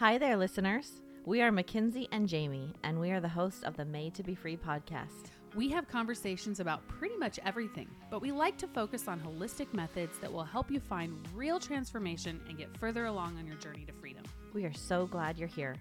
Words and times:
Hi 0.00 0.16
there, 0.16 0.38
listeners. 0.38 1.02
We 1.26 1.42
are 1.42 1.52
Mackenzie 1.52 2.08
and 2.10 2.26
Jamie, 2.26 2.72
and 2.84 2.98
we 2.98 3.10
are 3.10 3.20
the 3.20 3.28
hosts 3.28 3.64
of 3.64 3.76
the 3.76 3.84
Made 3.84 4.14
to 4.14 4.22
Be 4.22 4.34
Free 4.34 4.56
podcast. 4.56 5.28
We 5.54 5.68
have 5.68 5.88
conversations 5.88 6.58
about 6.58 6.88
pretty 6.88 7.18
much 7.18 7.38
everything, 7.44 7.86
but 8.10 8.22
we 8.22 8.32
like 8.32 8.56
to 8.56 8.66
focus 8.66 9.08
on 9.08 9.20
holistic 9.20 9.74
methods 9.74 10.18
that 10.20 10.32
will 10.32 10.42
help 10.42 10.70
you 10.70 10.80
find 10.80 11.12
real 11.34 11.60
transformation 11.60 12.40
and 12.48 12.56
get 12.56 12.74
further 12.78 13.04
along 13.04 13.36
on 13.36 13.46
your 13.46 13.56
journey 13.56 13.84
to 13.84 13.92
freedom. 13.92 14.22
We 14.54 14.64
are 14.64 14.72
so 14.72 15.04
glad 15.04 15.36
you're 15.36 15.48
here. 15.48 15.76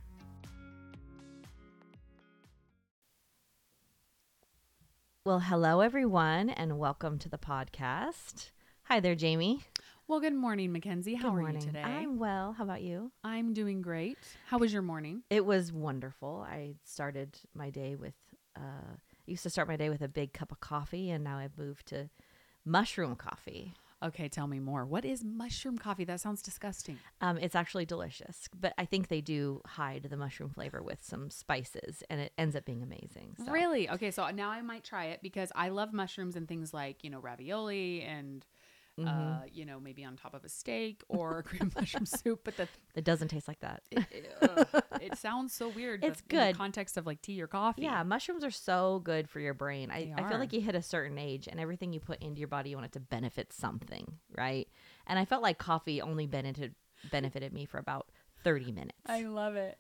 Well, 5.26 5.40
hello, 5.40 5.80
everyone, 5.80 6.50
and 6.50 6.78
welcome 6.78 7.20
to 7.20 7.30
the 7.30 7.38
podcast. 7.38 8.52
Hi 8.84 9.00
there, 9.00 9.16
Jamie. 9.16 9.62
Well, 10.10 10.20
good 10.20 10.34
morning, 10.34 10.72
Mackenzie. 10.72 11.14
How 11.14 11.30
Good 11.30 11.36
are 11.36 11.42
morning. 11.42 11.62
you 11.62 11.68
today? 11.68 11.84
I'm 11.84 12.18
well. 12.18 12.54
How 12.54 12.64
about 12.64 12.82
you? 12.82 13.12
I'm 13.24 13.54
doing 13.54 13.84
great. 13.84 14.18
How 14.48 14.58
was 14.58 14.74
your 14.74 14.82
morning? 14.82 15.22
It 15.30 15.46
was 15.46 15.72
wonderful. 15.72 16.44
I 16.50 16.78
started 16.84 17.38
my 17.54 17.70
day 17.70 17.94
with, 17.94 18.16
uh, 18.58 18.90
I 18.90 18.98
used 19.28 19.44
to 19.44 19.52
start 19.52 19.68
my 19.68 19.76
day 19.76 19.88
with 19.88 20.02
a 20.02 20.08
big 20.08 20.34
cup 20.34 20.52
of 20.52 20.60
coffee, 20.62 21.12
and 21.12 21.24
now 21.24 21.38
I've 21.38 21.56
moved 21.60 21.90
to 21.90 22.10
mushroom 22.66 23.16
coffee. 23.18 23.76
Okay, 24.02 24.28
tell 24.28 24.48
me 24.48 24.60
more. 24.60 24.84
What 24.84 25.06
is 25.06 25.24
mushroom 25.24 25.78
coffee? 25.78 26.06
That 26.06 26.22
sounds 26.22 26.42
disgusting. 26.42 26.98
Um, 27.22 27.38
it's 27.38 27.54
actually 27.54 27.86
delicious, 27.86 28.50
but 28.60 28.74
I 28.80 28.86
think 28.86 29.10
they 29.10 29.22
do 29.22 29.62
hide 29.68 30.08
the 30.10 30.18
mushroom 30.18 30.50
flavor 30.50 30.82
with 30.82 31.04
some 31.04 31.30
spices, 31.30 32.02
and 32.10 32.20
it 32.20 32.34
ends 32.36 32.56
up 32.56 32.66
being 32.66 32.82
amazing. 32.82 33.36
So. 33.46 33.52
Really? 33.52 33.88
Okay, 33.88 34.10
so 34.10 34.28
now 34.32 34.50
I 34.50 34.64
might 34.64 34.84
try 34.84 35.06
it 35.06 35.20
because 35.22 35.52
I 35.54 35.70
love 35.70 35.94
mushrooms 35.94 36.36
and 36.36 36.48
things 36.48 36.74
like, 36.74 37.04
you 37.04 37.12
know, 37.12 37.20
ravioli 37.20 38.02
and 38.02 38.44
Mm-hmm. 39.00 39.08
uh, 39.32 39.46
you 39.52 39.66
know, 39.66 39.80
maybe 39.80 40.04
on 40.04 40.16
top 40.18 40.34
of 40.34 40.44
a 40.44 40.50
steak 40.50 41.04
or 41.08 41.44
green 41.48 41.72
mushroom 41.76 42.06
soup, 42.06 42.42
but 42.44 42.58
the 42.58 42.68
It 42.96 43.04
doesn't 43.04 43.30
taste 43.30 43.48
like 43.48 43.60
that. 43.62 43.84
it, 43.92 44.00
it, 44.12 44.38
ugh, 44.42 44.84
it 45.02 45.18
sounds 45.18 45.54
so 45.54 45.70
weird. 45.70 46.04
It's 46.04 46.22
but 46.22 46.34
in 46.34 46.40
the 46.40 46.46
good. 46.48 46.58
context 46.58 46.98
of 46.98 47.06
like 47.06 47.22
tea 47.22 47.42
or 47.42 47.48
coffee. 47.48 47.84
Yeah, 47.84 48.04
mushrooms 48.04 48.44
are 48.44 48.52
so 48.52 49.02
good 49.04 49.30
for 49.30 49.40
your 49.40 49.54
brain. 49.54 49.90
I, 49.92 50.14
I 50.18 50.28
feel 50.30 50.38
like 50.40 50.54
you 50.54 50.62
hit 50.62 50.76
a 50.76 50.82
certain 50.82 51.18
age 51.18 51.48
and 51.48 51.60
everything 51.60 51.94
you 51.94 52.00
put 52.00 52.22
into 52.22 52.40
your 52.40 52.48
body, 52.50 52.70
you 52.72 52.76
want 52.76 52.88
it 52.88 52.92
to 52.94 53.00
benefit 53.00 53.54
something, 53.54 54.06
right? 54.36 54.68
And 55.08 55.18
I 55.18 55.26
felt 55.26 55.42
like 55.42 55.58
coffee 55.58 56.02
only 56.02 56.28
benefited 56.28 56.76
benefited 57.10 57.54
me 57.54 57.66
for 57.66 57.78
about 57.78 58.08
30 58.44 58.72
minutes. 58.72 59.00
I 59.06 59.22
love 59.24 59.56
it. 59.56 59.78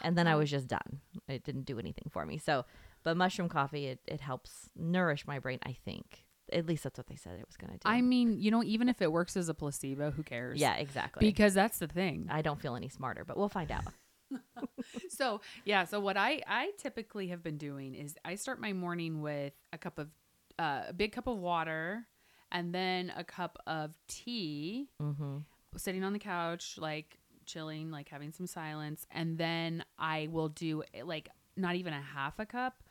and 0.00 0.16
then 0.16 0.26
I 0.26 0.32
um, 0.32 0.38
was 0.38 0.50
just 0.50 0.68
done. 0.68 1.00
It 1.28 1.44
didn't 1.44 1.64
do 1.66 1.78
anything 1.78 2.08
for 2.10 2.24
me. 2.24 2.38
So, 2.38 2.64
but 3.02 3.16
mushroom 3.16 3.48
coffee, 3.48 3.86
it, 3.86 4.00
it 4.06 4.20
helps 4.20 4.70
nourish 4.76 5.26
my 5.26 5.38
brain, 5.38 5.58
I 5.64 5.76
think. 5.84 6.24
At 6.52 6.66
least 6.66 6.84
that's 6.84 6.98
what 6.98 7.06
they 7.06 7.16
said 7.16 7.38
it 7.38 7.46
was 7.46 7.56
going 7.56 7.72
to 7.72 7.78
do. 7.78 7.82
I 7.88 8.00
mean, 8.00 8.38
you 8.38 8.50
know, 8.50 8.62
even 8.62 8.88
if 8.88 9.00
it 9.02 9.10
works 9.10 9.36
as 9.36 9.48
a 9.48 9.54
placebo, 9.54 10.10
who 10.10 10.22
cares? 10.22 10.60
yeah, 10.60 10.76
exactly. 10.76 11.26
Because 11.26 11.54
that's 11.54 11.78
the 11.78 11.88
thing. 11.88 12.28
I 12.30 12.42
don't 12.42 12.60
feel 12.60 12.74
any 12.76 12.88
smarter, 12.88 13.24
but 13.24 13.36
we'll 13.36 13.48
find 13.48 13.70
out. 13.70 13.84
so 15.10 15.42
yeah 15.66 15.84
so 15.84 16.00
what 16.00 16.16
i 16.16 16.40
i 16.46 16.70
typically 16.78 17.28
have 17.28 17.42
been 17.42 17.58
doing 17.58 17.94
is 17.94 18.16
i 18.24 18.34
start 18.34 18.58
my 18.58 18.72
morning 18.72 19.20
with 19.20 19.52
a 19.74 19.78
cup 19.78 19.98
of 19.98 20.08
uh, 20.58 20.84
a 20.88 20.92
big 20.94 21.12
cup 21.12 21.26
of 21.26 21.36
water 21.36 22.06
and 22.50 22.74
then 22.74 23.12
a 23.16 23.24
cup 23.24 23.58
of 23.66 23.90
tea 24.08 24.88
Mm-hmm. 25.02 25.38
sitting 25.76 26.02
on 26.04 26.12
the 26.14 26.18
couch 26.18 26.76
like 26.78 27.18
chilling 27.44 27.90
like 27.90 28.08
having 28.08 28.32
some 28.32 28.46
silence 28.46 29.06
and 29.10 29.36
then 29.36 29.84
i 29.98 30.28
will 30.30 30.48
do 30.48 30.82
like 31.04 31.28
not 31.56 31.74
even 31.76 31.92
a 31.92 32.00
half 32.00 32.38
a 32.38 32.46
cup 32.46 32.82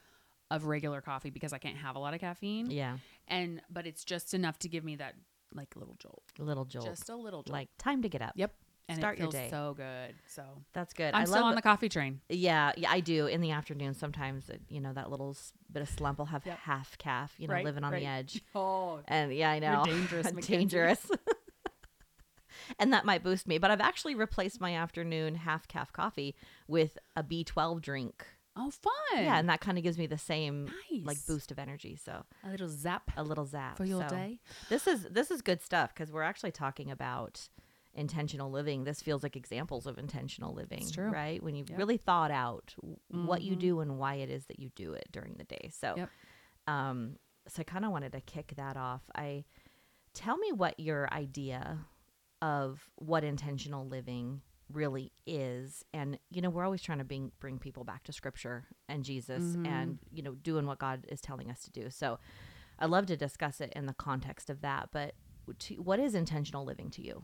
of 0.51 0.65
regular 0.65 1.01
coffee 1.01 1.29
because 1.31 1.53
i 1.53 1.57
can't 1.57 1.77
have 1.77 1.95
a 1.95 1.99
lot 1.99 2.13
of 2.13 2.19
caffeine 2.19 2.69
Yeah, 2.69 2.97
and 3.31 3.61
but 3.71 3.87
it's 3.87 4.03
just 4.03 4.35
enough 4.35 4.59
to 4.59 4.69
give 4.69 4.83
me 4.83 4.95
that 4.97 5.15
like 5.55 5.75
little 5.75 5.95
jolt 5.97 6.21
a 6.39 6.43
little 6.43 6.65
jolt. 6.65 6.85
just 6.85 7.09
a 7.09 7.15
little 7.15 7.41
jolt 7.41 7.53
like 7.53 7.69
time 7.79 8.03
to 8.03 8.09
get 8.09 8.21
up. 8.21 8.33
yep 8.35 8.53
and 8.89 8.97
start 8.99 9.15
it 9.17 9.19
your 9.21 9.31
feels 9.31 9.33
day. 9.43 9.47
so 9.49 9.73
good 9.75 10.15
so 10.27 10.43
That's 10.73 10.93
good. 10.93 11.13
i'm 11.13 11.21
I 11.21 11.25
still 11.25 11.37
love 11.41 11.45
on 11.45 11.55
the 11.55 11.61
coffee 11.61 11.87
train 11.89 12.19
Yeah, 12.29 12.73
yeah, 12.77 12.91
I 12.91 12.99
do. 12.99 13.25
In 13.27 13.39
the 13.41 13.51
afternoon, 13.51 13.93
sometimes 13.93 14.49
uh, 14.49 14.57
you 14.69 14.81
know 14.81 14.91
that 14.93 15.09
little 15.09 15.31
s- 15.31 15.53
bit 15.71 15.81
of 15.81 15.89
slump. 15.89 16.19
I'll 16.19 16.25
have 16.25 16.45
Yep. 16.45 16.57
half 16.59 16.97
caff, 16.97 17.33
you 17.37 17.47
know, 17.47 17.53
Right, 17.53 17.63
living 17.65 17.83
on 17.85 17.93
the 17.93 18.05
edge. 18.05 18.41
oh 18.55 18.99
And 19.07 19.33
yeah, 19.33 19.49
I 19.51 19.59
know, 19.59 19.83
dangerous, 19.85 20.25
Mackenzie. 20.33 20.57
dangerous. 20.57 21.09
and 22.79 22.91
that 22.93 23.05
might 23.05 23.23
boost 23.23 23.47
me. 23.47 23.57
But 23.57 23.71
I've 23.71 23.81
actually 23.81 24.15
replaced 24.15 24.59
my 24.59 24.73
afternoon 24.75 25.35
half 25.35 25.67
caff 25.67 25.93
coffee 25.93 26.35
with 26.67 26.97
a 27.15 27.23
B12 27.23 27.81
drink. 27.81 28.25
Oh, 28.55 28.69
fun. 28.69 28.91
Yeah, 29.23 29.37
and 29.39 29.47
that 29.49 29.61
kind 29.61 29.77
of 29.77 29.83
gives 29.83 29.97
me 29.97 30.07
the 30.07 30.17
same 30.17 30.69
like 31.03 31.17
boost 31.25 31.51
of 31.51 31.59
energy. 31.59 31.95
So 31.95 32.23
a 32.43 32.49
little 32.49 32.67
zap 32.69 33.11
a 33.15 33.23
little 33.23 33.45
zap 33.45 33.77
for 33.77 33.85
your 33.85 34.01
So 34.03 34.09
day. 34.09 34.39
This 34.69 34.87
is 34.87 35.03
this 35.09 35.31
is 35.31 35.41
good 35.41 35.61
stuff 35.61 35.93
because 35.93 36.11
we're 36.11 36.23
actually 36.23 36.51
talking 36.51 36.91
about 36.91 37.47
intentional 37.93 38.51
living. 38.51 38.83
This 38.83 39.01
feels 39.01 39.23
like 39.23 39.35
examples 39.35 39.85
of 39.87 39.97
intentional 39.97 40.53
living, 40.53 40.89
true. 40.91 41.09
right? 41.11 41.41
When 41.43 41.55
you've 41.55 41.69
Yep. 41.69 41.77
really 41.77 41.97
thought 41.97 42.31
out 42.31 42.73
w- 42.81 42.97
what 43.09 43.41
you 43.41 43.55
Mhm. 43.55 43.59
do 43.59 43.79
and 43.81 43.97
why 43.99 44.15
it 44.15 44.29
is 44.29 44.45
that 44.47 44.59
you 44.59 44.69
do 44.75 44.93
it 44.93 45.07
during 45.11 45.33
the 45.35 45.43
day. 45.43 45.69
So, 45.73 45.95
Yep. 45.97 46.09
um, 46.67 47.17
so 47.47 47.59
I 47.61 47.63
kind 47.63 47.83
of 47.85 47.91
wanted 47.91 48.11
to 48.13 48.21
kick 48.21 48.53
that 48.55 48.77
off. 48.77 49.09
I 49.15 49.43
tell 50.13 50.37
me 50.37 50.51
what 50.53 50.79
your 50.79 51.11
idea 51.13 51.85
of 52.41 52.89
what 52.95 53.23
intentional 53.23 53.85
living 53.87 54.41
really 54.73 55.11
is 55.25 55.83
and 55.93 56.17
you 56.29 56.41
know 56.41 56.49
we're 56.49 56.63
always 56.65 56.81
trying 56.81 56.97
to 56.97 57.03
bring 57.03 57.31
bring 57.39 57.57
people 57.59 57.83
back 57.83 58.03
to 58.03 58.11
scripture 58.13 58.65
and 58.89 59.03
Jesus 59.03 59.43
Mhm. 59.55 59.67
and 59.67 59.99
you 60.11 60.21
know 60.23 60.33
doing 60.35 60.65
what 60.65 60.79
God 60.79 61.05
is 61.09 61.21
telling 61.21 61.49
us 61.51 61.61
to 61.63 61.71
do. 61.71 61.89
So 61.89 62.19
I 62.79 62.85
love 62.85 63.05
to 63.07 63.17
discuss 63.17 63.61
it 63.61 63.71
in 63.75 63.85
the 63.85 63.93
context 63.93 64.49
of 64.49 64.61
that, 64.61 64.89
but 64.91 65.13
to, 65.59 65.75
what 65.75 65.99
is 65.99 66.15
intentional 66.15 66.65
living 66.65 66.89
to 66.91 67.01
you? 67.01 67.23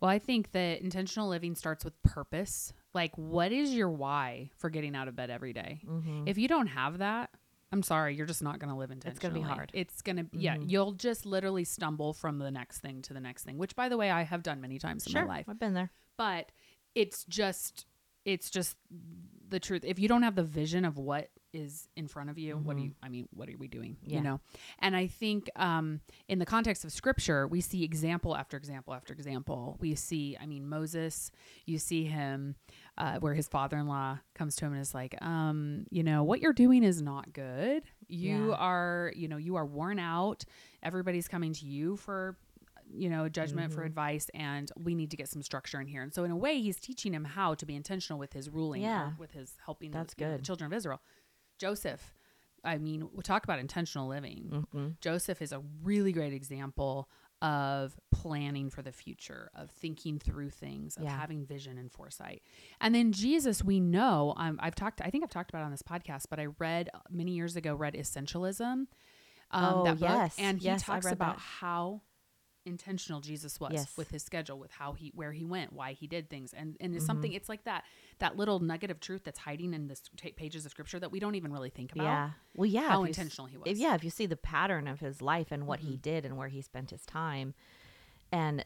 Well, 0.00 0.10
I 0.10 0.18
think 0.18 0.52
that 0.52 0.80
intentional 0.82 1.28
living 1.28 1.54
starts 1.54 1.84
with 1.84 2.00
purpose. 2.02 2.72
Like, 2.92 3.16
what 3.16 3.52
is 3.52 3.72
your 3.74 3.88
why 3.90 4.50
for 4.56 4.68
getting 4.70 4.94
out 4.94 5.08
of 5.08 5.16
bed 5.16 5.30
every 5.30 5.52
day? 5.54 5.80
Mm-hmm. 5.86 6.24
If 6.26 6.36
you 6.38 6.46
don't 6.46 6.66
have 6.68 6.98
that, 6.98 7.30
I'm 7.72 7.82
sorry, 7.82 8.14
you're 8.14 8.26
just 8.26 8.42
not 8.42 8.58
going 8.58 8.68
to 8.70 8.76
live 8.76 8.90
intentionally. 8.90 9.16
It's 9.16 9.22
gonna 9.22 9.34
be 9.48 9.54
hard. 9.54 9.70
It's 9.72 10.02
going 10.02 10.16
to, 10.16 10.26
yeah, 10.38 10.56
Mhm. 10.58 10.70
you'll 10.70 10.92
just 10.92 11.24
literally 11.24 11.64
stumble 11.64 12.12
from 12.12 12.38
the 12.38 12.50
next 12.50 12.80
thing 12.80 13.00
to 13.02 13.14
the 13.14 13.20
next 13.20 13.44
thing, 13.44 13.56
which, 13.56 13.74
by 13.74 13.88
the 13.88 13.96
way, 13.96 14.10
I 14.10 14.22
have 14.24 14.42
done 14.42 14.60
many 14.60 14.78
times 14.78 15.06
in 15.06 15.12
Sure, 15.12 15.22
my 15.22 15.36
life. 15.36 15.48
I've 15.48 15.58
been 15.58 15.72
there. 15.72 15.90
But 16.18 16.52
it's 16.94 17.24
just, 17.24 17.86
it's 18.24 18.50
just 18.50 18.76
the 19.48 19.60
truth. 19.60 19.82
If 19.84 19.98
you 19.98 20.08
don't 20.08 20.22
have 20.22 20.34
the 20.36 20.42
vision 20.44 20.84
of 20.84 20.96
what 20.98 21.30
is 21.52 21.86
in 21.96 22.08
front 22.08 22.30
of 22.30 22.38
you, 22.38 22.56
what 22.56 22.76
do 22.78 22.82
Mhm. 22.82 22.86
you, 22.86 22.94
I 23.02 23.08
mean, 23.10 23.28
what 23.34 23.46
are 23.50 23.56
we 23.58 23.68
doing? 23.68 23.98
Yeah. 24.02 24.16
You 24.18 24.22
know? 24.22 24.40
And 24.78 24.96
I 24.96 25.06
think 25.06 25.50
um, 25.56 26.00
in 26.26 26.38
the 26.38 26.46
context 26.46 26.82
of 26.82 26.92
scripture, 26.92 27.46
we 27.46 27.60
see 27.60 27.84
example 27.84 28.34
after 28.34 28.56
example 28.56 28.94
after 28.94 29.12
example. 29.12 29.76
We 29.78 29.94
see, 29.94 30.34
I 30.40 30.46
mean, 30.46 30.66
Moses, 30.66 31.30
you 31.66 31.78
see 31.78 32.04
him 32.04 32.54
uh, 32.96 33.18
where 33.18 33.34
his 33.34 33.48
father 33.48 33.76
in 33.76 33.86
law 33.86 34.20
comes 34.34 34.56
to 34.56 34.64
him 34.64 34.72
and 34.72 34.80
is 34.80 34.94
like, 34.94 35.14
um, 35.22 35.84
you 35.90 36.02
know, 36.02 36.24
what 36.24 36.40
you're 36.40 36.54
doing 36.54 36.82
is 36.84 37.02
not 37.02 37.34
good. 37.34 37.82
You 38.08 38.48
Yeah. 38.50 38.54
are, 38.56 39.12
you 39.14 39.28
know, 39.28 39.36
you 39.36 39.56
are 39.56 39.66
worn 39.66 39.98
out. 39.98 40.44
Everybody's 40.82 41.28
coming 41.28 41.52
to 41.54 41.66
you 41.66 41.96
for, 41.96 42.38
you 42.94 43.08
know, 43.10 43.28
judgment 43.28 43.72
for 43.72 43.82
Mhm. 43.82 43.86
advice, 43.86 44.28
and 44.34 44.70
we 44.76 44.94
need 44.94 45.10
to 45.10 45.16
get 45.16 45.28
some 45.28 45.42
structure 45.42 45.80
in 45.80 45.86
here. 45.86 46.02
And 46.02 46.12
so, 46.12 46.24
in 46.24 46.30
a 46.30 46.36
way, 46.36 46.60
he's 46.60 46.78
teaching 46.78 47.12
him 47.14 47.24
how 47.24 47.54
to 47.54 47.66
be 47.66 47.74
intentional 47.74 48.18
with 48.18 48.32
his 48.32 48.50
ruling, 48.50 48.82
Yeah. 48.82 49.12
with 49.18 49.32
his 49.32 49.56
helping 49.64 49.90
That's 49.90 50.14
the, 50.14 50.24
know, 50.24 50.30
the 50.32 50.36
good. 50.38 50.44
children 50.44 50.72
of 50.72 50.76
Israel. 50.76 51.00
Joseph, 51.58 52.14
I 52.64 52.78
mean, 52.78 53.08
we 53.12 53.22
talk 53.22 53.44
about 53.44 53.58
intentional 53.58 54.08
living. 54.08 54.48
Mm-hmm. 54.72 54.88
Joseph 55.00 55.42
is 55.42 55.52
a 55.52 55.60
really 55.82 56.12
great 56.12 56.32
example 56.32 57.08
of 57.40 57.98
planning 58.12 58.70
for 58.70 58.82
the 58.82 58.92
future, 58.92 59.50
of 59.54 59.68
thinking 59.70 60.20
through 60.20 60.50
things, 60.50 60.96
of 60.96 61.02
Yeah. 61.02 61.18
having 61.18 61.44
vision 61.44 61.76
and 61.76 61.90
foresight. 61.90 62.40
And 62.80 62.94
then 62.94 63.10
Jesus, 63.10 63.64
we 63.64 63.80
know, 63.80 64.32
um, 64.36 64.60
I've 64.62 64.76
talked, 64.76 65.00
I 65.00 65.10
think 65.10 65.24
I've 65.24 65.30
talked 65.30 65.50
about 65.50 65.62
it 65.62 65.64
on 65.64 65.70
this 65.72 65.82
podcast, 65.82 66.26
but 66.30 66.38
I 66.38 66.46
read 66.46 66.88
uh, 66.94 67.00
many 67.10 67.32
years 67.32 67.56
ago, 67.56 67.74
read 67.74 67.94
Essentialism. 67.94 68.86
Um, 69.54 69.64
Oh, 69.74 69.84
that 69.84 69.98
book, 69.98 70.08
yes. 70.08 70.36
and 70.38 70.58
he 70.60 70.64
Yes, 70.66 70.82
talks 70.84 71.04
about 71.04 71.36
that. 71.36 71.42
how 71.42 72.02
intentional 72.64 73.20
Jesus 73.20 73.58
was 73.60 73.72
Yes. 73.72 73.96
with 73.96 74.10
his 74.10 74.22
schedule, 74.22 74.58
with 74.58 74.70
how 74.72 74.92
he, 74.92 75.10
where 75.14 75.32
he 75.32 75.44
went, 75.44 75.72
why 75.72 75.92
he 75.92 76.06
did 76.06 76.30
things, 76.30 76.52
and 76.52 76.76
and 76.80 76.94
it's 76.94 77.04
Mhm. 77.04 77.06
something. 77.06 77.32
It's 77.32 77.48
like 77.48 77.64
that 77.64 77.84
that 78.18 78.36
little 78.36 78.60
nugget 78.60 78.90
of 78.90 79.00
truth 79.00 79.24
that's 79.24 79.40
hiding 79.40 79.74
in 79.74 79.88
the 79.88 79.98
pages 80.36 80.64
of 80.64 80.70
Scripture 80.70 81.00
that 81.00 81.10
we 81.10 81.18
don't 81.20 81.34
even 81.34 81.52
really 81.52 81.70
think 81.70 81.92
about. 81.92 82.04
Yeah. 82.04 82.30
Well, 82.54 82.66
yeah. 82.66 82.88
how 82.88 83.02
if 83.02 83.06
you 83.06 83.08
intentional 83.08 83.46
he 83.46 83.56
if- 83.56 83.62
was. 83.64 83.78
yeah, 83.80 83.94
if 83.94 84.04
you 84.04 84.10
see 84.10 84.26
the 84.26 84.36
pattern 84.36 84.86
of 84.86 85.00
his 85.00 85.20
life 85.20 85.50
and 85.50 85.66
what 85.66 85.80
he 85.80 85.96
Mhm. 85.96 86.02
did 86.02 86.24
and 86.24 86.36
where 86.36 86.48
he 86.48 86.62
spent 86.62 86.90
his 86.90 87.04
time, 87.04 87.54
and 88.30 88.64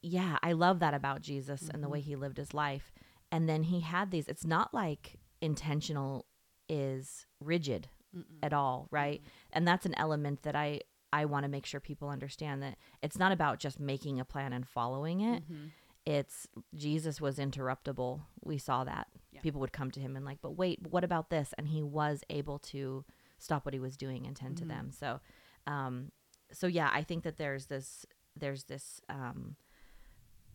yeah, 0.00 0.38
I 0.42 0.52
love 0.52 0.78
that 0.80 0.94
about 0.94 1.22
Jesus 1.22 1.68
and 1.68 1.82
the 1.82 1.88
way 1.88 2.00
Mhm. 2.00 2.04
he 2.04 2.16
lived 2.16 2.36
his 2.36 2.54
life. 2.54 2.92
And 3.30 3.48
then 3.48 3.64
he 3.64 3.80
had 3.80 4.10
these. 4.10 4.28
It's 4.28 4.44
not 4.44 4.72
like 4.74 5.18
intentional 5.40 6.26
is 6.68 7.26
rigid 7.40 7.88
Mm-mm. 8.16 8.24
at 8.42 8.52
all, 8.52 8.88
right? 8.90 9.22
And 9.52 9.66
that's 9.66 9.86
an 9.86 9.94
element 9.96 10.42
that 10.42 10.54
I 10.54 10.80
I 11.12 11.24
want 11.26 11.44
to 11.44 11.48
make 11.48 11.66
sure 11.66 11.80
people 11.80 12.08
understand 12.08 12.62
that 12.62 12.78
it's 13.02 13.18
not 13.18 13.32
about 13.32 13.58
just 13.58 13.78
making 13.78 14.18
a 14.20 14.24
plan 14.24 14.52
and 14.52 14.66
following 14.66 15.20
it. 15.20 15.42
Mhm. 15.50 15.70
It's 16.06 16.48
Jesus 16.74 17.20
was 17.20 17.38
interruptible. 17.38 18.22
We 18.42 18.58
saw 18.58 18.84
that. 18.84 19.08
Yeah. 19.30 19.40
People 19.42 19.60
would 19.60 19.72
come 19.72 19.90
to 19.92 20.00
him 20.00 20.16
and 20.16 20.24
like, 20.24 20.40
but 20.42 20.52
wait, 20.56 20.80
what 20.90 21.04
about 21.04 21.30
this? 21.30 21.54
And 21.56 21.68
he 21.68 21.82
was 21.82 22.24
able 22.30 22.58
to 22.60 23.04
stop 23.38 23.64
what 23.64 23.74
he 23.74 23.80
was 23.80 23.96
doing 23.96 24.26
and 24.26 24.34
tend 24.36 24.56
to 24.58 24.64
Mhm. 24.64 24.68
them. 24.68 24.90
So, 24.92 25.20
um, 25.66 26.10
so 26.50 26.66
yeah, 26.66 26.90
I 26.92 27.02
think 27.02 27.24
that 27.24 27.36
there's 27.36 27.66
this 27.66 28.04
there's 28.34 28.64
this 28.64 29.00
um, 29.10 29.56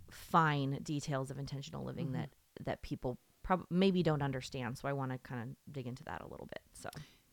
fine 0.10 0.80
details 0.84 1.30
of 1.30 1.38
intentional 1.38 1.84
living 1.84 2.10
Mhm. 2.10 2.14
that 2.14 2.30
that 2.62 2.82
people 2.82 3.20
prob- 3.44 3.68
maybe 3.70 4.02
don't 4.02 4.24
understand. 4.24 4.78
So 4.80 4.88
I 4.88 4.94
want 4.94 5.12
to 5.12 5.20
kind 5.20 5.42
of 5.68 5.74
dig 5.74 5.86
into 5.86 6.04
that 6.06 6.22
a 6.22 6.28
little 6.28 6.48
bit. 6.48 6.62
So 6.74 6.90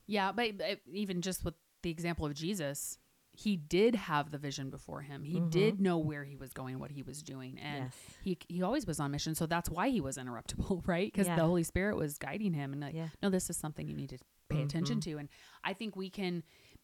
Yeah, 0.06 0.32
but, 0.32 0.58
but 0.58 0.80
even 0.92 1.22
just 1.22 1.44
with 1.46 1.54
the 1.80 1.88
example 1.90 2.26
of 2.26 2.34
Jesus, 2.34 2.98
he 3.36 3.56
did 3.56 3.94
have 3.96 4.30
the 4.30 4.38
vision 4.38 4.70
before 4.70 5.02
him. 5.02 5.24
He 5.24 5.40
Mhm. 5.40 5.50
did 5.50 5.80
know 5.80 5.98
where 5.98 6.24
he 6.24 6.36
was 6.36 6.52
going, 6.52 6.78
what 6.78 6.92
he 6.92 7.02
was 7.02 7.22
doing, 7.22 7.58
and 7.58 7.84
yes, 7.86 7.96
he 8.22 8.38
he 8.48 8.62
always 8.62 8.86
was 8.86 9.00
on 9.00 9.10
mission. 9.10 9.34
So 9.34 9.46
that's 9.46 9.68
why 9.68 9.88
he 9.90 10.00
was 10.00 10.16
interruptible, 10.16 10.82
right? 10.86 11.10
Because 11.12 11.26
Yeah. 11.26 11.36
the 11.36 11.44
Holy 11.44 11.64
Spirit 11.64 11.96
was 11.96 12.16
guiding 12.16 12.52
him, 12.54 12.72
and 12.72 12.80
like, 12.80 12.94
yeah, 12.94 13.08
no, 13.22 13.30
this 13.30 13.50
is 13.50 13.56
something 13.56 13.88
you 13.88 13.96
need 13.96 14.10
to 14.10 14.18
pay 14.48 14.62
attention 14.62 14.98
Mhm. 14.98 15.02
to. 15.04 15.18
And 15.18 15.28
I 15.64 15.72
think 15.72 15.96
we 15.96 16.10
can, 16.10 16.42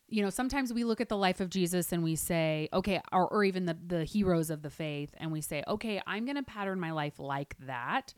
you 0.09 0.23
know, 0.23 0.31
sometimes 0.31 0.73
we 0.73 0.83
look 0.83 1.01
at 1.01 1.09
the 1.09 1.17
life 1.17 1.41
of 1.41 1.51
Jesus 1.51 1.93
and 1.93 2.03
we 2.03 2.17
say, 2.17 2.69
okay, 2.73 3.01
or, 3.13 3.29
or 3.29 3.45
even 3.45 3.67
the 3.67 3.75
the 3.75 4.05
heroes 4.05 4.51
of 4.51 4.63
the 4.63 4.71
faith, 4.71 5.15
and 5.19 5.31
we 5.31 5.41
say, 5.41 5.63
okay, 5.69 6.03
I'm 6.07 6.25
going 6.25 6.37
to 6.37 6.43
pattern 6.43 6.81
my 6.81 6.91
life 6.91 7.19
like 7.21 7.55
that. 7.61 8.13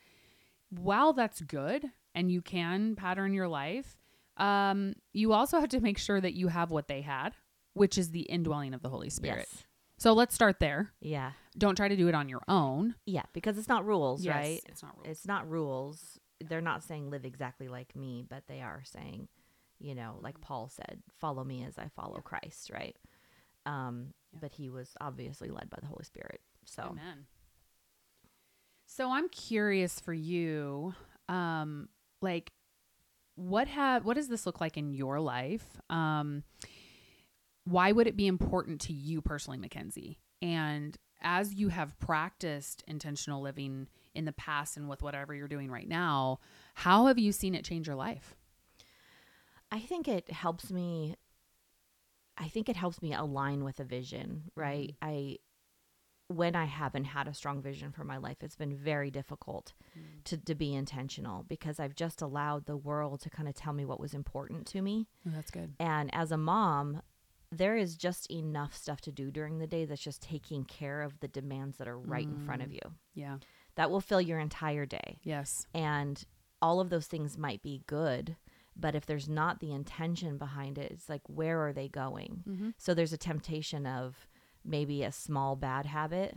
While 0.70 1.12
that's 1.12 1.40
good, 1.42 1.90
and 2.14 2.30
you 2.30 2.40
can 2.40 2.96
pattern 2.96 3.34
your 3.34 3.48
life, 3.48 3.98
um, 4.38 4.94
you 5.12 5.32
also 5.34 5.60
have 5.60 5.68
to 5.70 5.80
make 5.80 5.98
sure 5.98 6.20
that 6.20 6.32
you 6.32 6.48
have 6.48 6.70
what 6.70 6.88
they 6.88 7.02
had, 7.02 7.34
which 7.74 7.96
is 7.98 8.10
the 8.10 8.20
indwelling 8.22 8.74
of 8.74 8.82
the 8.82 8.88
Holy 8.88 9.10
Spirit. 9.10 9.46
yes, 9.50 9.64
So 9.98 10.12
let's 10.12 10.34
start 10.34 10.60
there. 10.60 10.92
yeah, 11.00 11.32
Don't 11.56 11.74
try 11.76 11.88
to 11.88 11.96
do 11.96 12.08
it 12.08 12.14
on 12.14 12.28
your 12.28 12.42
own. 12.48 12.94
yeah, 13.06 13.22
because 13.32 13.58
it's 13.58 13.68
not 13.68 13.84
rules, 13.86 14.24
Yes, 14.24 14.34
right? 14.34 14.60
It's 14.68 14.82
not 14.82 14.94
rules. 14.96 15.08
It's 15.08 15.26
not 15.26 15.48
rules. 15.50 16.18
They're 16.44 16.60
not 16.60 16.82
saying 16.82 17.10
live 17.10 17.24
exactly 17.24 17.68
like 17.68 17.94
me, 17.94 18.24
but 18.28 18.44
they 18.48 18.60
are 18.62 18.82
saying, 18.84 19.28
you 19.78 19.94
know, 19.94 20.18
like 20.20 20.40
Paul 20.40 20.68
said, 20.68 21.02
follow 21.20 21.44
me 21.44 21.64
as 21.64 21.78
I 21.78 21.88
follow 21.94 22.20
Christ, 22.20 22.70
right? 22.72 22.96
Um, 23.64 24.12
Yeah. 24.32 24.40
but 24.42 24.52
he 24.52 24.68
was 24.70 24.94
obviously 25.00 25.50
led 25.50 25.70
by 25.70 25.78
the 25.80 25.86
Holy 25.86 26.04
Spirit. 26.04 26.40
So 26.64 26.82
Amen. 26.82 27.26
So 28.86 29.10
I'm 29.10 29.28
curious 29.28 30.00
for 30.00 30.12
you, 30.12 30.94
um, 31.28 31.88
like 32.20 32.52
what 33.36 33.66
have 33.68 34.04
what 34.04 34.14
does 34.16 34.28
this 34.28 34.44
look 34.44 34.60
like 34.60 34.76
in 34.76 34.92
your 34.92 35.18
life? 35.20 35.64
Um, 35.88 36.42
why 37.64 37.92
would 37.92 38.06
it 38.06 38.16
be 38.16 38.26
important 38.26 38.80
to 38.82 38.92
you 38.92 39.20
personally, 39.20 39.58
Mackenzie? 39.58 40.18
And 40.40 40.96
as 41.22 41.54
you 41.54 41.68
have 41.68 41.98
practiced 41.98 42.82
intentional 42.88 43.40
living 43.40 43.88
in 44.14 44.24
the 44.24 44.32
past 44.32 44.76
and 44.76 44.88
with 44.88 45.02
whatever 45.02 45.34
you're 45.34 45.48
doing 45.48 45.70
right 45.70 45.88
now, 45.88 46.40
how 46.74 47.06
have 47.06 47.18
you 47.18 47.32
seen 47.32 47.54
it 47.54 47.64
change 47.64 47.86
your 47.86 47.96
life? 47.96 48.34
I 49.70 49.78
think 49.80 50.08
it 50.08 50.30
helps 50.30 50.70
me 50.70 51.16
I 52.38 52.48
think 52.48 52.68
it 52.68 52.76
helps 52.76 53.02
me 53.02 53.12
align 53.12 53.62
with 53.62 53.78
a 53.78 53.84
vision, 53.84 54.50
right? 54.56 54.96
Mm-hmm. 55.02 55.08
I 55.08 55.38
when 56.28 56.56
I 56.56 56.64
haven't 56.64 57.04
had 57.04 57.28
a 57.28 57.34
strong 57.34 57.60
vision 57.60 57.92
for 57.92 58.04
my 58.04 58.16
life, 58.16 58.38
it's 58.40 58.56
been 58.56 58.74
very 58.74 59.10
difficult 59.10 59.74
mm. 59.96 60.24
to, 60.24 60.38
to 60.38 60.54
be 60.54 60.74
intentional 60.74 61.44
because 61.46 61.78
I've 61.78 61.94
just 61.94 62.22
allowed 62.22 62.64
the 62.64 62.76
world 62.76 63.20
to 63.22 63.30
kind 63.30 63.48
of 63.50 63.54
tell 63.54 63.74
me 63.74 63.84
what 63.84 64.00
was 64.00 64.14
important 64.14 64.66
to 64.68 64.80
me. 64.80 65.08
Oh, 65.26 65.32
that's 65.34 65.50
good. 65.50 65.74
And 65.78 66.14
as 66.14 66.32
a 66.32 66.38
mom, 66.38 67.02
there 67.52 67.76
is 67.76 67.96
just 67.96 68.30
enough 68.30 68.74
stuff 68.74 69.00
to 69.02 69.12
do 69.12 69.30
during 69.30 69.58
the 69.58 69.66
day 69.66 69.84
that's 69.84 70.02
just 70.02 70.22
taking 70.22 70.64
care 70.64 71.02
of 71.02 71.20
the 71.20 71.28
demands 71.28 71.76
that 71.76 71.86
are 71.86 71.98
right 71.98 72.26
in 72.26 72.40
front 72.46 72.62
of 72.62 72.72
you. 72.72 72.80
Yeah. 73.14 73.36
That 73.76 73.90
will 73.90 74.00
fill 74.00 74.20
your 74.20 74.38
entire 74.38 74.86
day. 74.86 75.18
Yes. 75.22 75.66
And 75.74 76.24
all 76.62 76.80
of 76.80 76.88
those 76.90 77.06
things 77.06 77.36
might 77.36 77.62
be 77.62 77.82
good, 77.86 78.36
but 78.74 78.94
if 78.94 79.04
there's 79.04 79.28
not 79.28 79.60
the 79.60 79.72
intention 79.72 80.38
behind 80.38 80.78
it, 80.78 80.90
it's 80.92 81.08
like, 81.08 81.20
where 81.26 81.60
are 81.66 81.72
they 81.74 81.88
going? 81.88 82.42
Mm-hmm. 82.48 82.70
So 82.78 82.94
there's 82.94 83.12
a 83.12 83.18
temptation 83.18 83.86
of 83.86 84.28
maybe 84.64 85.02
a 85.02 85.12
small 85.12 85.54
bad 85.56 85.86
habit 85.86 86.34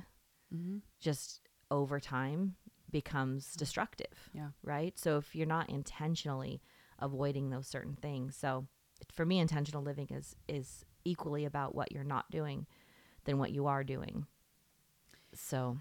Mm-hmm. 0.54 0.78
just 1.02 1.42
over 1.72 2.00
time 2.00 2.56
becomes 2.92 3.54
destructive. 3.56 4.30
Yeah. 4.32 4.50
Right. 4.64 4.98
So 4.98 5.18
if 5.18 5.36
you're 5.36 5.48
not 5.48 5.70
intentionally 5.70 6.62
avoiding 7.00 7.50
those 7.50 7.68
certain 7.68 7.96
things, 7.96 8.36
so 8.36 8.68
for 9.12 9.26
me, 9.26 9.40
intentional 9.40 9.82
living 9.82 10.08
is 10.12 10.36
is 10.48 10.86
equally 11.06 11.46
about 11.46 11.74
what 11.76 11.92
you're 11.92 12.04
not 12.04 12.30
doing 12.32 12.66
than 13.24 13.38
what 13.38 13.52
you 13.52 13.68
are 13.68 13.84
doing. 13.84 14.26
So 15.34 15.78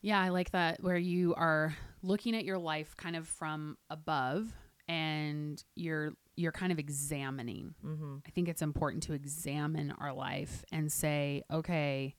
Yeah, 0.00 0.20
I 0.20 0.28
like 0.28 0.50
that 0.52 0.82
where 0.82 0.96
you 0.96 1.34
are 1.34 1.76
looking 2.02 2.36
at 2.36 2.44
your 2.44 2.58
life 2.58 2.96
kind 2.96 3.16
of 3.16 3.26
from 3.26 3.76
above 3.90 4.52
and 4.88 5.62
you're 5.74 6.14
you're 6.36 6.52
kind 6.52 6.70
of 6.70 6.78
examining. 6.78 7.74
hmm 7.82 8.18
I 8.26 8.30
think 8.30 8.48
it's 8.48 8.62
important 8.62 9.02
to 9.04 9.12
examine 9.12 9.92
our 9.98 10.12
life 10.12 10.64
and 10.70 10.90
say, 10.92 11.42
okay, 11.50 12.14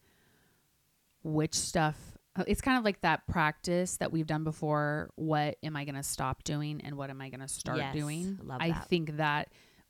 which 1.23 1.53
stuff 1.55 1.95
uh, 2.35 2.43
it's 2.47 2.61
kind 2.61 2.77
of 2.77 2.83
like 2.85 3.01
that 3.01 3.25
practice 3.27 3.97
that 3.97 4.11
we've 4.11 4.27
done 4.27 4.43
before. 4.43 5.09
What 5.15 5.57
am 5.63 5.75
I 5.75 5.83
going 5.85 5.95
to 5.95 6.03
stop 6.03 6.43
doing 6.43 6.81
and 6.81 6.95
what 6.95 7.09
am 7.09 7.21
I 7.21 7.29
going 7.29 7.39
to 7.39 7.47
start 7.47 7.77
Yes, 7.77 7.93
doing? 7.93 8.37
love 8.43 8.61
I 8.61 8.71
that. 8.71 8.87
think 8.87 9.17
that 9.17 9.49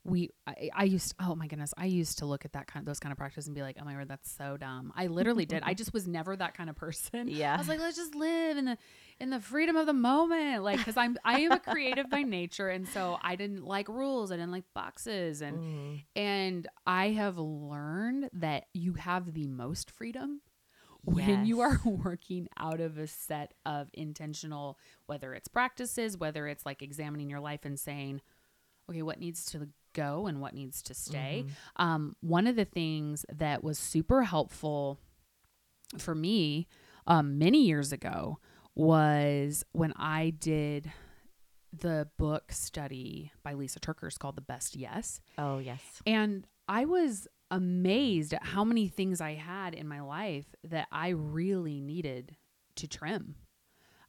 we 0.10 0.32
I, 0.48 0.70
I 0.74 0.84
used 0.86 1.14
oh 1.20 1.36
my 1.36 1.48
goodness 1.48 1.74
I 1.78 1.86
used 1.86 2.18
to 2.20 2.26
look 2.26 2.44
at 2.46 2.54
that 2.54 2.68
kind 2.68 2.82
of 2.82 2.86
those 2.86 3.00
kind 3.00 3.12
of 3.12 3.18
practices 3.18 3.48
and 3.48 3.56
be 3.56 3.62
like 3.62 3.78
oh 3.82 3.86
my 3.86 3.96
word 3.96 4.08
that's 4.08 4.32
so 4.32 4.58
dumb. 4.58 4.92
I 4.96 5.08
literally 5.08 5.46
did. 5.46 5.62
I 5.64 5.74
just 5.82 5.94
was 5.94 6.08
never 6.08 6.36
that 6.36 6.54
kind 6.56 6.70
of 6.70 6.76
person. 6.76 7.28
Yeah. 7.28 7.56
I 7.56 7.58
was 7.58 7.68
like 7.68 7.80
let's 7.80 7.96
just 7.98 8.16
live 8.16 8.58
in 8.58 8.66
the 8.66 8.78
in 9.20 9.30
the 9.30 9.40
freedom 9.40 9.76
of 9.76 9.86
the 9.86 9.94
moment. 9.94 10.64
Like 10.64 10.78
because 10.80 10.98
I'm 10.98 11.18
I 11.24 11.42
am 11.42 11.52
a 11.52 11.60
creative 11.60 12.10
by 12.10 12.24
nature. 12.24 12.70
And 12.70 12.88
so 12.88 13.18
I 13.22 13.36
didn't 13.36 13.64
like 13.66 13.88
rules. 13.90 14.32
I 14.32 14.36
didn't 14.36 14.52
like 14.52 14.66
boxes. 14.74 15.42
And 15.42 15.60
Mhm. 15.60 16.04
and 16.16 16.68
I 16.86 17.10
have 17.10 17.38
learned 17.38 18.30
that 18.34 18.66
you 18.74 18.94
have 18.94 19.34
the 19.34 19.48
most 19.48 19.92
freedom 19.92 20.42
when 21.04 21.46
you 21.46 21.62
are 21.62 21.80
working 21.86 22.48
out 22.58 22.82
of 22.82 22.98
a 22.98 23.08
set 23.08 23.54
of 23.66 23.90
intentional, 23.94 24.78
whether 25.06 25.34
it's 25.34 25.48
practices, 25.48 26.18
whether 26.18 26.48
it's 26.48 26.66
like 26.66 26.82
examining 26.82 27.30
your 27.30 27.40
life 27.40 27.62
and 27.64 27.80
saying, 27.80 28.22
okay, 28.90 29.02
what 29.02 29.20
needs 29.20 29.46
to 29.46 29.70
go 29.94 30.28
and 30.28 30.40
what 30.42 30.54
needs 30.54 30.82
to 30.84 30.94
stay. 30.94 31.46
Mhm. 31.48 31.82
Um, 31.84 32.16
one 32.22 32.48
of 32.48 32.56
the 32.56 32.66
things 32.66 33.26
that 33.32 33.64
was 33.64 33.78
super 33.80 34.24
helpful 34.24 35.00
for 35.98 36.14
me 36.16 36.68
um, 37.08 37.38
many 37.40 37.66
years 37.66 37.92
ago 37.92 38.40
was 38.76 39.64
when 39.72 39.94
I 39.96 40.30
did 40.30 40.92
the 41.74 42.10
book 42.18 42.52
study 42.52 43.32
by 43.44 43.54
Lysa 43.54 43.80
TerKeurst 43.80 44.20
called 44.20 44.36
The 44.36 44.42
Best 44.42 44.76
Yes. 44.76 45.22
Oh 45.38 45.60
yes. 45.60 45.82
And 46.06 46.46
I 46.68 46.86
was 46.86 47.28
amazed 47.52 48.34
at 48.34 48.44
how 48.44 48.64
many 48.64 48.88
things 48.88 49.22
I 49.22 49.34
had 49.34 49.74
in 49.74 49.88
my 49.88 50.02
life 50.02 50.46
that 50.64 50.88
I 50.92 51.10
really 51.10 51.82
needed 51.82 52.36
to 52.76 52.88
trim. 52.88 53.36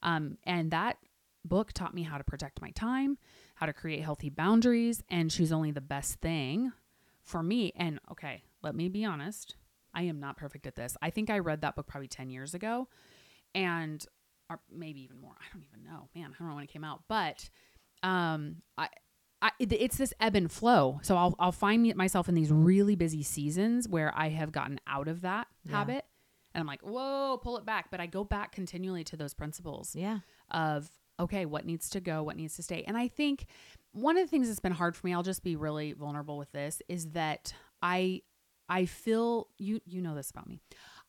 Um, 0.02 0.36
and 0.44 0.70
that 0.70 0.98
book 1.44 1.72
taught 1.72 1.94
me 1.94 2.02
how 2.02 2.18
to 2.18 2.24
protect 2.24 2.60
my 2.60 2.70
time, 2.70 3.16
how 3.60 3.66
to 3.66 3.74
create 3.74 4.02
healthy 4.02 4.30
boundaries, 4.30 5.02
and 5.10 5.30
choose 5.30 5.52
only 5.52 5.70
the 5.70 5.82
best 5.82 6.14
thing 6.20 6.72
for 7.22 7.42
me. 7.42 7.72
And 7.76 8.00
okay, 8.10 8.42
let 8.62 8.74
me 8.74 8.88
be 8.88 9.04
honest. 9.04 9.54
I 9.92 10.04
am 10.04 10.18
not 10.18 10.38
perfect 10.38 10.66
at 10.66 10.76
this. 10.76 10.96
I 11.02 11.10
think 11.10 11.28
I 11.28 11.40
read 11.40 11.60
that 11.60 11.76
book 11.76 11.86
probably 11.86 12.08
10 12.08 12.30
years 12.30 12.54
ago 12.54 12.88
and 13.54 14.04
or 14.48 14.60
maybe 14.72 15.02
even 15.02 15.20
more. 15.20 15.34
I 15.38 15.44
don't 15.52 15.62
even 15.64 15.84
know. 15.84 16.08
Man, 16.14 16.32
I 16.34 16.38
don't 16.38 16.48
know 16.48 16.54
when 16.54 16.64
it 16.64 16.70
came 16.70 16.84
out, 16.84 17.02
but 17.06 17.50
um 18.02 18.62
I 18.78 18.88
I, 19.42 19.50
it's 19.58 19.96
this 19.98 20.14
ebb 20.20 20.36
and 20.36 20.50
flow. 20.50 21.00
So 21.02 21.16
I'll 21.16 21.34
I'll 21.38 21.52
find 21.52 21.94
myself 21.96 22.28
in 22.30 22.34
these 22.34 22.50
really 22.50 22.94
busy 22.96 23.22
seasons 23.22 23.88
where 23.88 24.10
I 24.16 24.28
have 24.30 24.52
gotten 24.52 24.80
out 24.86 25.06
of 25.08 25.20
that 25.22 25.48
Yeah. 25.64 25.72
habit, 25.76 26.04
and 26.54 26.60
I'm 26.62 26.66
like, 26.66 26.82
whoa, 26.82 27.38
pull 27.42 27.58
it 27.58 27.66
back. 27.66 27.90
But 27.90 28.00
I 28.00 28.06
go 28.06 28.22
back 28.24 28.52
continually 28.52 29.04
to 29.04 29.16
those 29.16 29.34
principles 29.34 29.94
Yeah. 29.96 30.20
of 30.50 30.90
okay, 31.20 31.46
what 31.46 31.64
needs 31.64 31.88
to 31.90 32.00
go, 32.00 32.22
what 32.22 32.36
needs 32.36 32.56
to 32.56 32.62
stay. 32.62 32.82
And 32.86 32.96
I 32.96 33.08
think 33.08 33.46
one 33.92 34.16
of 34.16 34.24
the 34.24 34.28
things 34.30 34.48
that's 34.48 34.60
been 34.60 34.72
hard 34.72 34.96
for 34.96 35.06
me, 35.06 35.14
I'll 35.14 35.22
just 35.22 35.42
be 35.42 35.56
really 35.56 35.92
vulnerable 35.92 36.38
with 36.38 36.50
this, 36.52 36.80
is 36.88 37.10
that 37.10 37.52
I 37.82 38.22
I 38.68 38.86
feel 38.86 39.48
you 39.58 39.80
you 39.86 40.00
know 40.00 40.14
this 40.14 40.30
about 40.30 40.48
me. 40.48 40.60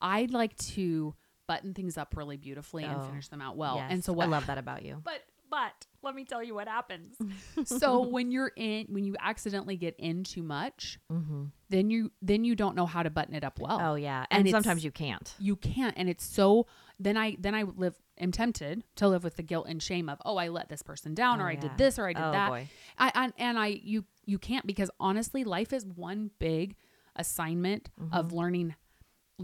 I'd 0.01 0.31
like 0.31 0.55
to 0.57 1.15
button 1.47 1.73
things 1.73 1.97
up 1.97 2.15
really 2.15 2.37
beautifully 2.37 2.83
and 2.83 2.95
Oh, 3.01 3.03
finish 3.03 3.27
them 3.27 3.41
out 3.41 3.57
well. 3.57 3.75
Yes. 3.75 3.87
And 3.91 4.03
so 4.03 4.13
what 4.13 4.27
I 4.27 4.29
love 4.29 4.45
that 4.47 4.57
about 4.57 4.83
you. 4.83 5.01
but 5.03 5.21
but 5.49 5.85
let 6.01 6.15
me 6.15 6.23
tell 6.23 6.41
you 6.41 6.55
what 6.55 6.69
happens. 6.69 7.17
so 7.65 8.07
when 8.07 8.31
you're 8.31 8.53
in 8.55 8.87
when 8.89 9.03
you 9.03 9.15
accidentally 9.19 9.75
get 9.75 9.95
in 9.99 10.23
too 10.23 10.41
much, 10.43 10.97
Mm-hmm. 11.11 11.43
then 11.69 11.89
you 11.91 12.09
then 12.21 12.45
you 12.45 12.55
don't 12.55 12.75
know 12.75 12.85
how 12.85 13.03
to 13.03 13.09
button 13.09 13.35
it 13.35 13.43
up 13.43 13.59
well. 13.59 13.79
Oh 13.81 13.95
yeah, 13.95 14.25
And 14.31 14.41
and, 14.47 14.49
sometimes 14.49 14.83
you 14.83 14.91
can't. 14.91 15.33
You 15.39 15.55
can't 15.57 15.93
and 15.97 16.07
it's 16.09 16.23
so 16.23 16.67
then 16.99 17.17
I 17.17 17.35
then 17.37 17.53
I 17.53 17.63
live 17.63 17.99
am 18.21 18.31
tempted 18.31 18.83
to 18.97 19.07
live 19.09 19.23
with 19.23 19.35
the 19.35 19.43
guilt 19.43 19.65
and 19.67 19.81
shame 19.83 20.07
of, 20.09 20.21
"Oh, 20.25 20.37
I 20.37 20.47
let 20.49 20.69
this 20.69 20.81
person 20.81 21.13
down 21.13 21.41
or 21.41 21.45
Oh, 21.45 21.49
I 21.49 21.53
yeah. 21.53 21.59
did 21.59 21.77
this 21.77 21.99
or 21.99 22.07
I 22.07 22.13
did 22.13 22.23
oh 22.23 22.31
that." 22.31 22.49
boy. 22.49 22.69
I, 22.97 23.11
I 23.15 23.31
and 23.37 23.57
I 23.59 23.67
you 23.67 24.05
you 24.25 24.37
can't 24.37 24.65
because 24.65 24.89
honestly, 24.99 25.43
life 25.43 25.73
is 25.73 25.85
one 25.85 26.31
big 26.39 26.75
assignment 27.15 27.89
of 28.11 28.31
learning 28.31 28.75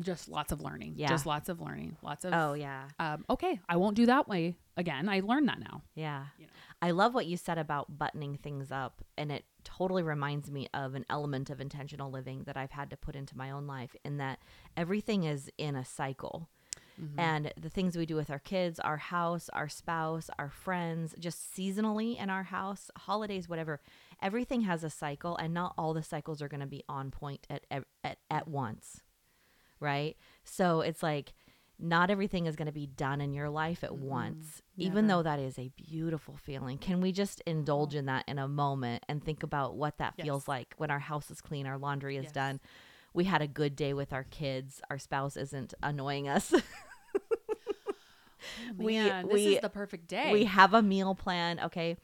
just 0.02 0.30
lots 0.30 0.52
of 0.52 0.62
learning. 0.62 0.92
Mm-hmm. 0.92 1.00
Yeah. 1.02 1.08
Just 1.08 1.26
lots 1.26 1.50
of 1.50 1.60
learning. 1.60 1.98
Lots 2.04 2.24
of 2.24 2.32
Oh 2.34 2.54
yeah. 2.54 2.84
um, 3.00 3.26
okay, 3.32 3.60
I 3.68 3.78
won't 3.78 3.96
do 3.96 4.06
that 4.06 4.28
way 4.28 4.56
again. 4.76 5.10
I 5.10 5.22
learned 5.22 5.50
that 5.50 5.60
now. 5.60 5.82
Yeah. 5.96 6.26
You 6.38 6.46
know. 6.46 6.52
I 6.84 6.92
love 6.92 7.16
what 7.16 7.26
you 7.26 7.36
said 7.36 7.58
about 7.58 7.98
buttoning 7.98 8.38
things 8.38 8.72
up. 8.72 9.02
And 9.18 9.32
it 9.32 9.44
totally 9.64 10.04
reminds 10.04 10.52
me 10.52 10.68
of 10.76 10.94
an 10.94 11.04
element 11.10 11.50
of 11.50 11.60
intentional 11.60 12.12
living 12.12 12.44
that 12.44 12.56
I've 12.56 12.70
had 12.72 12.92
to 12.92 12.98
put 12.98 13.16
into 13.16 13.36
my 13.36 13.50
own 13.50 13.66
life 13.66 13.96
in 14.06 14.18
that 14.18 14.38
everything 14.76 15.24
is 15.24 15.50
in 15.58 15.76
a 15.76 15.84
cycle. 15.84 16.48
Mhm. 17.02 17.18
and 17.20 17.54
the 17.60 17.70
things 17.70 17.98
we 17.98 18.06
do 18.06 18.16
with 18.16 18.30
our 18.30 18.40
kids, 18.40 18.80
our 18.80 18.98
house, 18.98 19.50
our 19.54 19.70
spouse, 19.70 20.30
our 20.40 20.50
friends, 20.50 21.16
just 21.20 21.56
seasonally 21.56 22.18
in 22.20 22.30
our 22.30 22.44
house, 22.44 22.90
holidays, 22.98 23.48
whatever. 23.50 23.80
Everything 24.22 24.62
has 24.62 24.84
a 24.84 24.90
cycle, 24.90 25.36
and 25.38 25.54
not 25.54 25.74
all 25.78 25.94
the 25.94 26.04
cycles 26.04 26.42
are 26.42 26.48
going 26.48 26.60
to 26.62 26.66
be 26.68 26.84
on 26.90 27.12
point 27.12 27.46
at, 27.50 27.66
at 28.04 28.18
at 28.30 28.48
once, 28.48 29.02
right? 29.80 30.16
So 30.44 30.82
it's 30.82 31.04
like 31.04 31.34
not 31.80 32.10
everything 32.10 32.48
is 32.48 32.56
going 32.56 32.66
to 32.66 32.72
be 32.72 32.88
done 32.88 33.22
in 33.22 33.34
your 33.34 33.50
life 33.50 33.84
at 33.84 33.92
Mm-mm, 33.92 34.02
once, 34.02 34.64
even 34.78 35.06
though 35.08 35.22
that 35.22 35.40
is 35.40 35.60
a 35.60 35.70
beautiful 35.76 36.36
feeling. 36.36 36.80
Can 36.80 37.02
we 37.02 37.12
just 37.12 37.42
indulge 37.42 37.94
in 37.94 38.06
that 38.08 38.24
in 38.28 38.40
a 38.40 38.48
moment 38.48 39.04
and 39.08 39.24
think 39.24 39.44
about 39.44 39.76
what 39.76 40.00
that 40.00 40.16
feels 40.18 40.48
like 40.48 40.74
when 40.78 40.90
our 40.90 41.00
house 41.00 41.30
is 41.30 41.42
clean, 41.42 41.68
our 41.68 41.78
laundry 41.78 42.18
is 42.18 42.24
Yes. 42.26 42.34
done? 42.34 42.60
We 43.14 43.26
had 43.26 43.42
a 43.44 43.48
good 43.48 43.76
day 43.76 43.94
with 43.94 44.12
our 44.14 44.24
kids. 44.24 44.82
Our 44.90 44.98
spouse 44.98 45.38
isn't 45.38 45.74
annoying 45.84 46.28
us. 46.28 46.54
Oh, 48.70 48.74
we- 48.78 48.94
man, 48.98 49.26
this 49.28 49.34
we- 49.34 49.56
is 49.56 49.62
the 49.62 49.70
perfect 49.70 50.08
day. 50.08 50.32
we 50.32 50.46
have 50.46 50.74
a 50.74 50.82
meal 50.82 51.16
plan. 51.16 51.60
Okay. 51.60 51.98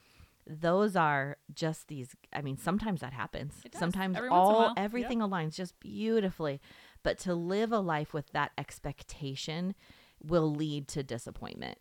Those 0.46 0.98
are 0.98 1.38
just 1.54 1.88
these. 1.88 2.14
I 2.34 2.42
mean, 2.42 2.58
sometimes 2.58 3.00
that 3.00 3.14
happens. 3.14 3.54
Sometimes 3.80 4.18
Every 4.18 4.30
once 4.30 4.38
in 4.40 4.42
a 4.42 4.50
all 4.50 4.56
while. 4.60 4.68
Yep. 4.76 4.84
everything 4.86 5.20
aligns 5.20 5.56
just 5.56 5.80
beautifully. 5.80 6.60
But 7.02 7.18
to 7.20 7.34
live 7.34 7.72
a 7.72 7.80
life 7.80 8.14
with 8.14 8.30
that 8.34 8.52
expectation 8.58 9.74
will 10.22 10.54
lead 10.54 10.88
to 10.90 11.04
disappointment, 11.04 11.78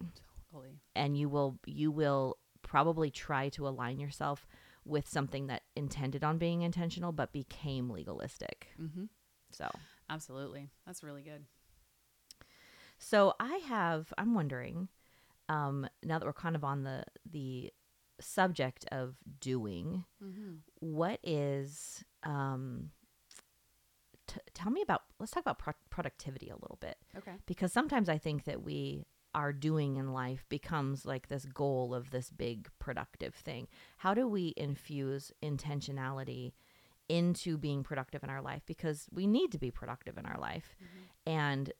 Totally. 0.52 0.78
and 0.94 1.16
you 1.16 1.28
will 1.28 1.58
you 1.66 1.90
will 1.90 2.38
probably 2.62 3.10
try 3.10 3.48
to 3.50 3.66
align 3.66 3.98
yourself 3.98 4.46
with 4.84 5.08
something 5.08 5.48
that 5.48 5.62
intended 5.74 6.22
on 6.22 6.38
being 6.38 6.62
intentional 6.62 7.10
but 7.12 7.32
became 7.32 7.90
legalistic. 7.90 8.68
Mm-hmm. 8.80 9.04
So, 9.50 9.68
Absolutely. 10.08 10.70
That's 10.86 11.02
really 11.02 11.22
good. 11.22 11.44
So 13.02 13.34
I 13.40 13.56
have. 13.68 14.12
I'm 14.16 14.34
wondering. 14.34 14.88
Um, 15.48 15.86
now 16.02 16.18
that 16.18 16.24
we're 16.24 16.32
kind 16.32 16.54
of 16.56 16.64
on 16.64 16.84
the 16.84 17.04
the 17.30 17.72
subject 18.20 18.86
of 18.92 19.16
doing, 19.40 20.04
Mm-hmm. 20.24 20.52
what 20.80 21.18
is 21.24 22.04
um 22.22 22.90
t- 24.26 24.40
tell 24.54 24.70
me 24.70 24.82
about 24.82 25.02
let's 25.18 25.32
talk 25.32 25.42
about 25.42 25.58
pro- 25.58 25.72
productivity 25.90 26.48
a 26.48 26.54
little 26.54 26.78
bit 26.80 26.96
Okay. 27.16 27.32
because 27.46 27.72
sometimes 27.72 28.08
i 28.08 28.18
think 28.18 28.44
that 28.44 28.62
we 28.62 29.04
our 29.34 29.52
doing 29.52 29.96
in 29.96 30.12
life 30.12 30.44
becomes 30.48 31.04
like 31.04 31.28
this 31.28 31.44
goal 31.46 31.94
of 31.94 32.10
this 32.10 32.30
big 32.30 32.68
productive 32.78 33.34
thing 33.34 33.66
how 33.98 34.14
do 34.14 34.28
we 34.28 34.54
infuse 34.56 35.32
intentionality 35.42 36.52
into 37.08 37.58
being 37.58 37.82
productive 37.82 38.22
in 38.22 38.30
our 38.30 38.40
life 38.42 38.62
because 38.66 39.08
we 39.12 39.26
need 39.26 39.50
to 39.50 39.58
be 39.58 39.70
productive 39.70 40.16
in 40.16 40.24
our 40.26 40.38
life 40.38 40.76
and 41.26 41.72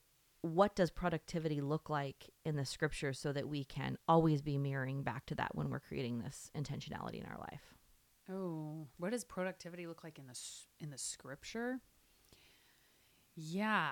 what 0.43 0.77
does 0.77 0.91
productivity 0.91 1.61
look 1.61 1.89
like 1.89 2.29
in 2.45 2.57
the 2.57 2.65
scriptures 2.65 3.19
so 3.19 3.33
that 3.33 3.49
we 3.49 3.65
can 3.65 3.97
always 4.07 4.43
be 4.43 4.59
mirroring 4.59 5.03
back 5.03 5.25
to 5.27 5.35
that 5.35 5.55
when 5.55 5.71
we're 5.71 5.81
creating 5.81 6.19
this 6.19 6.51
intentionality 6.57 7.21
in 7.21 7.27
our 7.27 7.39
life 7.39 7.73
Oh, 8.31 8.87
what 8.99 9.11
does 9.11 9.25
productivity 9.25 9.87
look 9.87 10.05
like 10.05 10.19
in 10.19 10.27
the 10.27 10.39
in 10.81 10.91
the 10.91 10.99
scripture? 10.99 11.81
Yeah, 13.35 13.91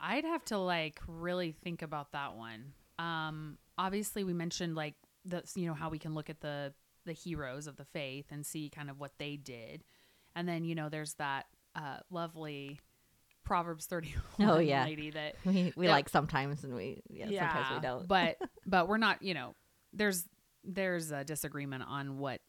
I'd 0.00 0.24
have 0.24 0.44
to 0.46 0.58
like 0.58 1.00
really 1.06 1.52
think 1.52 1.82
about 1.82 2.12
that 2.12 2.36
one. 2.36 2.72
Um, 2.98 3.58
obviously, 3.76 4.24
we 4.24 4.32
mentioned 4.32 4.74
like 4.74 4.94
the 5.24 5.42
you 5.54 5.66
know 5.66 5.74
how 5.74 5.90
we 5.90 5.98
can 5.98 6.14
look 6.14 6.30
at 6.30 6.40
the 6.40 6.72
the 7.04 7.12
heroes 7.12 7.66
of 7.66 7.76
the 7.76 7.84
faith 7.84 8.26
and 8.30 8.46
see 8.46 8.70
kind 8.70 8.88
of 8.88 8.98
what 8.98 9.12
they 9.18 9.36
did, 9.36 9.84
and 10.34 10.48
then 10.48 10.64
you 10.64 10.74
know 10.74 10.88
there's 10.88 11.14
that 11.14 11.46
uh, 11.74 11.98
lovely 12.10 12.80
Proverbs 13.46 13.86
thirty 13.86 14.14
one 14.36 14.48
Oh, 14.50 14.58
yeah. 14.58 14.84
lady 14.84 15.10
that 15.10 15.36
we 15.46 15.72
we 15.76 15.86
Yeah. 15.86 15.92
like 15.92 16.08
sometimes 16.10 16.62
and 16.64 16.74
we 16.74 17.00
yeah, 17.08 17.26
sometimes 17.26 17.66
we 17.76 17.80
don't 17.80 18.06
but 18.06 18.36
but 18.66 18.88
we're 18.88 18.98
not, 18.98 19.22
you 19.22 19.32
know, 19.32 19.54
there's 19.94 20.26
there's 20.64 21.10
a 21.12 21.24
disagreement 21.24 21.84
on 21.88 22.18
what 22.18 22.40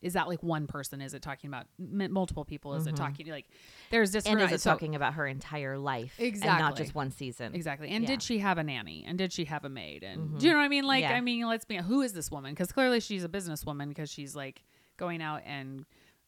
is 0.00 0.12
that 0.12 0.28
like 0.28 0.40
one 0.44 0.68
person? 0.68 1.00
Is 1.00 1.12
it 1.12 1.22
talking 1.22 1.48
about 1.48 1.66
m- 1.80 2.12
multiple 2.12 2.44
people? 2.44 2.74
Is 2.74 2.86
it 2.86 2.94
Mhm. 2.94 2.98
talking 2.98 3.26
like 3.26 3.46
there's 3.90 4.10
and 4.14 4.22
disagreement? 4.22 4.52
is 4.52 4.60
it 4.60 4.62
so- 4.62 4.70
talking 4.70 4.94
about 4.94 5.14
her 5.14 5.26
entire 5.26 5.76
life 5.76 6.14
and 6.20 6.38
not 6.40 6.76
just 6.76 6.94
one 6.94 7.10
season 7.10 7.52
exactly? 7.52 7.88
And 7.90 8.04
Yeah. 8.04 8.10
did 8.10 8.22
she 8.22 8.38
have 8.38 8.58
a 8.58 8.62
nanny? 8.62 9.04
And 9.04 9.18
did 9.18 9.32
she 9.32 9.46
have 9.46 9.64
a 9.64 9.68
maid? 9.68 10.04
And 10.04 10.30
Mhm. 10.34 10.38
do 10.38 10.46
you 10.46 10.52
know 10.52 10.58
what 10.60 10.64
I 10.64 10.68
mean? 10.68 10.84
Like 10.84 11.02
Yeah. 11.02 11.14
I 11.16 11.20
mean, 11.20 11.48
let's 11.48 11.64
be 11.64 11.76
who 11.78 12.00
is 12.02 12.12
this 12.12 12.30
woman? 12.30 12.52
Because 12.52 12.70
clearly 12.70 13.00
she's 13.00 13.24
a 13.24 13.28
businesswoman 13.28 13.88
because 13.88 14.08
she's 14.08 14.36
like 14.36 14.62
going 14.98 15.20
out 15.20 15.42
and 15.44 15.84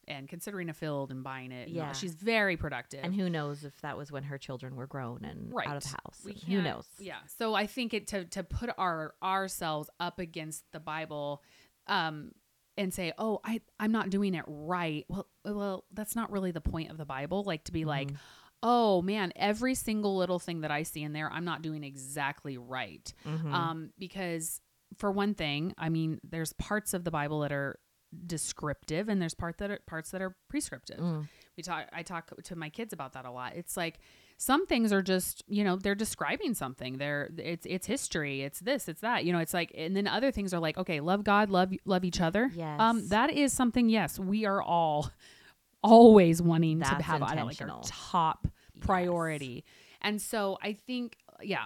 and 0.08 0.28
considering 0.28 0.68
a 0.68 0.74
field 0.74 1.10
and 1.10 1.22
buying 1.22 1.52
it. 1.52 1.68
Yeah. 1.68 1.92
she's 1.92 2.14
very 2.14 2.56
productive. 2.56 3.00
and 3.04 3.14
who 3.14 3.28
knows 3.30 3.64
if 3.64 3.80
that 3.82 3.96
was 3.96 4.10
when 4.10 4.22
her 4.24 4.38
children 4.38 4.74
were 4.76 4.86
grown 4.86 5.24
and 5.24 5.52
out 5.68 5.76
of 5.76 5.82
the 5.84 5.88
house 5.90 6.26
who 6.46 6.62
knows 6.62 6.86
Yeah. 6.98 7.18
So 7.38 7.54
I 7.54 7.66
think 7.66 7.94
it 7.94 8.06
to 8.08 8.24
to 8.26 8.42
put 8.42 8.70
our 8.78 9.14
ourselves 9.22 9.88
up 10.00 10.18
against 10.18 10.64
the 10.72 10.80
Bible, 10.80 11.42
um, 11.86 12.32
and 12.76 12.94
say, 12.94 13.12
oh, 13.18 13.40
I 13.44 13.60
I'm 13.78 13.92
not 13.92 14.10
doing 14.10 14.34
it 14.34 14.44
right. 14.46 15.04
Well, 15.08 15.26
well, 15.44 15.84
that's 15.92 16.16
not 16.16 16.30
really 16.30 16.50
the 16.50 16.60
point 16.60 16.90
of 16.90 16.96
the 16.98 17.04
Bible. 17.04 17.42
Like 17.44 17.64
to 17.64 17.72
be 17.72 17.84
like, 17.84 18.10
Mhm. 18.12 18.16
oh 18.62 19.02
man, 19.02 19.32
every 19.36 19.74
single 19.74 20.16
little 20.16 20.38
thing 20.38 20.62
that 20.62 20.70
I 20.70 20.82
see 20.84 21.02
in 21.02 21.12
there, 21.12 21.30
I'm 21.30 21.44
not 21.44 21.62
doing 21.62 21.84
exactly 21.84 22.56
right. 22.58 23.12
Mhm. 23.26 23.52
Um, 23.52 23.90
because 23.98 24.60
for 24.96 25.10
one 25.10 25.34
thing, 25.34 25.74
I 25.78 25.88
mean, 25.88 26.20
there's 26.24 26.52
parts 26.54 26.94
of 26.94 27.04
the 27.04 27.10
Bible 27.10 27.40
that 27.40 27.52
are 27.52 27.78
descriptive 28.26 29.08
and 29.08 29.20
there's 29.20 29.34
part 29.34 29.58
that 29.58 29.70
are 29.70 29.78
parts 29.86 30.10
that 30.10 30.20
are 30.22 30.34
prescriptive. 30.48 30.98
Mm. 30.98 31.28
we 31.56 31.62
talk 31.62 31.86
i 31.92 32.02
talk 32.02 32.30
to 32.42 32.56
my 32.56 32.68
kids 32.68 32.92
about 32.92 33.12
that 33.12 33.24
a 33.24 33.30
lot. 33.30 33.54
It's 33.56 33.76
like 33.76 33.98
some 34.36 34.66
things 34.66 34.92
are 34.92 35.02
just 35.02 35.44
you 35.48 35.64
know 35.64 35.76
they're 35.76 35.94
describing 35.94 36.54
something. 36.54 36.98
They're 36.98 37.30
it's 37.38 37.66
it's 37.66 37.86
history. 37.86 38.42
It's 38.42 38.60
this 38.60 38.88
it's 38.88 39.00
that 39.02 39.24
you 39.24 39.32
know 39.32 39.38
it's 39.38 39.54
like 39.54 39.72
and 39.76 39.96
then 39.96 40.06
other 40.06 40.30
things 40.30 40.52
are 40.54 40.60
like 40.60 40.76
okay 40.78 41.00
love 41.00 41.24
god 41.24 41.50
love 41.50 41.72
love 41.84 42.04
each 42.04 42.20
other. 42.20 42.50
Yes. 42.54 42.80
um 42.80 43.08
that 43.08 43.30
is 43.30 43.52
something 43.52 43.88
yes 43.88 44.18
we 44.18 44.44
are 44.44 44.62
all 44.62 45.10
always 45.82 46.42
wanting 46.42 46.80
to 46.80 46.86
have 46.86 47.22
I 47.22 47.42
like 47.42 47.60
our 47.62 47.80
top 47.84 48.46
priority. 48.80 49.64
And 50.02 50.20
so 50.20 50.58
i 50.62 50.72
think 50.72 51.16
yeah 51.42 51.64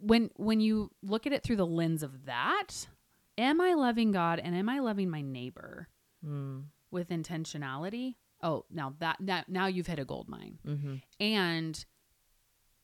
when 0.00 0.30
when 0.36 0.60
you 0.60 0.90
look 1.02 1.26
at 1.26 1.32
it 1.32 1.42
through 1.42 1.56
the 1.56 1.66
lens 1.66 2.02
of 2.02 2.26
that 2.26 2.86
am 3.38 3.60
i 3.60 3.72
loving 3.74 4.10
god 4.12 4.38
and 4.38 4.54
am 4.54 4.68
i 4.68 4.78
loving 4.80 5.08
my 5.08 5.22
neighbor 5.22 5.88
Mm. 6.26 6.64
with 6.90 7.10
intentionality? 7.10 8.16
Oh 8.42 8.64
now 8.70 8.92
that, 8.98 9.16
that 9.20 9.48
now 9.48 9.66
you've 9.66 9.86
hit 9.86 9.98
a 10.00 10.04
gold 10.04 10.28
mine. 10.28 10.58
Hmm 10.64 10.96
and 11.20 11.84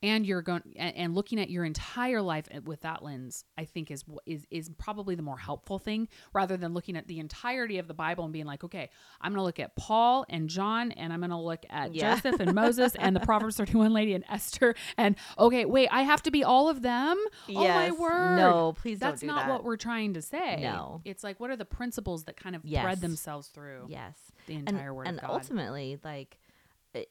and 0.03 0.25
you're 0.25 0.41
going 0.41 0.61
and, 0.75 0.95
and 0.95 1.15
looking 1.15 1.39
at 1.39 1.49
your 1.49 1.63
entire 1.63 2.21
life 2.21 2.47
eh, 2.51 2.59
with 2.63 2.81
that 2.81 3.01
lens 3.03 3.45
i 3.57 3.63
think 3.63 3.89
is 3.89 4.03
is 4.25 4.45
is 4.51 4.69
probably 4.77 5.15
the 5.15 5.21
more 5.23 5.37
helpful 5.37 5.79
thing 5.79 6.07
rather 6.33 6.57
than 6.57 6.73
looking 6.73 6.97
at 6.97 7.07
the 7.07 7.19
entirety 7.19 7.77
of 7.77 7.87
the 7.87 7.93
bible 7.93 8.23
and 8.25 8.33
being 8.33 8.45
like 8.45 8.63
okay 8.63 8.89
i'm 9.21 9.31
going 9.31 9.39
to 9.39 9.43
look 9.43 9.59
at 9.59 9.75
paul 9.75 10.25
and 10.29 10.49
john 10.49 10.91
and 10.91 11.13
i'm 11.13 11.19
going 11.19 11.29
to 11.29 11.37
look 11.37 11.63
at 11.69 11.93
Yeah. 11.93 12.15
joseph 12.15 12.39
and 12.39 12.53
moses 12.63 12.93
and 12.95 13.15
the 13.15 13.19
proverbs 13.21 13.55
31 13.57 13.93
lady 13.93 14.13
and 14.13 14.25
esther 14.29 14.75
and 14.97 15.15
okay 15.39 15.65
wait 15.65 15.87
i 15.91 16.01
have 16.01 16.21
to 16.23 16.31
be 16.31 16.43
all 16.43 16.67
of 16.69 16.81
them? 16.81 17.17
Oh 17.49 17.53
my 17.67 17.91
word 17.91 18.37
no 18.37 18.73
please 18.77 18.99
that's 18.99 19.21
don't 19.21 19.29
do 19.29 19.33
not 19.35 19.45
that. 19.45 19.51
what 19.51 19.63
we're 19.63 19.77
trying 19.77 20.13
to 20.15 20.21
say. 20.21 20.59
No. 20.61 21.01
it's 21.05 21.23
like 21.23 21.39
what 21.39 21.49
are 21.49 21.55
the 21.55 21.65
principles 21.65 22.25
that 22.25 22.35
kind 22.37 22.55
of 22.55 22.63
Yes. 22.65 22.83
thread 22.83 23.01
themselves 23.01 23.47
through 23.47 23.85
yes. 23.87 24.17
the 24.47 24.55
and, 24.55 24.69
entire 24.69 24.93
word 24.93 25.07
and 25.07 25.17
of 25.19 25.21
god? 25.27 25.31
ultimately 25.33 25.97
like 26.03 26.37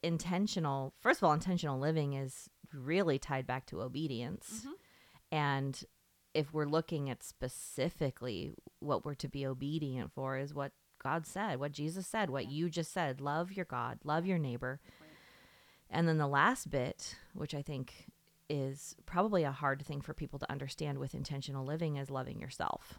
intentional 0.03 0.95
first 1.00 1.21
of 1.21 1.25
all 1.25 1.33
intentional 1.33 1.79
living 1.79 2.14
is 2.14 2.49
really 2.75 3.19
tied 3.19 3.47
back 3.47 3.66
to 3.66 3.81
obedience. 3.83 4.64
Mhm. 4.66 4.73
and 5.33 5.85
if 6.35 6.52
we're 6.52 6.66
looking 6.66 7.09
at 7.09 7.23
specifically 7.23 8.54
what 8.81 9.04
we're 9.04 9.14
to 9.14 9.28
be 9.28 9.47
obedient 9.47 10.12
for 10.12 10.37
is 10.37 10.52
what 10.52 10.73
god 10.99 11.26
said 11.26 11.59
what 11.61 11.73
jesus 11.73 12.07
said 12.07 12.28
what 12.31 12.45
Yeah. 12.47 12.50
you 12.50 12.71
just 12.71 12.93
said 12.93 13.21
love 13.21 13.52
your 13.52 13.64
god 13.66 14.00
love 14.04 14.26
your 14.26 14.38
neighbor. 14.38 14.81
And 15.90 16.09
then 16.09 16.19
the 16.19 16.26
last 16.26 16.71
bit 16.71 17.16
which 17.35 17.54
i 17.54 17.62
think 17.62 18.07
is 18.50 18.97
probably 19.07 19.45
a 19.45 19.52
hard 19.52 19.85
thing 19.87 20.00
for 20.02 20.12
people 20.12 20.38
to 20.40 20.50
understand 20.50 20.99
with 20.99 21.14
intentional 21.14 21.64
living 21.64 21.97
is 21.97 22.11
loving 22.11 22.38
yourself. 22.40 22.99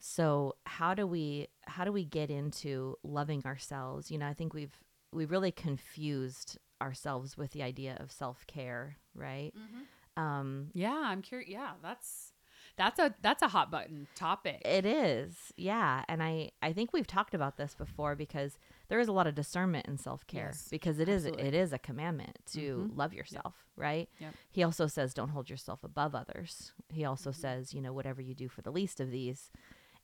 So 0.00 0.56
how 0.66 0.94
do 0.94 1.06
we 1.06 1.48
how 1.66 1.84
do 1.84 1.92
we 1.92 2.04
get 2.04 2.30
into 2.30 2.96
loving 3.04 3.44
ourselves? 3.44 4.10
You 4.10 4.18
know 4.18 4.26
i 4.26 4.34
think 4.34 4.52
we've 4.54 4.82
we've 5.12 5.30
really 5.30 5.52
confused 5.52 6.58
ourselves 6.82 7.36
with 7.36 7.50
the 7.52 7.62
idea 7.62 7.96
of 8.00 8.10
self-care 8.12 8.96
right 9.14 9.52
um 10.16 10.68
Yeah, 10.74 11.00
I'm 11.10 11.22
curious. 11.22 11.50
Yeah, 11.50 11.72
that's 11.82 12.32
that's 12.76 12.98
a 12.98 13.14
that's 13.22 13.42
a 13.42 13.48
hot 13.48 13.70
button 13.70 14.06
topic. 14.14 14.60
it 14.64 14.84
is 14.86 15.52
yeah 15.56 16.04
and 16.08 16.22
i 16.22 16.50
i 16.62 16.72
think 16.72 16.92
we've 16.92 17.06
talked 17.06 17.34
about 17.34 17.56
this 17.56 17.74
before 17.74 18.14
because 18.14 18.58
there 18.88 19.00
is 19.00 19.08
a 19.08 19.12
lot 19.12 19.26
of 19.26 19.34
discernment 19.34 19.86
in 19.88 19.96
self-care 19.98 20.52
Yes, 20.54 20.68
because 20.70 20.98
it 20.98 21.08
is 21.08 21.24
absolutely. 21.24 21.48
it 21.48 21.54
is 21.54 21.72
a 21.72 21.78
commandment 21.78 22.38
to 22.54 22.60
Mhm. 22.90 22.96
love 22.96 23.12
yourself 23.14 23.54
right 23.76 24.08
Yep. 24.20 24.34
he 24.50 24.62
also 24.62 24.86
says 24.86 25.12
don't 25.14 25.30
hold 25.30 25.50
yourself 25.50 25.82
above 25.84 26.14
others 26.14 26.72
he 26.88 27.04
also 27.04 27.30
Mhm. 27.30 27.34
says 27.44 27.74
you 27.74 27.80
know 27.82 27.92
whatever 27.92 28.20
you 28.22 28.34
do 28.34 28.48
for 28.48 28.62
the 28.62 28.72
least 28.72 29.00
of 29.00 29.10
these 29.10 29.50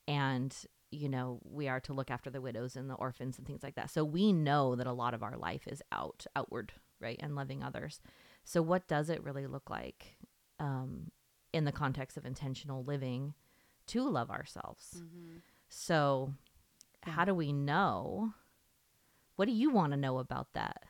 and 0.07 0.65
you 0.91 1.09
know 1.09 1.39
we 1.43 1.67
are 1.67 1.79
to 1.79 1.93
look 1.93 2.09
after 2.09 2.29
the 2.29 2.41
widows 2.41 2.75
and 2.75 2.89
the 2.89 2.95
orphans 2.95 3.37
and 3.37 3.45
things 3.45 3.63
like 3.63 3.75
that 3.75 3.89
so 3.89 4.03
we 4.03 4.33
know 4.33 4.75
that 4.75 4.87
a 4.87 4.93
lot 4.93 5.13
of 5.13 5.23
our 5.23 5.37
life 5.37 5.67
is 5.67 5.81
out 5.91 6.25
outward 6.35 6.71
right 6.99 7.19
and 7.21 7.35
loving 7.35 7.63
others 7.63 8.01
so 8.43 8.61
what 8.61 8.87
does 8.87 9.09
it 9.09 9.23
really 9.23 9.45
look 9.45 9.69
like 9.69 10.17
um, 10.59 11.11
in 11.53 11.65
the 11.65 11.71
context 11.71 12.17
of 12.17 12.25
intentional 12.25 12.83
living 12.83 13.33
to 13.87 14.07
love 14.07 14.29
ourselves. 14.29 15.01
So, 15.69 16.33
how 17.03 17.25
do 17.25 17.33
we 17.33 17.51
know? 17.51 18.33
What 19.35 19.45
do 19.45 19.51
you 19.51 19.71
want 19.71 19.93
to 19.93 19.97
know 19.97 20.19
about 20.19 20.53
that? 20.53 20.83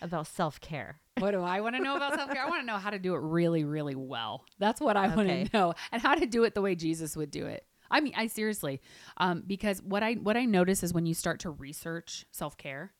About 0.00 0.26
self 0.26 0.60
care? 0.60 1.00
What 1.18 1.30
do 1.30 1.42
I 1.42 1.60
want 1.60 1.76
to 1.76 1.82
know 1.82 1.96
about 1.96 2.14
self 2.14 2.30
care? 2.30 2.44
I 2.44 2.48
want 2.48 2.62
to 2.62 2.66
know 2.66 2.78
how 2.78 2.90
to 2.90 2.98
do 2.98 3.14
it 3.14 3.20
really, 3.20 3.64
really 3.64 3.94
well. 3.94 4.44
That's 4.58 4.80
what 4.80 4.96
I 4.96 5.14
want 5.14 5.28
to 5.28 5.48
know, 5.52 5.74
and 5.92 6.02
how 6.02 6.14
to 6.14 6.26
do 6.26 6.44
it 6.44 6.54
the 6.54 6.62
way 6.62 6.74
Jesus 6.74 7.16
would 7.16 7.30
do 7.30 7.46
it. 7.46 7.64
I 7.92 8.00
mean, 8.00 8.14
I 8.16 8.26
seriously, 8.26 8.80
um, 9.18 9.42
because 9.46 9.80
what 9.82 10.02
I 10.02 10.14
what 10.14 10.36
I 10.36 10.44
notice 10.46 10.82
is 10.82 10.92
when 10.92 11.06
you 11.06 11.14
start 11.14 11.40
to 11.40 11.50
research 11.50 12.26
self 12.32 12.56
care 12.56 12.92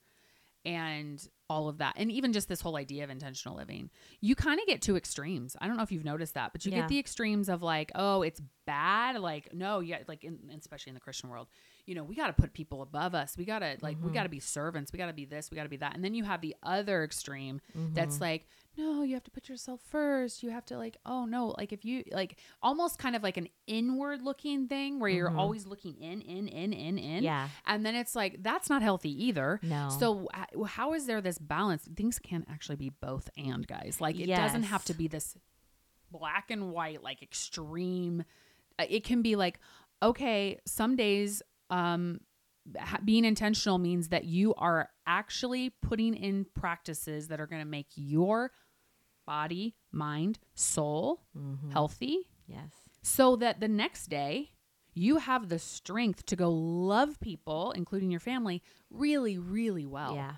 and 0.64 1.26
all 1.50 1.68
of 1.68 1.78
that, 1.78 1.94
and 1.96 2.10
even 2.12 2.32
just 2.32 2.48
this 2.48 2.60
whole 2.60 2.76
idea 2.76 3.02
of 3.04 3.10
intentional 3.10 3.56
living, 3.56 3.90
you 4.20 4.34
kind 4.36 4.60
of 4.60 4.66
get 4.66 4.80
two 4.80 4.96
extremes. 4.96 5.56
I 5.60 5.66
don't 5.66 5.76
know 5.76 5.82
if 5.82 5.90
you've 5.90 6.04
noticed 6.04 6.34
that, 6.34 6.52
but 6.52 6.64
you 6.64 6.70
Yeah. 6.72 6.80
get 6.80 6.88
the 6.88 6.98
extremes 6.98 7.48
of 7.48 7.62
like, 7.62 7.90
oh, 7.94 8.22
it's 8.22 8.40
bad. 8.66 9.18
Like, 9.18 9.52
no, 9.52 9.80
yeah, 9.80 9.98
like, 10.06 10.22
in, 10.24 10.38
especially 10.56 10.90
in 10.90 10.94
the 10.94 11.00
Christian 11.00 11.28
world, 11.30 11.48
you 11.86 11.94
know, 11.96 12.04
we 12.04 12.14
got 12.14 12.28
to 12.28 12.32
put 12.32 12.52
people 12.52 12.82
above 12.82 13.14
us. 13.14 13.36
We 13.36 13.44
got 13.44 13.58
to 13.58 13.76
like, 13.80 13.96
we 14.00 14.12
got 14.12 14.22
to 14.22 14.28
mm-hmm. 14.28 14.36
be 14.36 14.40
servants. 14.40 14.92
We 14.92 14.98
got 14.98 15.06
to 15.06 15.12
be 15.12 15.24
this. 15.24 15.50
We 15.50 15.56
got 15.56 15.64
to 15.64 15.68
be 15.68 15.78
that. 15.78 15.94
And 15.94 16.04
then 16.04 16.14
you 16.14 16.22
have 16.24 16.40
the 16.40 16.54
other 16.62 17.02
extreme 17.02 17.60
that's 17.74 18.14
mm-hmm. 18.14 18.22
like, 18.22 18.46
no, 18.78 19.02
you 19.02 19.14
have 19.14 19.24
to 19.24 19.30
put 19.30 19.48
yourself 19.48 19.80
first. 19.90 20.42
You 20.42 20.50
have 20.50 20.64
to 20.66 20.78
like, 20.78 20.96
oh 21.04 21.24
no, 21.24 21.54
like 21.58 21.72
if 21.72 21.84
you 21.84 22.04
like 22.12 22.38
almost 22.62 22.98
kind 22.98 23.16
of 23.16 23.22
like 23.22 23.36
an 23.36 23.48
inward 23.66 24.22
looking 24.22 24.68
thing 24.68 25.00
where 25.00 25.10
you're 25.10 25.28
mm-hmm. 25.28 25.40
always 25.40 25.66
looking 25.66 25.96
in, 25.96 26.22
in, 26.22 26.48
in, 26.48 26.72
in, 26.72 26.98
in. 26.98 27.24
Yeah. 27.24 27.48
And 27.66 27.84
then 27.84 27.96
it's 27.96 28.14
like 28.14 28.42
that's 28.42 28.70
not 28.70 28.80
healthy 28.80 29.24
either. 29.26 29.58
No. 29.62 29.90
So 29.98 30.28
how 30.66 30.94
is 30.94 31.06
there 31.06 31.20
this 31.20 31.38
balance? 31.38 31.82
Things 31.96 32.18
can 32.18 32.46
actually 32.48 32.76
be 32.76 32.90
both 32.90 33.28
and 33.36 33.66
guys. 33.66 33.98
Like 34.00 34.18
it 34.18 34.26
doesn't 34.26 34.64
have 34.64 34.84
to 34.84 34.94
be 34.94 35.08
this 35.08 35.36
black 36.12 36.50
and 36.50 36.70
white 36.70 37.02
like 37.02 37.22
extreme. 37.22 38.24
Uh, 38.78 38.86
It 38.88 39.04
can 39.04 39.20
be 39.20 39.34
like 39.36 39.58
okay, 40.02 40.58
some 40.66 40.96
days 40.96 41.42
um 41.72 42.20
being 43.04 43.24
intentional 43.24 43.78
means 43.78 44.08
that 44.10 44.24
you 44.24 44.54
are 44.54 44.88
actually 45.06 45.70
putting 45.70 46.14
in 46.14 46.46
practices 46.54 47.26
that 47.28 47.40
are 47.40 47.46
going 47.48 47.60
to 47.60 47.66
make 47.68 47.88
your 47.96 48.52
body, 49.26 49.74
mind, 49.90 50.38
soul 50.54 51.22
healthy 51.72 52.28
Yes. 52.46 52.70
so 53.02 53.34
that 53.36 53.58
the 53.60 53.68
next 53.68 54.08
day 54.08 54.50
you 54.94 55.16
have 55.16 55.48
the 55.48 55.58
strength 55.58 56.26
to 56.26 56.36
go 56.36 56.50
love 56.50 57.18
people 57.20 57.72
including 57.72 58.10
your 58.10 58.20
family 58.20 58.62
really 58.90 59.38
really 59.38 59.86
well 59.86 60.14
Yeah. 60.14 60.34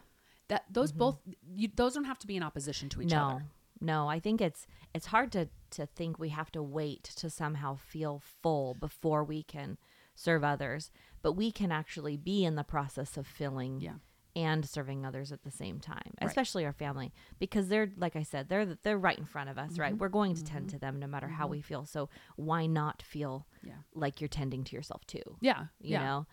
that 0.48 0.64
those 0.70 0.92
both 0.92 1.18
you, 1.60 1.68
those 1.74 1.94
don't 1.94 2.04
have 2.04 2.20
to 2.20 2.26
be 2.26 2.36
in 2.36 2.42
opposition 2.42 2.88
to 2.90 3.02
each 3.02 3.10
no. 3.10 3.22
other 3.28 3.44
No, 3.80 4.08
I 4.08 4.18
think 4.20 4.40
it's 4.40 4.66
it's 4.94 5.06
hard 5.06 5.32
to 5.32 5.48
to 5.76 5.86
think 5.86 6.18
we 6.18 6.28
have 6.30 6.50
to 6.52 6.62
wait 6.62 7.04
to 7.20 7.28
somehow 7.28 7.74
feel 7.76 8.22
full 8.42 8.74
before 8.74 9.24
we 9.24 9.42
can 9.42 9.76
serve 10.14 10.44
others, 10.44 10.90
but 11.24 11.32
we 11.32 11.50
can 11.50 11.72
actually 11.72 12.16
be 12.16 12.44
in 12.44 12.54
the 12.54 12.62
process 12.62 13.16
of 13.16 13.26
filling 13.26 13.80
Yeah. 13.80 13.94
and 14.36 14.64
serving 14.68 15.04
others 15.06 15.32
at 15.32 15.42
the 15.42 15.50
same 15.50 15.78
time, 15.80 16.12
Right. 16.20 16.28
especially 16.28 16.64
our 16.64 16.72
family 16.72 17.12
because 17.38 17.68
they're 17.68 17.90
like 17.96 18.14
I 18.16 18.22
said, 18.24 18.48
they're 18.48 18.66
they're 18.84 18.98
right 18.98 19.18
in 19.18 19.24
front 19.26 19.48
of 19.50 19.58
us, 19.58 19.72
Mm-hmm. 19.72 19.80
right? 19.80 19.96
We're 19.98 20.08
going 20.20 20.34
to 20.36 20.44
tend 20.44 20.70
to 20.70 20.78
them 20.78 20.98
no 21.00 21.06
matter 21.08 21.28
how 21.28 21.46
we 21.48 21.60
feel. 21.60 21.84
So 21.86 22.08
why 22.36 22.66
not 22.66 23.02
feel 23.02 23.46
Yeah. 23.62 23.80
like 23.94 24.20
you're 24.20 24.28
tending 24.28 24.62
to 24.64 24.76
yourself 24.76 25.04
too? 25.06 25.22
yeah 25.40 25.62
You 25.80 25.92
yeah 25.94 26.04
know? 26.04 26.26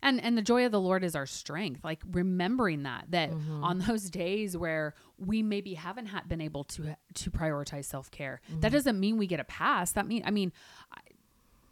and 0.00 0.20
and 0.20 0.38
the 0.38 0.42
joy 0.42 0.64
of 0.64 0.70
the 0.72 0.80
lord 0.80 1.02
is 1.02 1.16
our 1.16 1.26
strength 1.26 1.82
like 1.82 2.00
remembering 2.12 2.84
that 2.84 3.06
that 3.16 3.30
Mm-hmm. 3.30 3.64
on 3.64 3.78
those 3.88 4.08
days 4.10 4.56
where 4.56 4.94
we 5.18 5.42
maybe 5.42 5.74
haven't 5.74 6.06
had 6.06 6.28
been 6.28 6.40
able 6.40 6.64
to 6.74 6.96
to 7.14 7.30
prioritize 7.30 7.86
self-care 7.86 8.40
Mm-hmm. 8.48 8.60
that 8.60 8.70
doesn't 8.72 8.98
mean 9.04 9.16
we 9.18 9.26
get 9.26 9.40
a 9.40 9.44
pass 9.44 9.92
that 9.92 10.06
mean 10.06 10.22
i 10.24 10.30
mean 10.30 10.52
i, 10.92 11.00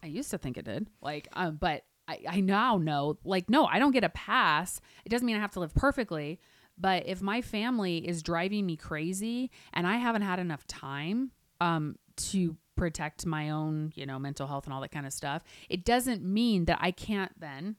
I 0.02 0.06
used 0.08 0.30
to 0.32 0.38
think 0.38 0.56
it 0.56 0.64
did 0.64 0.88
like 1.00 1.28
um, 1.34 1.56
but 1.56 1.84
I, 2.08 2.20
I 2.28 2.40
now 2.40 2.76
know 2.78 3.18
like 3.24 3.48
no 3.50 3.66
i 3.66 3.78
don't 3.78 3.92
get 3.92 4.04
a 4.04 4.08
pass 4.08 4.80
it 5.04 5.08
doesn't 5.08 5.26
mean 5.26 5.36
i 5.36 5.40
have 5.40 5.52
to 5.52 5.60
live 5.60 5.74
perfectly 5.74 6.38
but 6.78 7.06
if 7.06 7.20
my 7.22 7.42
family 7.42 8.06
is 8.06 8.22
driving 8.22 8.64
me 8.66 8.76
crazy 8.76 9.50
and 9.72 9.86
i 9.86 9.96
haven't 9.96 10.22
had 10.22 10.38
enough 10.38 10.66
time 10.66 11.32
um 11.60 11.96
to 12.16 12.56
protect 12.76 13.26
my 13.26 13.50
own 13.50 13.92
you 13.96 14.06
know 14.06 14.18
mental 14.18 14.46
health 14.46 14.64
and 14.66 14.72
all 14.74 14.80
that 14.82 14.90
kind 14.92 15.06
of 15.06 15.12
stuff 15.12 15.42
it 15.68 15.84
doesn't 15.84 16.22
mean 16.22 16.66
that 16.66 16.78
i 16.80 16.90
can't 16.90 17.32
then 17.40 17.76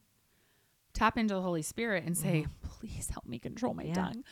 tap 0.94 1.16
into 1.16 1.36
the 1.36 1.42
Holy 1.42 1.62
Spirit 1.62 2.04
and 2.08 2.18
say, 2.18 2.48
please 2.64 3.08
help 3.12 3.24
me 3.28 3.38
control 3.38 3.76
my 3.76 3.84
Yeah. 3.84 3.94
tongue. 3.94 4.24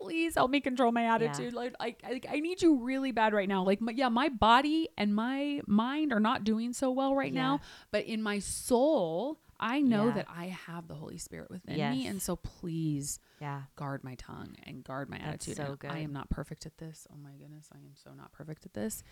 Please 0.00 0.36
help 0.36 0.50
me 0.50 0.58
control 0.62 0.90
my 0.90 1.04
attitude. 1.04 1.52
Like, 1.52 1.74
I, 1.78 1.96
I, 2.02 2.20
I 2.30 2.40
need 2.40 2.62
you 2.62 2.76
really 2.76 3.12
bad 3.12 3.34
right 3.34 3.46
now. 3.46 3.62
Like, 3.62 3.82
my, 3.82 3.92
yeah, 3.92 4.08
my 4.08 4.30
body 4.30 4.88
and 4.96 5.14
my 5.14 5.60
mind 5.66 6.14
are 6.14 6.20
not 6.20 6.42
doing 6.44 6.72
so 6.72 6.90
well 6.90 7.14
right 7.14 7.32
now, 7.34 7.60
but 7.90 8.06
in 8.06 8.22
my 8.22 8.38
soul, 8.38 9.38
I 9.60 9.80
know 9.80 10.08
Yeah. 10.08 10.14
that 10.14 10.26
I 10.28 10.46
have 10.46 10.88
the 10.88 10.94
Holy 10.94 11.18
Spirit 11.18 11.50
within 11.50 11.76
me. 11.90 12.06
And 12.06 12.20
so 12.20 12.36
please 12.36 13.18
Yeah. 13.40 13.62
guard 13.76 14.02
my 14.04 14.14
tongue 14.16 14.56
and 14.64 14.82
guard 14.84 15.08
my 15.08 15.18
That's 15.18 15.48
attitude. 15.48 15.56
so. 15.82 15.88
I 15.88 15.98
am 15.98 16.12
not 16.12 16.28
perfect 16.30 16.66
at 16.66 16.78
this. 16.78 17.06
Oh 17.12 17.16
my 17.16 17.32
goodness, 17.36 17.68
I 17.72 17.78
am 17.78 17.94
so 17.94 18.12
not 18.14 18.32
perfect 18.32 18.66
at 18.66 18.74
this. 18.74 19.02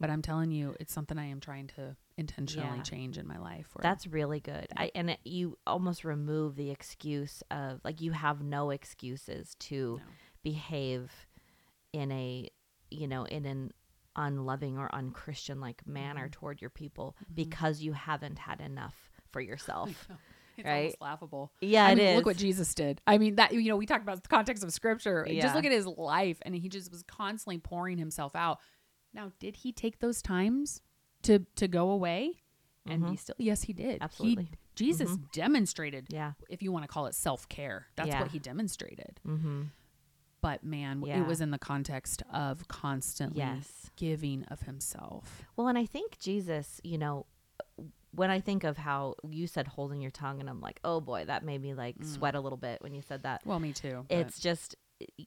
But 0.00 0.10
I'm 0.10 0.22
telling 0.22 0.52
you, 0.52 0.76
it's 0.78 0.92
something 0.92 1.18
I 1.18 1.24
am 1.26 1.40
trying 1.40 1.66
to 1.68 1.96
intentionally 2.16 2.76
Yeah. 2.78 2.82
change 2.82 3.18
in 3.18 3.26
my 3.26 3.38
life. 3.38 3.68
Where, 3.74 3.82
That's 3.82 4.06
really 4.06 4.38
good. 4.40 4.68
I 4.76 4.92
and 4.94 5.10
it, 5.10 5.18
you 5.24 5.58
almost 5.66 6.04
remove 6.04 6.54
the 6.54 6.70
excuse 6.70 7.42
of 7.50 7.80
like 7.84 8.00
you 8.00 8.12
have 8.12 8.40
no 8.42 8.70
excuses 8.70 9.56
to 9.60 9.96
No. 10.04 10.12
behave 10.44 11.26
in 11.92 12.12
a 12.12 12.48
you 12.90 13.06
know 13.08 13.24
in 13.24 13.44
an 13.44 13.72
unloving 14.16 14.78
or 14.78 14.92
unchristian 14.94 15.60
like 15.60 15.86
manner 15.86 16.22
Mm-hmm. 16.26 16.30
toward 16.40 16.60
your 16.60 16.70
people 16.70 17.16
because 17.34 17.82
you 17.82 17.92
haven't 17.92 18.38
had 18.38 18.60
enough 18.60 19.10
for 19.32 19.40
yourself. 19.40 20.08
It's 20.58 20.66
right? 20.66 20.76
almost 20.78 21.00
laughable. 21.00 21.52
Yeah, 21.60 21.86
I 21.86 21.92
it 21.92 21.98
mean, 21.98 22.16
Look 22.16 22.26
what 22.26 22.36
Jesus 22.36 22.74
did. 22.74 23.00
I 23.06 23.16
mean, 23.18 23.36
that 23.36 23.52
you 23.54 23.68
know, 23.68 23.76
we 23.76 23.86
talked 23.86 24.02
about 24.02 24.20
the 24.20 24.28
context 24.28 24.64
of 24.64 24.72
Scripture. 24.72 25.24
Yeah. 25.30 25.40
Just 25.42 25.54
look 25.54 25.64
at 25.64 25.70
his 25.70 25.86
life, 25.86 26.38
and 26.42 26.52
he 26.52 26.68
just 26.68 26.90
was 26.90 27.04
constantly 27.04 27.58
pouring 27.58 27.96
himself 27.96 28.34
out. 28.34 28.58
Now, 29.14 29.30
did 29.38 29.54
he 29.54 29.70
take 29.70 30.00
those 30.00 30.20
times 30.20 30.82
to 31.22 31.46
to 31.54 31.68
go 31.68 31.90
away 31.90 32.42
and 32.88 33.06
be 33.08 33.14
still? 33.16 33.36
Yes, 33.38 33.62
he 33.62 33.72
did. 33.72 33.84
He- 33.84 33.92
Mm-hmm. 33.94 34.02
Absolutely. 34.02 34.44
Mm-hmm. 34.46 34.54
Jesus 34.74 35.16
demonstrated, 35.32 36.06
Yeah. 36.10 36.32
if 36.50 36.60
you 36.60 36.72
want 36.72 36.82
to 36.82 36.88
call 36.88 37.06
it 37.06 37.14
self 37.14 37.48
care. 37.48 37.86
That's 37.94 38.08
Yeah. 38.08 38.20
what 38.22 38.32
he 38.32 38.40
demonstrated. 38.40 39.20
Mm-hmm. 39.24 39.62
But 40.40 40.64
man, 40.64 41.04
Yeah. 41.06 41.20
it 41.20 41.26
was 41.28 41.40
in 41.40 41.52
the 41.52 41.58
context 41.60 42.24
of 42.32 42.66
constantly 42.66 43.38
Yes. 43.38 43.92
giving 43.94 44.42
of 44.46 44.62
himself. 44.62 45.44
Well, 45.54 45.68
and 45.68 45.78
I 45.78 45.86
think 45.86 46.18
Jesus, 46.18 46.80
you 46.82 46.98
know, 46.98 47.26
when 48.12 48.30
I 48.30 48.40
think 48.40 48.64
of 48.64 48.76
how 48.76 49.14
you 49.28 49.46
said 49.46 49.66
holding 49.68 50.00
your 50.00 50.10
tongue, 50.10 50.40
and 50.40 50.48
I'm 50.48 50.60
like, 50.60 50.80
oh 50.84 51.00
boy, 51.00 51.24
that 51.26 51.44
made 51.44 51.60
me 51.62 51.74
like 51.74 51.96
sweat 52.02 52.34
a 52.34 52.40
little 52.40 52.56
bit 52.58 52.80
when 52.82 52.94
you 52.94 53.02
said 53.02 53.22
that. 53.24 53.42
Well, 53.44 53.60
me 53.60 53.72
too. 53.72 54.04
but- 54.08 54.16
it's 54.16 54.38
just 54.40 54.74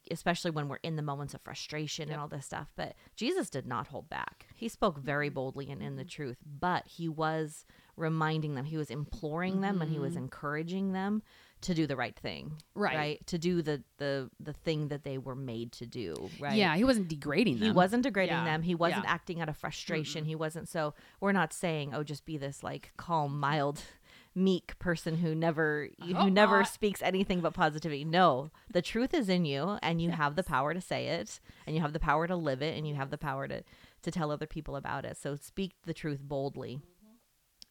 especially 0.09 0.51
when 0.51 0.67
we're 0.67 0.79
in 0.83 0.97
the 0.97 1.01
moments 1.01 1.33
of 1.33 1.39
frustration 1.41 2.09
and 2.11 2.19
all 2.19 2.27
this 2.27 2.45
stuff 2.45 2.67
but 2.75 2.93
jesus 3.15 3.49
did 3.49 3.65
not 3.65 3.87
hold 3.87 4.09
back 4.09 4.45
he 4.53 4.67
spoke 4.67 4.97
very 4.99 5.29
Mm-hmm. 5.29 5.35
boldly 5.35 5.69
and 5.71 5.81
in 5.81 5.95
the 5.95 6.03
truth 6.03 6.35
but 6.59 6.85
he 6.87 7.07
was 7.07 7.63
reminding 7.95 8.53
them 8.55 8.65
he 8.65 8.75
was 8.75 8.89
imploring 8.89 9.61
them 9.61 9.81
and 9.81 9.89
he 9.89 9.97
was 9.97 10.17
encouraging 10.17 10.91
them 10.91 11.23
to 11.61 11.73
do 11.73 11.85
the 11.87 11.95
right 11.95 12.17
thing 12.17 12.51
Mm-hmm. 12.75 12.81
Right. 12.81 13.27
to 13.27 13.37
do 13.37 13.61
the 13.61 13.83
the 13.97 14.29
the 14.39 14.53
thing 14.53 14.87
that 14.89 15.03
they 15.03 15.17
were 15.17 15.35
made 15.35 15.71
to 15.73 15.85
do 15.85 16.29
right 16.39 16.55
yeah, 16.57 16.75
he 16.75 16.83
wasn't 16.83 17.07
degrading 17.07 17.55
them. 17.59 17.63
he 17.67 17.71
wasn't 17.71 18.03
degrading 18.03 18.35
Yeah. 18.35 18.45
them 18.45 18.61
he 18.63 18.75
wasn't 18.75 19.03
Yeah. 19.05 19.11
acting 19.11 19.41
out 19.41 19.49
of 19.49 19.57
frustration 19.57 20.25
he 20.25 20.35
wasn't 20.35 20.67
so 20.69 20.93
we're 21.19 21.31
not 21.31 21.53
saying 21.53 21.93
oh 21.93 22.03
just 22.03 22.25
be 22.25 22.37
this 22.37 22.63
like 22.63 22.91
calm 22.97 23.39
mild 23.39 23.81
meek 24.35 24.79
person 24.79 25.17
who 25.17 25.35
never 25.35 25.89
who 26.01 26.13
hope 26.15 26.31
never 26.31 26.59
not. 26.59 26.67
speaks 26.69 27.01
anything 27.01 27.41
but 27.41 27.53
positivity 27.53 28.05
no 28.05 28.49
the 28.71 28.81
truth 28.81 29.13
is 29.13 29.27
in 29.27 29.43
you 29.43 29.77
and 29.83 30.01
you 30.01 30.09
have 30.11 30.35
the 30.37 30.43
power 30.43 30.73
to 30.73 30.79
say 30.81 31.07
it 31.07 31.39
and 31.67 31.75
you 31.75 31.81
have 31.81 31.91
the 31.93 31.99
power 31.99 32.25
to 32.27 32.35
live 32.35 32.61
it 32.61 32.77
and 32.77 32.87
you 32.87 32.95
have 32.95 33.09
the 33.09 33.17
power 33.17 33.45
to 33.47 33.61
to 34.01 34.09
tell 34.09 34.31
other 34.31 34.47
people 34.47 34.75
about 34.77 35.03
it 35.05 35.17
so 35.17 35.35
speak 35.35 35.73
the 35.85 35.93
truth 35.93 36.21
boldly 36.23 36.79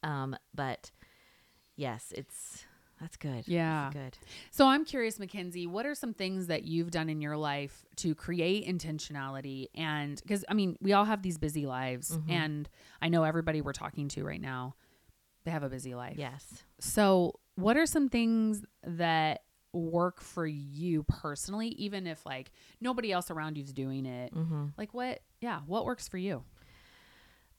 um 0.03 0.35
but 0.53 0.91
yes 1.75 2.13
it's 2.15 2.65
that's 3.01 3.17
good 3.17 3.43
Yeah. 3.47 3.89
That's 3.93 4.17
good 4.17 4.17
So 4.51 4.67
I'm 4.67 4.85
curious, 4.85 5.19
Mackenzie, 5.19 5.67
what 5.67 5.85
are 5.85 5.95
some 5.95 6.13
things 6.13 6.47
that 6.47 6.63
you've 6.63 6.91
done 6.91 7.09
in 7.09 7.19
your 7.19 7.35
life 7.35 7.83
to 7.97 8.13
create 8.15 8.65
intentionality? 8.67 9.67
And 9.75 10.21
because 10.21 10.45
I 10.47 10.53
mean, 10.53 10.77
we 10.81 10.93
all 10.93 11.05
have 11.05 11.21
these 11.23 11.37
busy 11.37 11.65
lives, 11.65 12.11
Mm-hmm. 12.15 12.31
and 12.31 12.69
I 13.01 13.09
know 13.09 13.23
everybody 13.23 13.61
we're 13.61 13.73
talking 13.73 14.07
to 14.09 14.23
right 14.23 14.39
now, 14.41 14.75
they 15.43 15.51
have 15.51 15.63
a 15.63 15.69
busy 15.69 15.95
life. 15.95 16.15
yes 16.17 16.63
So, 16.79 17.39
what 17.55 17.75
are 17.75 17.85
some 17.85 18.07
things 18.07 18.63
that 18.83 19.41
work 19.73 20.21
for 20.21 20.45
you 20.45 21.03
personally, 21.03 21.69
even 21.69 22.05
if 22.05 22.25
like 22.25 22.51
nobody 22.79 23.11
else 23.11 23.31
around 23.31 23.57
you's 23.57 23.73
doing 23.73 24.05
it? 24.05 24.33
mm-hmm. 24.33 24.65
Like, 24.77 24.93
what, 24.93 25.21
yeah, 25.41 25.61
what 25.65 25.85
works 25.85 26.07
for 26.07 26.17
you? 26.17 26.43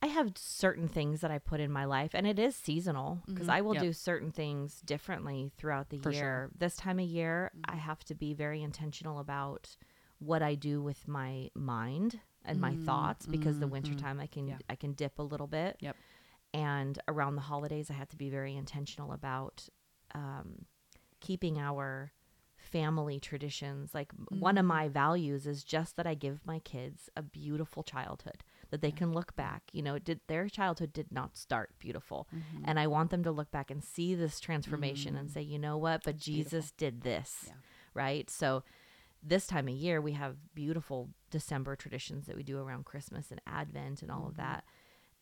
I 0.03 0.07
have 0.07 0.33
certain 0.37 0.89
things 0.89 1.21
that 1.21 1.31
I 1.31 1.39
put 1.39 1.61
in 1.61 1.71
my 1.71 1.85
life, 1.85 2.11
and 2.13 2.27
it 2.27 2.39
is 2.39 2.57
seasonal 2.57 3.23
because 3.27 3.49
I 3.49 3.61
will 3.61 3.75
Yep. 3.75 3.83
do 3.83 3.93
certain 3.93 4.33
things 4.33 4.81
differently 4.81 5.53
throughout 5.57 5.91
the 5.91 5.99
For 5.99 6.11
year. 6.11 6.21
sure. 6.21 6.51
This 6.59 6.75
time 6.77 6.99
of 6.99 7.07
year, 7.07 7.53
I 7.65 7.77
have 7.77 8.05
to 8.07 8.15
be 8.15 8.35
very 8.35 8.63
intentional 8.63 9.21
about 9.21 9.77
what 10.19 10.43
I 10.43 10.57
do 10.57 10.83
with 10.83 11.07
my 11.07 11.51
mind 11.55 12.21
and 12.45 12.61
my 12.61 12.75
Mm, 12.75 12.85
thoughts 12.85 13.27
because 13.27 13.59
the 13.61 13.69
wintertime 13.69 14.19
I 14.19 14.27
can 14.27 14.49
Yeah. 14.49 14.59
I 14.69 14.75
can 14.75 14.93
dip 14.95 15.19
a 15.21 15.23
little 15.23 15.47
bit. 15.47 15.77
Yep. 15.81 15.97
And 16.53 16.99
around 17.09 17.37
the 17.37 17.43
holidays 17.43 17.89
I 17.91 17.95
have 17.95 18.09
to 18.09 18.17
be 18.17 18.29
very 18.29 18.57
intentional 18.57 19.13
about 19.13 19.69
um, 20.15 20.67
keeping 21.21 21.59
our 21.59 22.13
family 22.57 23.19
traditions. 23.21 23.95
Like 23.95 24.13
one 24.29 24.59
of 24.59 24.65
Mhm. 24.65 24.69
my 24.69 24.89
values 24.89 25.47
is 25.47 25.63
just 25.65 25.97
that 25.97 26.07
I 26.07 26.15
give 26.15 26.45
my 26.45 26.59
kids 26.59 27.09
a 27.17 27.23
beautiful 27.23 27.83
childhood 27.85 28.43
that 28.73 28.81
they 28.81 28.91
can 28.91 29.13
look 29.13 29.37
back. 29.37 29.63
You 29.73 29.83
know, 29.83 29.99
did 30.01 30.21
their 30.27 30.49
childhood 30.49 30.93
did 30.93 31.13
not 31.13 31.37
start 31.37 31.79
beautiful. 31.79 32.27
Mhm. 32.35 32.63
And 32.65 32.81
I 32.81 32.87
want 32.89 33.11
them 33.11 33.23
to 33.23 33.31
look 33.31 33.51
back 33.53 33.71
and 33.71 33.85
see 33.85 34.15
this 34.17 34.41
transformation 34.41 35.15
and 35.15 35.29
Mm. 35.29 35.33
say, 35.33 35.43
you 35.43 35.59
know 35.59 35.77
what? 35.79 36.03
But 36.03 36.17
It's 36.17 36.25
beautiful. 36.27 36.51
Jesus 36.59 36.73
did 36.73 37.03
this. 37.03 37.45
Yeah. 37.47 37.55
Right. 37.95 38.29
So 38.31 38.65
this 39.23 39.47
time 39.47 39.69
of 39.69 39.75
year, 39.75 40.01
we 40.01 40.13
have 40.13 40.55
beautiful 40.55 41.11
December 41.31 41.77
traditions 41.77 42.27
that 42.27 42.35
we 42.37 42.43
do 42.43 42.59
around 42.59 42.87
Christmas 42.87 43.31
and 43.31 43.41
Advent 43.47 44.03
and 44.03 44.11
all 44.11 44.27
of 44.27 44.35
Mhm. 44.35 44.37
that. 44.39 44.65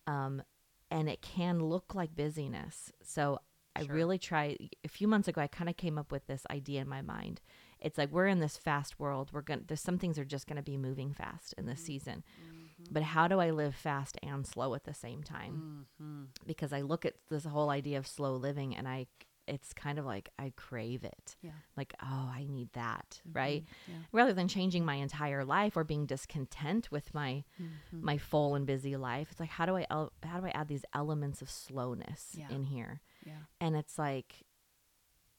Um, 0.06 0.42
and 0.90 1.08
it 1.08 1.20
can 1.22 1.58
look 1.60 1.94
like 1.94 2.14
busyness. 2.16 2.92
So 3.02 3.40
I 3.76 3.84
Sure. 3.86 3.94
really 3.94 4.18
try. 4.18 4.56
A 4.84 4.88
few 4.88 5.06
months 5.06 5.28
ago, 5.28 5.40
I 5.40 5.46
kind 5.46 5.68
of 5.70 5.76
came 5.76 5.98
up 5.98 6.10
with 6.10 6.26
this 6.26 6.44
idea 6.50 6.80
in 6.82 6.88
my 6.88 7.02
mind. 7.02 7.40
It's 7.78 7.96
like 7.96 8.10
we're 8.10 8.26
in 8.26 8.40
this 8.40 8.56
fast 8.58 8.98
world. 8.98 9.32
We're 9.32 9.42
going 9.42 9.60
to, 9.60 9.66
there's 9.66 9.80
some 9.80 9.96
things 9.98 10.18
are 10.18 10.24
just 10.24 10.46
going 10.46 10.56
to 10.56 10.62
be 10.62 10.76
moving 10.76 11.14
fast 11.14 11.54
in 11.56 11.66
this 11.66 11.80
season. 11.80 12.24
Mm-hmm. 12.42 12.49
But 12.90 13.02
how 13.02 13.28
do 13.28 13.40
I 13.40 13.50
live 13.50 13.74
fast 13.74 14.16
and 14.22 14.46
slow 14.46 14.74
at 14.74 14.84
the 14.84 14.94
same 14.94 15.22
time? 15.22 15.86
Mhm. 16.00 16.28
because 16.46 16.72
I 16.72 16.80
look 16.82 17.04
at 17.04 17.14
this 17.28 17.44
whole 17.44 17.70
idea 17.70 17.98
of 17.98 18.06
slow 18.06 18.34
living 18.36 18.76
and 18.76 18.86
I 18.88 19.06
it's 19.46 19.72
kind 19.72 19.98
of 19.98 20.04
like 20.04 20.28
I 20.38 20.52
crave 20.56 21.02
it. 21.02 21.36
Yeah. 21.42 21.50
Like, 21.76 21.92
oh, 22.00 22.30
I 22.32 22.44
need 22.44 22.72
that, 22.74 23.20
right? 23.32 23.64
Mhm. 23.64 23.68
Yeah. 23.88 24.02
Rather 24.12 24.32
than 24.32 24.46
changing 24.46 24.84
my 24.84 24.94
entire 24.94 25.44
life 25.44 25.76
or 25.76 25.82
being 25.82 26.06
discontent 26.06 26.88
with 26.92 27.12
my 27.14 27.42
Mhm. 27.60 28.02
my 28.02 28.16
full 28.16 28.54
and 28.54 28.64
busy 28.64 28.96
life. 28.96 29.30
It's 29.32 29.40
like 29.40 29.50
how 29.50 29.66
do 29.66 29.76
I 29.76 29.86
el- 29.90 30.12
how 30.22 30.38
do 30.40 30.46
I 30.46 30.50
add 30.50 30.68
these 30.68 30.84
elements 30.94 31.42
of 31.42 31.50
slowness 31.50 32.34
Yeah. 32.38 32.48
in 32.50 32.64
here? 32.64 33.00
Yeah. 33.26 33.42
And 33.60 33.74
it's 33.74 33.98
like 33.98 34.44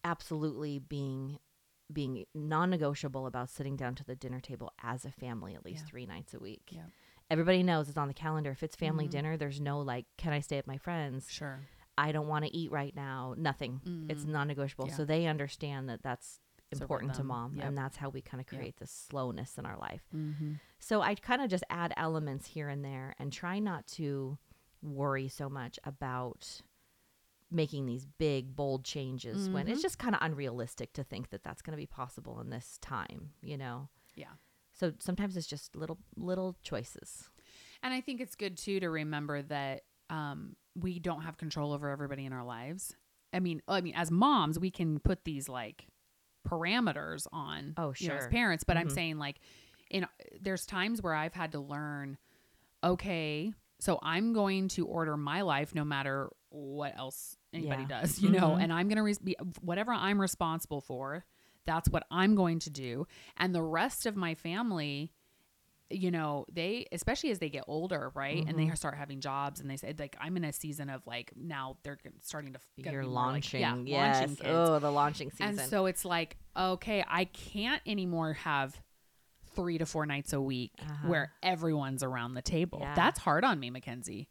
absolutely 0.03 0.79
being 0.79 1.39
being 1.93 2.25
non-negotiable 2.33 3.25
about 3.27 3.49
sitting 3.49 3.75
down 3.75 3.95
to 3.95 4.03
the 4.05 4.15
dinner 4.15 4.39
table 4.39 4.71
as 4.81 5.03
a 5.03 5.11
family 5.11 5.53
at 5.55 5.65
least 5.65 5.83
Yeah. 5.83 5.89
3 5.89 6.05
nights 6.05 6.33
a 6.33 6.39
week. 6.39 6.69
Yeah. 6.71 6.85
Everybody 7.31 7.63
knows 7.63 7.87
it's 7.87 7.97
on 7.97 8.09
the 8.09 8.13
calendar. 8.13 8.51
If 8.51 8.61
it's 8.61 8.75
family 8.75 9.07
Mhm. 9.07 9.11
dinner, 9.11 9.37
there's 9.37 9.61
no 9.61 9.79
like, 9.79 10.05
can 10.17 10.33
I 10.33 10.41
stay 10.41 10.57
at 10.57 10.67
my 10.67 10.77
friends? 10.77 11.31
Sure. 11.31 11.61
I 11.97 12.11
don't 12.11 12.27
want 12.27 12.43
to 12.45 12.53
eat 12.55 12.71
right 12.71 12.93
now. 12.95 13.35
Nothing. 13.37 13.79
It's 14.09 14.25
Mhm. 14.25 14.29
non-negotiable. 14.29 14.87
Yeah. 14.89 14.95
So 14.95 15.05
they 15.05 15.27
understand 15.27 15.87
that 15.89 16.03
that's 16.03 16.39
It's 16.71 16.79
important 16.81 17.13
to 17.15 17.23
mom, 17.25 17.55
Yep. 17.55 17.65
and 17.65 17.77
that's 17.77 17.97
how 17.97 18.07
we 18.09 18.21
kind 18.21 18.39
of 18.39 18.49
Yep. 18.51 18.59
create 18.59 18.77
this 18.77 18.91
slowness 18.91 19.57
in 19.57 19.65
our 19.65 19.77
life. 19.77 20.07
Mm-hmm. 20.13 20.53
So 20.79 21.01
I 21.01 21.15
kind 21.15 21.41
of 21.41 21.49
just 21.49 21.65
add 21.69 21.93
elements 21.97 22.47
here 22.47 22.69
and 22.69 22.83
there, 22.83 23.13
and 23.19 23.31
try 23.33 23.59
not 23.59 23.87
to 23.87 24.37
worry 24.81 25.27
so 25.27 25.49
much 25.49 25.79
about 25.83 26.61
making 27.49 27.85
these 27.87 28.05
big 28.05 28.55
bold 28.55 28.85
changes 28.85 29.49
when 29.49 29.67
it's 29.67 29.79
Mhm. 29.79 29.83
just 29.83 29.99
kind 29.99 30.15
of 30.15 30.21
unrealistic 30.21 30.93
to 30.93 31.03
think 31.03 31.29
that 31.29 31.43
that's 31.43 31.61
going 31.61 31.73
to 31.73 31.77
be 31.77 31.85
possible 31.85 32.39
in 32.39 32.49
this 32.49 32.77
time 32.77 33.33
you 33.41 33.57
know 33.57 33.89
Yeah. 34.15 34.31
So 34.81 34.91
sometimes 34.99 35.37
it's 35.37 35.47
just 35.47 35.73
little 35.75 35.97
little 36.17 36.57
choices 36.63 37.29
And 37.83 37.93
I 37.93 38.01
think 38.01 38.19
it's 38.19 38.35
good 38.35 38.57
too 38.57 38.79
to 38.81 38.89
remember 38.89 39.41
that 39.43 39.83
um, 40.09 40.55
we 40.75 40.99
don't 40.99 41.21
have 41.21 41.37
control 41.37 41.71
over 41.71 41.89
everybody 41.89 42.25
in 42.25 42.33
our 42.33 42.43
lives. 42.43 42.93
I 43.33 43.39
mean, 43.39 43.61
I 43.67 43.79
mean, 43.81 43.93
as 43.95 44.11
moms, 44.11 44.59
we 44.59 44.69
can 44.71 44.99
put 44.99 45.23
these 45.23 45.47
like 45.47 45.87
parameters 46.47 47.27
on. 47.31 47.73
Oh, 47.77 47.93
you 47.97 48.09
know, 48.09 48.15
as 48.15 48.27
parents, 48.27 48.63
but 48.65 48.75
I'm 48.77 48.87
Mhm. 48.89 48.91
saying 48.93 49.17
like, 49.19 49.37
in 49.89 50.05
there's 50.41 50.65
times 50.65 51.01
where 51.01 51.13
I've 51.13 51.33
had 51.33 51.51
to 51.53 51.59
learn. 51.59 52.17
Okay, 52.83 53.53
so 53.79 53.99
I'm 54.01 54.33
going 54.33 54.67
to 54.69 54.85
order 54.85 55.15
my 55.17 55.41
life 55.41 55.75
no 55.75 55.83
matter 55.85 56.29
what 56.49 56.97
else 56.97 57.37
anybody 57.53 57.83
Yeah. 57.83 58.01
does, 58.01 58.19
you 58.21 58.31
know, 58.31 58.55
Mhm. 58.55 58.63
and 58.63 58.73
I'm 58.73 58.87
gonna 58.89 59.03
res- 59.03 59.19
be 59.19 59.35
whatever 59.61 59.93
I'm 59.93 60.19
responsible 60.19 60.81
for. 60.81 61.25
That's 61.65 61.89
what 61.89 62.03
I'm 62.11 62.35
going 62.35 62.59
to 62.59 62.69
do, 62.69 63.07
and 63.37 63.53
the 63.53 63.61
rest 63.61 64.05
of 64.05 64.15
my 64.15 64.35
family 64.35 65.11
you 65.93 66.09
know 66.09 66.45
they 66.49 66.85
especially 66.93 67.31
as 67.31 67.39
they 67.39 67.49
get 67.49 67.65
older 67.67 68.13
right? 68.15 68.45
And 68.47 68.57
they 68.57 68.65
Mhm. 68.67 68.77
start 68.77 68.95
having 68.95 69.19
jobs 69.19 69.59
and 69.59 69.69
they 69.69 69.75
say 69.75 69.93
like 69.99 70.15
i'm 70.21 70.37
in 70.37 70.45
a 70.45 70.53
season 70.53 70.89
of 70.89 71.05
like 71.05 71.33
now 71.35 71.75
they're 71.83 71.97
starting 72.21 72.53
to 72.53 72.59
you're 72.77 73.01
more, 73.01 73.03
like- 73.03 73.13
launching. 73.13 73.59
yeah, 73.59 73.75
yes. 73.75 74.15
launching 74.19 74.35
kids. 74.37 74.49
Oh 74.49 74.79
the 74.79 74.89
launching 74.89 75.31
season. 75.31 75.59
and 75.59 75.69
so 75.69 75.87
it's 75.87 76.05
like 76.05 76.37
okay 76.55 77.03
i 77.09 77.25
can't 77.25 77.81
anymore 77.85 78.31
have 78.31 78.81
three 79.53 79.77
to 79.79 79.85
four 79.85 80.05
nights 80.05 80.31
a 80.31 80.39
week 80.39 80.71
Uh-huh. 80.81 81.09
where 81.09 81.33
everyone's 81.43 82.03
around 82.03 82.35
the 82.35 82.41
table. 82.41 82.79
Yeah. 82.81 82.95
that's 82.95 83.19
hard 83.19 83.43
on 83.43 83.59
me 83.59 83.69
mackenzie 83.69 84.29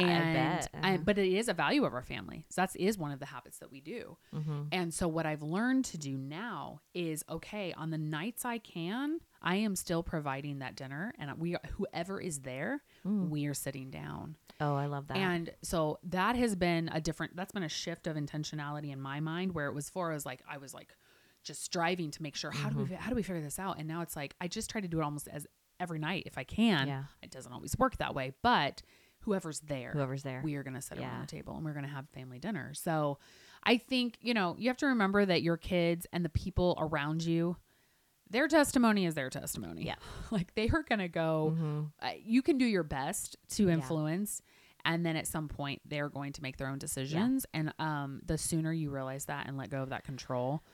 and 0.00 0.34
bet, 0.34 0.68
I- 0.82 0.94
uh-huh. 0.94 1.02
but 1.04 1.18
it 1.18 1.32
is 1.32 1.48
a 1.48 1.54
value 1.54 1.84
of 1.84 1.92
our 1.94 2.02
family 2.02 2.44
so 2.48 2.62
that 2.62 2.74
is 2.76 2.96
one 2.98 3.10
of 3.12 3.18
the 3.20 3.26
habits 3.26 3.58
that 3.58 3.70
we 3.70 3.80
do 3.80 4.16
Mhm. 4.34 4.68
and 4.72 4.92
so 4.94 5.06
what 5.08 5.26
I've 5.26 5.42
learned 5.42 5.84
to 5.86 5.98
do 5.98 6.16
now 6.16 6.80
is 6.94 7.24
okay, 7.28 7.72
on 7.74 7.90
the 7.90 7.98
nights 7.98 8.44
I 8.44 8.58
can, 8.58 9.20
I 9.42 9.56
am 9.56 9.76
still 9.76 10.02
providing 10.02 10.60
that 10.60 10.76
dinner 10.76 11.12
and 11.18 11.30
we 11.38 11.56
whoever 11.72 12.20
is 12.20 12.40
there, 12.40 12.82
Mm. 13.06 13.28
we 13.30 13.46
are 13.46 13.54
sitting 13.54 13.90
down. 13.90 14.36
oh 14.60 14.74
i 14.76 14.86
love 14.86 15.08
that 15.08 15.16
And 15.16 15.50
so 15.62 15.98
that 16.04 16.36
has 16.36 16.54
been 16.54 16.88
a 16.92 17.00
different 17.00 17.34
that's 17.36 17.52
been 17.52 17.62
a 17.64 17.68
shift 17.68 18.06
of 18.06 18.16
intentionality 18.16 18.92
in 18.92 19.00
my 19.00 19.18
mind 19.20 19.52
where 19.54 19.66
it 19.66 19.74
was 19.74 19.90
for 19.90 20.10
was 20.12 20.24
like 20.24 20.42
I 20.48 20.58
was 20.58 20.72
like 20.72 20.94
just 21.42 21.64
striving 21.64 22.12
to 22.12 22.22
make 22.22 22.36
sure 22.36 22.52
how 22.52 22.68
do 22.70 22.76
we 22.78 22.84
Mm-hmm. 22.84 22.94
how 22.94 23.08
do 23.10 23.16
we 23.16 23.22
figure 23.24 23.42
this 23.42 23.58
out? 23.58 23.78
And 23.78 23.88
now 23.88 24.02
it's 24.02 24.14
like 24.14 24.34
I 24.40 24.46
just 24.46 24.70
try 24.70 24.80
to 24.80 24.86
do 24.86 25.00
it 25.00 25.02
almost 25.02 25.26
as 25.26 25.46
every 25.80 25.98
night 25.98 26.22
if 26.26 26.38
I 26.38 26.44
can. 26.44 26.86
Yeah. 26.86 27.04
It 27.22 27.32
doesn't 27.32 27.52
always 27.52 27.76
work 27.76 27.96
that 27.96 28.14
way, 28.14 28.34
but 28.42 28.82
whoever's 29.22 29.60
there 29.60 29.90
whoever's 29.92 30.22
there 30.22 30.40
we 30.44 30.54
are 30.56 30.62
going 30.62 30.74
to 30.74 30.82
sit 30.82 30.98
around 30.98 31.20
the 31.22 31.26
table 31.26 31.54
and 31.56 31.64
we're 31.64 31.72
going 31.72 31.84
to 31.84 31.90
have 31.90 32.08
family 32.10 32.38
dinner. 32.38 32.72
So 32.74 33.18
I 33.64 33.76
think, 33.76 34.18
you 34.20 34.34
know, 34.34 34.56
you 34.58 34.68
have 34.68 34.76
to 34.78 34.86
remember 34.86 35.24
that 35.24 35.42
your 35.42 35.56
kids 35.56 36.06
and 36.12 36.24
the 36.24 36.28
people 36.28 36.76
around 36.80 37.22
you, 37.24 37.56
their 38.30 38.48
testimony 38.48 39.06
is 39.06 39.14
their 39.14 39.30
testimony. 39.30 39.84
Yeah. 39.84 39.94
like 40.30 40.54
they 40.54 40.68
are 40.70 40.82
going 40.82 40.98
to 40.98 41.08
go, 41.08 41.54
Mhm. 41.56 41.92
uh, 42.00 42.10
you 42.24 42.42
can 42.42 42.58
do 42.58 42.64
your 42.64 42.82
best 42.82 43.36
to 43.50 43.66
Yeah. 43.66 43.74
influence. 43.74 44.42
And 44.84 45.06
then 45.06 45.14
at 45.14 45.28
some 45.28 45.46
point, 45.46 45.80
they're 45.84 46.08
going 46.08 46.32
to 46.32 46.42
make 46.42 46.56
their 46.56 46.66
own 46.66 46.78
decisions. 46.78 47.46
And 47.54 47.72
um, 47.78 48.20
the 48.26 48.36
sooner 48.36 48.72
you 48.72 48.90
realize 48.90 49.26
that 49.26 49.46
and 49.46 49.56
let 49.56 49.70
go 49.70 49.80
of 49.82 49.90
that 49.90 50.02
control, 50.02 50.64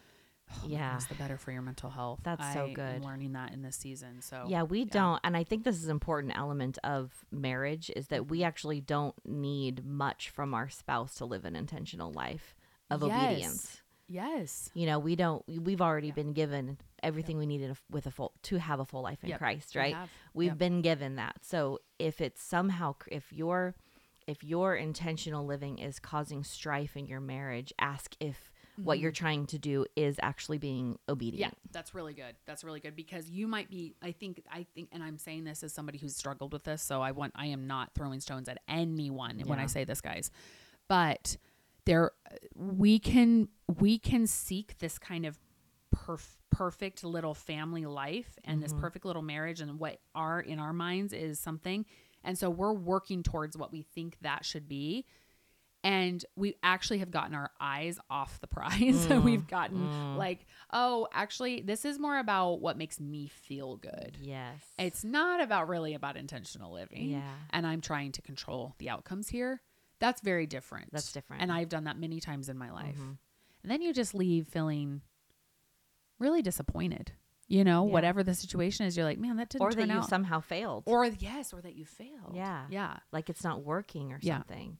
oh 0.50 0.66
Yeah. 0.68 0.88
goodness, 0.90 1.06
the 1.06 1.14
better 1.14 1.36
for 1.38 1.52
your 1.52 1.62
mental 1.62 1.90
health. 1.90 2.20
That's 2.22 2.52
so 2.52 2.60
I 2.60 2.64
am 2.68 2.74
good. 2.74 3.04
learning 3.04 3.32
that 3.32 3.52
in 3.52 3.62
this 3.62 3.76
season. 3.76 4.20
So 4.22 4.44
Yeah, 4.48 4.62
we 4.62 4.84
don't, 4.84 5.20
and 5.24 5.36
I 5.36 5.44
think 5.44 5.64
this 5.64 5.76
is 5.76 5.84
an 5.84 5.90
important 5.90 6.36
element 6.36 6.78
of 6.84 7.24
marriage 7.30 7.90
is 7.96 8.08
that 8.08 8.28
we 8.28 8.42
actually 8.42 8.80
don't 8.80 9.14
need 9.24 9.84
much 9.84 10.30
from 10.30 10.54
our 10.54 10.68
spouse 10.68 11.14
to 11.16 11.24
live 11.24 11.44
an 11.44 11.56
intentional 11.56 12.12
life 12.12 12.54
of 12.90 13.02
Yes. 13.02 13.10
obedience. 13.12 13.82
yes, 14.08 14.70
You 14.74 14.86
know, 14.86 14.98
we 14.98 15.16
don't. 15.16 15.44
We've 15.46 15.82
already 15.82 16.10
been 16.12 16.32
given 16.32 16.78
everything 17.02 17.36
we 17.36 17.44
need 17.46 17.60
in 17.60 17.72
a, 17.72 17.76
with 17.90 18.06
a 18.06 18.10
full 18.10 18.32
to 18.44 18.58
have 18.58 18.80
a 18.80 18.84
full 18.86 19.02
life 19.02 19.22
in 19.22 19.28
Yep, 19.30 19.38
Christ, 19.38 19.74
we 19.74 19.80
right? 19.80 19.94
have. 19.94 20.08
We've 20.32 20.48
Yep. 20.52 20.58
been 20.58 20.82
given 20.82 21.16
that. 21.16 21.36
So 21.44 21.80
if 21.98 22.20
it's 22.22 22.42
somehow, 22.42 22.94
if 23.10 23.32
your 23.32 23.74
if 24.26 24.42
your 24.44 24.76
intentional 24.76 25.44
living 25.46 25.78
is 25.78 25.98
causing 25.98 26.42
strife 26.44 26.96
in 26.96 27.06
your 27.06 27.20
marriage, 27.20 27.72
ask 27.78 28.14
if 28.20 28.50
what 28.84 28.98
you're 28.98 29.12
trying 29.12 29.46
to 29.46 29.58
do 29.58 29.86
is 29.96 30.16
actually 30.22 30.58
being 30.58 30.84
Mm-hmm. 30.92 30.94
Yeah, 31.08 31.12
obedient. 31.12 31.58
that's 31.72 31.94
really 31.94 32.14
good. 32.14 32.34
That's 32.46 32.62
really 32.64 32.80
good 32.80 32.94
because 32.96 33.28
you 33.28 33.46
might 33.48 33.70
be. 33.70 33.94
I 34.02 34.12
think. 34.12 34.42
I 34.50 34.66
think, 34.74 34.88
and 34.92 35.02
I'm 35.02 35.18
saying 35.18 35.44
this 35.44 35.62
as 35.62 35.72
somebody 35.72 35.98
who's 35.98 36.14
struggled 36.16 36.52
with 36.52 36.64
this. 36.64 36.82
So 36.82 37.02
I 37.02 37.10
want. 37.12 37.32
I 37.36 37.46
am 37.46 37.66
not 37.66 37.90
throwing 37.94 38.20
stones 38.20 38.48
at 38.48 38.58
anyone 38.68 39.40
when 39.46 39.58
I 39.58 39.66
say 39.66 39.84
this, 39.84 40.00
guys. 40.00 40.30
But 40.88 41.36
there, 41.84 42.12
we 42.54 42.98
can 42.98 43.48
we 43.80 43.98
can 43.98 44.26
seek 44.26 44.78
this 44.78 44.98
kind 44.98 45.26
of 45.26 45.38
perf- 45.94 46.36
perfect 46.50 47.04
little 47.04 47.34
family 47.34 47.84
life 47.86 48.38
and 48.44 48.62
this 48.62 48.72
perfect 48.72 49.04
little 49.04 49.22
marriage 49.22 49.60
and 49.60 49.78
what 49.78 49.98
are 50.14 50.40
in 50.40 50.58
our 50.58 50.72
minds 50.72 51.12
is 51.12 51.38
something. 51.38 51.84
And 52.24 52.36
so 52.36 52.50
we're 52.50 52.72
working 52.72 53.22
towards 53.22 53.56
what 53.56 53.72
we 53.72 53.82
think 53.82 54.16
that 54.22 54.44
should 54.44 54.68
be 54.68 55.06
and 55.84 56.24
we 56.34 56.56
actually 56.62 56.98
have 56.98 57.10
gotten 57.10 57.34
our 57.34 57.50
eyes 57.60 57.98
off 58.10 58.40
the 58.40 58.46
prize 58.48 59.06
we've 59.24 59.46
gotten 59.46 60.16
like 60.16 60.44
oh 60.72 61.06
actually 61.12 61.60
this 61.62 61.84
is 61.84 61.98
more 61.98 62.18
about 62.18 62.54
what 62.60 62.76
makes 62.76 62.98
me 62.98 63.28
feel 63.28 63.76
good 63.76 64.16
Yes. 64.20 64.60
it's 64.78 65.04
not 65.04 65.40
about 65.40 65.68
really 65.68 65.94
about 65.94 66.16
intentional 66.16 66.72
living 66.72 67.10
Yeah. 67.10 67.30
and 67.50 67.66
i'm 67.66 67.80
trying 67.80 68.12
to 68.12 68.22
control 68.22 68.74
the 68.78 68.90
outcomes 68.90 69.28
here 69.28 69.62
that's 70.00 70.20
very 70.20 70.46
different 70.46 70.90
That's 70.92 71.12
different. 71.12 71.42
and 71.42 71.52
i've 71.52 71.68
done 71.68 71.84
that 71.84 71.98
many 71.98 72.18
times 72.20 72.48
in 72.48 72.58
my 72.58 72.70
life 72.72 72.96
Mhm. 72.98 73.16
and 73.62 73.70
then 73.70 73.80
you 73.80 73.92
just 73.92 74.14
leave 74.14 74.48
feeling 74.48 75.02
really 76.18 76.42
disappointed 76.42 77.12
you 77.46 77.62
know 77.64 77.86
Yeah. 77.86 77.92
whatever 77.92 78.22
the 78.24 78.34
situation 78.34 78.86
is 78.86 78.96
you're 78.96 79.06
like 79.06 79.18
man 79.18 79.36
that 79.36 79.48
didn't 79.48 79.62
or 79.62 79.70
turn 79.70 79.88
that 79.88 79.94
you 79.94 80.00
out 80.00 80.08
somehow 80.08 80.40
failed. 80.40 80.82
or 80.86 81.04
yes 81.06 81.52
or 81.52 81.60
that 81.62 81.74
you 81.76 81.84
failed 81.86 82.34
Yeah. 82.34 82.66
yeah 82.68 82.98
like 83.12 83.30
it's 83.30 83.44
not 83.44 83.62
working 83.62 84.12
or 84.12 84.18
Yeah. 84.20 84.38
something. 84.38 84.76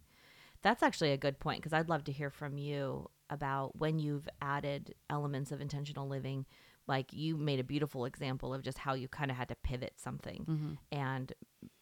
That's 0.63 0.83
actually 0.83 1.13
a 1.13 1.17
good 1.17 1.39
point 1.39 1.59
because 1.61 1.73
I'd 1.73 1.89
love 1.89 2.05
to 2.05 2.13
hear 2.13 2.31
from 2.31 2.59
you 2.59 3.09
about 3.31 3.77
when 3.79 3.99
you've 3.99 4.29
added 4.43 4.95
elements 5.11 5.53
of 5.53 5.61
intentional 5.61 6.09
living 6.09 6.47
like 6.87 7.13
you 7.13 7.37
made 7.37 7.61
a 7.61 7.65
beautiful 7.65 8.07
example 8.07 8.55
of 8.55 8.63
just 8.63 8.79
how 8.79 8.95
you 8.95 9.09
kind 9.09 9.31
of 9.31 9.37
had 9.37 9.49
to 9.49 9.55
pivot 9.57 9.93
something 9.97 10.45
Mm-hmm. 10.49 10.73
and 10.91 11.33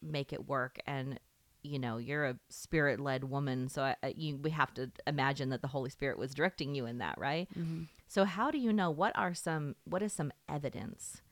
make 0.03 0.33
it 0.33 0.47
work 0.49 0.79
and 0.87 1.21
you 1.63 1.79
know 1.79 1.97
you're 1.99 2.25
a 2.27 2.37
spirit 2.49 2.99
led 3.01 3.25
woman 3.25 3.69
so 3.69 3.83
I, 3.83 3.97
I- 4.03 4.15
you 4.17 4.37
we 4.37 4.51
have 4.51 4.73
to 4.75 4.91
imagine 5.07 5.51
that 5.51 5.63
the 5.63 5.69
holy 5.69 5.91
spirit 5.91 6.19
was 6.19 6.35
directing 6.35 6.75
you 6.75 6.87
in 6.87 6.99
that 6.99 7.19
right 7.19 7.49
Mm-hmm. 7.59 7.83
so 8.09 8.25
how 8.25 8.51
do 8.51 8.59
you 8.59 8.73
know 8.73 8.91
what 8.91 9.17
are 9.17 9.35
some 9.35 9.77
what 9.85 10.03
is 10.03 10.13
some 10.13 10.33
evidence 10.49 11.23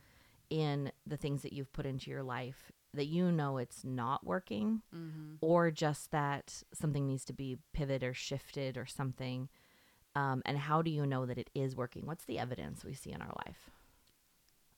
in 0.51 0.93
the 1.07 1.17
things 1.17 1.43
that 1.43 1.53
you've 1.53 1.73
put 1.73 1.87
into 1.87 2.11
your 2.11 2.23
life 2.23 2.71
that 2.95 3.07
you 3.07 3.31
know 3.33 3.59
it's 3.59 3.85
not 3.85 4.25
working 4.25 4.83
Mm-hmm. 4.95 5.35
or 5.41 5.71
just 5.71 6.11
that 6.13 6.63
something 6.73 7.07
needs 7.07 7.25
to 7.27 7.33
be 7.33 7.59
pivoted 7.73 8.03
or 8.05 8.15
shifted 8.15 8.77
or 8.77 8.87
something 8.87 9.49
um, 10.17 10.43
and 10.47 10.57
how 10.59 10.81
do 10.81 10.91
you 10.91 11.05
know 11.07 11.27
that 11.27 11.39
it 11.39 11.51
is 11.55 11.75
working 11.77 12.07
what's 12.07 12.25
the 12.25 12.39
evidence 12.39 12.85
we 12.85 12.95
see 12.95 13.11
in 13.13 13.21
our 13.21 13.33
life 13.47 13.71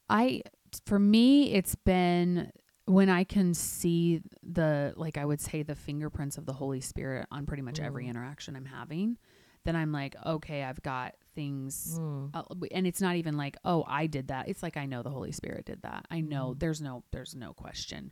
I 0.09 0.43
for 0.85 0.99
me 0.99 1.53
it's 1.53 1.75
been 1.75 2.53
when 2.87 3.09
I 3.09 3.25
can 3.25 3.53
see 3.55 4.23
the 4.43 4.95
like 4.97 5.19
I 5.19 5.25
would 5.25 5.41
say 5.41 5.63
the 5.63 5.75
fingerprints 5.75 6.39
of 6.39 6.47
the 6.47 6.53
Holy 6.53 6.81
Spirit 6.81 7.27
on 7.33 7.45
pretty 7.47 7.63
much 7.63 7.81
every 7.81 8.05
Mm. 8.05 8.11
interaction 8.11 8.55
I'm 8.55 8.67
having, 8.67 9.19
then 9.65 9.75
I'm 9.75 9.91
like, 9.91 10.15
okay, 10.25 10.63
I've 10.63 10.81
got 10.83 11.15
things 11.37 11.97
Mm. 12.01 12.31
uh, 12.35 12.43
and 12.73 12.87
it's 12.89 13.01
not 13.01 13.15
even 13.15 13.37
like, 13.37 13.57
oh, 13.65 13.85
I 13.87 14.09
did 14.09 14.29
that. 14.29 14.49
It's 14.49 14.63
like 14.65 14.77
I 14.77 14.87
know 14.87 15.03
the 15.05 15.11
Holy 15.11 15.31
Spirit 15.31 15.67
did 15.67 15.83
that. 15.83 16.07
I 16.11 16.21
know 16.21 16.55
Mhm. 16.55 16.59
there's 16.59 16.83
no 16.83 17.05
there's 17.13 17.37
no 17.37 17.53
question. 17.53 18.11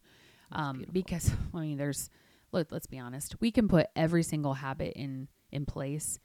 That's 0.51 0.63
Um 0.63 0.77
beautiful. 0.77 0.93
because 0.93 1.31
I 1.55 1.61
mean 1.61 1.77
there's 1.79 2.09
let, 2.53 2.71
let's 2.71 2.87
be 2.87 3.01
honest. 3.01 3.41
We 3.41 3.51
can 3.51 3.67
put 3.67 3.89
every 3.97 4.23
single 4.23 4.55
habit 4.55 4.93
in 4.95 5.27
in 5.51 5.67
place 5.67 6.21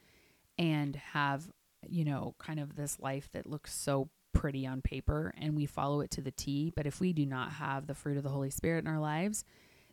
and 0.59 0.95
have, 0.97 1.49
you 1.87 2.03
know, 2.05 2.35
kind 2.37 2.59
of 2.59 2.75
this 2.75 2.99
life 2.99 3.29
that 3.31 3.47
looks 3.47 3.73
so 3.73 4.09
pretty 4.33 4.67
on 4.67 4.81
paper 4.81 5.33
and 5.37 5.55
we 5.55 5.65
follow 5.65 6.01
it 6.01 6.11
to 6.11 6.21
the 6.21 6.31
T, 6.31 6.71
but 6.75 6.85
if 6.85 6.99
we 6.99 7.13
do 7.13 7.25
not 7.25 7.53
have 7.53 7.87
the 7.87 7.95
fruit 7.95 8.17
of 8.17 8.23
the 8.23 8.29
Holy 8.29 8.49
Spirit 8.51 8.83
in 8.85 8.87
our 8.87 8.99
lives, 8.99 9.43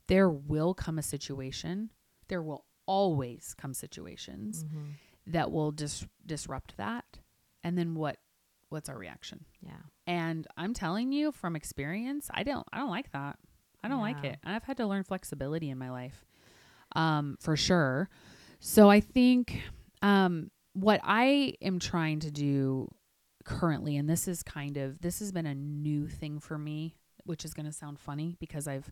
there 0.08 0.28
will 0.30 0.74
come 0.74 0.98
a 0.98 1.02
situation, 1.02 1.90
there 2.28 2.42
will 2.42 2.64
always 2.86 3.54
come 3.54 3.72
situations 3.74 4.64
Mhm. 4.64 4.92
That 5.26 5.50
will 5.50 5.72
dis- 5.72 6.06
disrupt 6.24 6.76
that. 6.76 7.04
And 7.64 7.76
then 7.76 7.94
what 7.94 8.18
what's 8.68 8.88
our 8.88 8.98
reaction? 8.98 9.44
yeah 9.60 9.82
And 10.06 10.46
I'm 10.56 10.74
telling 10.74 11.12
you 11.12 11.32
from 11.32 11.56
experience, 11.56 12.28
I 12.32 12.42
don't 12.42 12.66
I 12.72 12.78
don't 12.78 12.90
like 12.90 13.10
that. 13.12 13.38
I 13.82 13.88
don't 13.88 14.00
like 14.00 14.24
it. 14.24 14.38
I've 14.44 14.64
had 14.64 14.78
to 14.78 14.86
learn 14.86 15.04
flexibility 15.04 15.70
in 15.70 15.78
my 15.78 15.90
life. 15.90 16.24
Um 16.94 17.36
for 17.40 17.56
sure. 17.56 18.08
So 18.60 18.90
I 18.90 19.00
think 19.00 19.62
um 20.02 20.50
what 20.72 21.00
I 21.02 21.54
am 21.62 21.78
trying 21.78 22.20
to 22.20 22.30
do 22.30 22.88
currently 23.44 23.96
and 23.96 24.10
this 24.10 24.26
is 24.26 24.42
kind 24.42 24.76
of 24.76 25.00
this 25.00 25.20
has 25.20 25.30
been 25.32 25.46
a 25.46 25.54
new 25.54 26.08
thing 26.08 26.40
for 26.40 26.58
me, 26.58 26.96
which 27.24 27.44
is 27.44 27.54
going 27.54 27.66
to 27.66 27.72
sound 27.72 27.98
funny 27.98 28.36
because 28.40 28.66
I've 28.66 28.90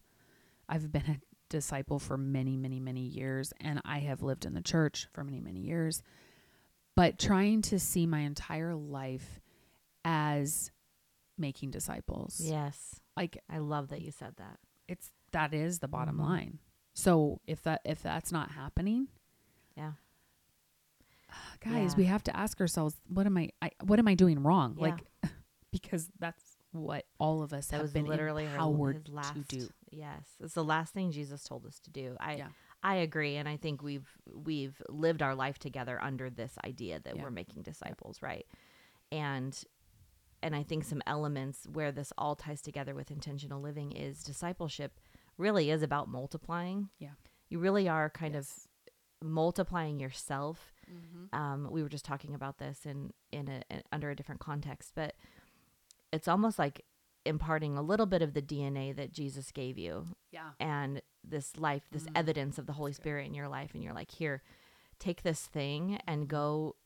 I've 0.68 0.90
been 0.92 1.02
a 1.08 1.18
disciple 1.54 2.00
for 2.00 2.18
many 2.18 2.56
many 2.56 2.80
many 2.80 3.02
years 3.02 3.52
and 3.60 3.80
I 3.84 4.00
have 4.00 4.22
lived 4.22 4.44
in 4.44 4.54
the 4.54 4.60
church 4.60 5.06
for 5.12 5.22
many 5.22 5.40
many 5.40 5.60
years. 5.60 6.02
But 6.96 7.16
trying 7.18 7.62
to 7.62 7.78
see 7.78 8.06
my 8.06 8.20
entire 8.20 8.74
life 8.74 9.40
as 10.04 10.70
making 11.38 11.70
disciples. 11.70 12.40
yes 12.42 13.00
Like 13.16 13.38
i 13.48 13.58
love 13.58 13.88
that 13.90 14.02
you 14.02 14.10
said 14.10 14.34
that 14.36 14.58
it's 14.88 15.12
that 15.30 15.54
is 15.54 15.78
the 15.78 15.88
bottom 15.88 16.16
Mhm. 16.16 16.20
line. 16.24 16.58
So 16.92 17.40
if 17.46 17.62
that 17.62 17.80
if 17.84 18.02
that's 18.02 18.32
not 18.32 18.50
happening, 18.50 19.06
yeah 19.76 19.92
guys, 21.60 21.92
Yeah. 21.92 21.96
we 21.96 22.04
have 22.06 22.22
to 22.24 22.36
ask 22.36 22.60
ourselves, 22.60 23.00
what 23.08 23.26
am 23.26 23.36
I, 23.38 23.50
I 23.62 23.70
what 23.84 23.98
am 24.00 24.08
I 24.08 24.14
doing 24.14 24.42
wrong? 24.42 24.74
Yeah. 24.76 24.82
Like 24.82 25.04
because 25.72 26.08
that's 26.18 26.42
what 26.72 27.06
all 27.18 27.42
of 27.42 27.52
us 27.52 27.68
that 27.68 27.76
have 27.76 27.82
was 27.82 27.92
been 27.92 28.06
literally 28.06 28.44
her, 28.46 28.54
empowered 28.54 29.08
last 29.08 29.34
to 29.34 29.40
do. 29.58 29.68
Yes 29.94 30.26
it's 30.40 30.54
the 30.54 30.64
last 30.64 30.92
thing 30.92 31.10
jesus 31.12 31.44
told 31.44 31.64
us 31.66 31.78
to 31.80 31.90
do 31.90 32.16
i 32.20 32.34
Yeah. 32.36 32.48
i 32.82 32.96
agree 32.96 33.36
and 33.36 33.48
i 33.48 33.56
think 33.56 33.82
we've 33.82 34.08
we've 34.32 34.80
lived 34.88 35.22
our 35.22 35.34
life 35.34 35.58
together 35.58 35.98
under 36.02 36.30
this 36.30 36.56
idea 36.64 37.00
that 37.00 37.16
Yeah. 37.16 37.22
we're 37.22 37.30
making 37.30 37.62
disciples 37.62 38.20
right 38.22 38.46
and 39.12 39.62
and 40.42 40.54
i 40.56 40.62
think 40.62 40.84
some 40.84 41.02
elements 41.06 41.66
where 41.72 41.92
this 41.92 42.12
all 42.18 42.34
ties 42.36 42.60
together 42.62 42.94
with 42.94 43.10
intentional 43.10 43.60
living 43.60 43.92
is 43.92 44.22
discipleship 44.22 45.00
really 45.38 45.70
is 45.70 45.82
about 45.82 46.08
multiplying 46.08 46.88
Yeah. 46.98 47.14
you 47.48 47.58
really 47.58 47.88
are 47.88 48.10
kind 48.10 48.34
Yes. 48.34 48.68
of 49.22 49.26
multiplying 49.28 50.00
yourself 50.00 50.72
Mhm. 50.90 51.34
um, 51.34 51.68
we 51.70 51.82
were 51.82 51.88
just 51.88 52.04
talking 52.04 52.34
about 52.34 52.58
this 52.58 52.84
in 52.84 53.12
in 53.32 53.48
a, 53.48 53.62
in- 53.70 53.82
under 53.90 54.10
a 54.10 54.14
different 54.14 54.40
context, 54.42 54.92
but 54.94 55.14
it's 56.12 56.28
almost 56.28 56.58
like 56.58 56.84
imparting 57.26 57.76
a 57.78 57.82
little 57.82 58.06
bit 58.06 58.22
of 58.22 58.34
the 58.34 58.42
DNA 58.42 58.94
that 58.96 59.12
Jesus 59.12 59.50
gave 59.52 59.78
you 59.78 60.06
Yeah. 60.30 60.50
and 60.60 61.00
this 61.22 61.56
life, 61.56 61.82
this 61.90 62.04
Mm, 62.04 62.12
evidence 62.16 62.58
of 62.58 62.66
the 62.66 62.74
Holy 62.74 62.90
that's 62.90 62.98
good. 62.98 63.02
Spirit 63.02 63.26
in 63.26 63.34
your 63.34 63.48
life, 63.48 63.74
and 63.74 63.82
you're 63.82 63.94
like, 63.94 64.10
here, 64.10 64.42
take 64.98 65.22
this 65.22 65.46
thing 65.46 65.90
Mm-hmm. 65.90 65.96
and 66.10 66.28
go 66.28 66.76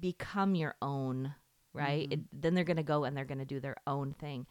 become 0.00 0.54
your 0.54 0.74
own, 0.82 1.34
right? 1.72 2.08
Mhm. 2.08 2.12
It, 2.12 2.20
then 2.42 2.54
they're 2.54 2.64
gonna 2.64 2.82
go 2.82 3.04
and 3.04 3.16
they're 3.16 3.24
gonna 3.24 3.44
do 3.44 3.60
their 3.60 3.76
own 3.86 4.12
thing, 4.12 4.46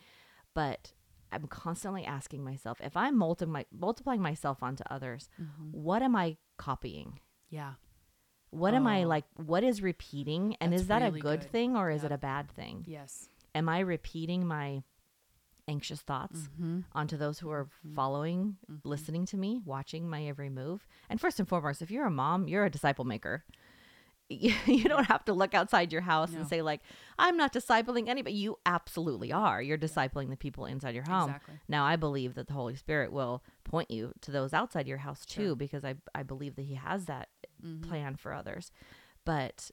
but 0.54 0.94
I'm 1.32 1.48
constantly 1.48 2.06
asking 2.06 2.44
myself 2.44 2.80
if 2.82 2.96
I'm 2.96 3.18
multi- 3.18 3.46
multiplying 3.72 4.22
myself 4.22 4.64
onto 4.64 4.84
others, 4.90 5.30
Mhm. 5.40 5.72
what 5.72 6.02
am 6.02 6.16
I 6.16 6.38
copying? 6.58 7.20
Yeah. 7.50 7.74
What 8.52 8.74
am 8.74 8.88
I 8.88 9.04
Oh. 9.04 9.08
like? 9.08 9.26
What 9.36 9.64
is 9.66 9.82
repeating? 9.82 10.56
And 10.62 10.72
That's 10.72 10.84
is 10.84 10.88
that 10.88 11.02
really 11.02 11.20
a 11.20 11.22
good, 11.22 11.42
good. 11.42 11.50
thing 11.52 11.76
or 11.76 11.90
is 11.90 12.04
it 12.06 12.12
a 12.12 12.18
bad 12.18 12.50
thing? 12.50 12.86
Yes. 12.88 13.28
Am 13.54 13.68
I 13.68 13.80
repeating 13.80 14.48
my 14.48 14.84
anxious 15.68 16.02
thoughts 16.02 16.50
Mm-hmm. 16.60 16.82
onto 16.94 17.18
those 17.18 17.40
who 17.40 17.50
are 17.50 17.66
Mhm. 17.86 17.96
following, 17.96 18.58
Mhm. 18.72 18.82
listening 18.84 19.26
to 19.28 19.38
me, 19.38 19.60
watching 19.66 20.10
my 20.10 20.26
every 20.26 20.50
move? 20.50 20.88
And 21.10 21.20
first 21.20 21.40
and 21.40 21.48
foremost, 21.48 21.82
if 21.82 21.90
you're 21.92 22.06
a 22.06 22.12
mom, 22.12 22.48
you're 22.48 22.66
a 22.66 22.70
disciple 22.70 23.06
maker. 23.06 23.44
You 24.28 24.56
you 24.66 24.86
don't 24.86 25.06
have 25.06 25.24
to 25.26 25.34
look 25.34 25.54
outside 25.54 25.92
your 25.94 26.02
house 26.02 26.32
No. 26.32 26.40
and 26.40 26.48
say 26.50 26.64
like, 26.64 26.82
"I'm 27.20 27.38
not 27.38 27.54
discipling 27.54 28.08
anybody." 28.08 28.36
You 28.36 28.58
absolutely 28.66 29.32
are. 29.32 29.62
You're 29.62 29.78
discipling 29.78 30.32
the 30.32 30.36
people 30.36 30.66
inside 30.66 30.96
your 30.96 31.04
home. 31.04 31.30
Exactly. 31.30 31.60
Now, 31.68 31.86
I 31.86 31.96
believe 31.96 32.34
that 32.34 32.48
the 32.48 32.54
Holy 32.54 32.76
Spirit 32.76 33.12
will 33.12 33.44
point 33.64 33.92
you 33.92 34.14
to 34.22 34.32
those 34.32 34.52
outside 34.52 34.88
your 34.88 34.98
house 34.98 35.28
too, 35.28 35.50
Sure. 35.50 35.56
because 35.56 35.86
I 35.86 35.98
I 36.16 36.24
believe 36.24 36.56
that 36.56 36.64
He 36.66 36.74
has 36.74 37.06
that 37.06 37.30
Mhm. 37.64 37.84
plan 37.88 38.16
for 38.16 38.34
others. 38.34 38.72
But 39.26 39.70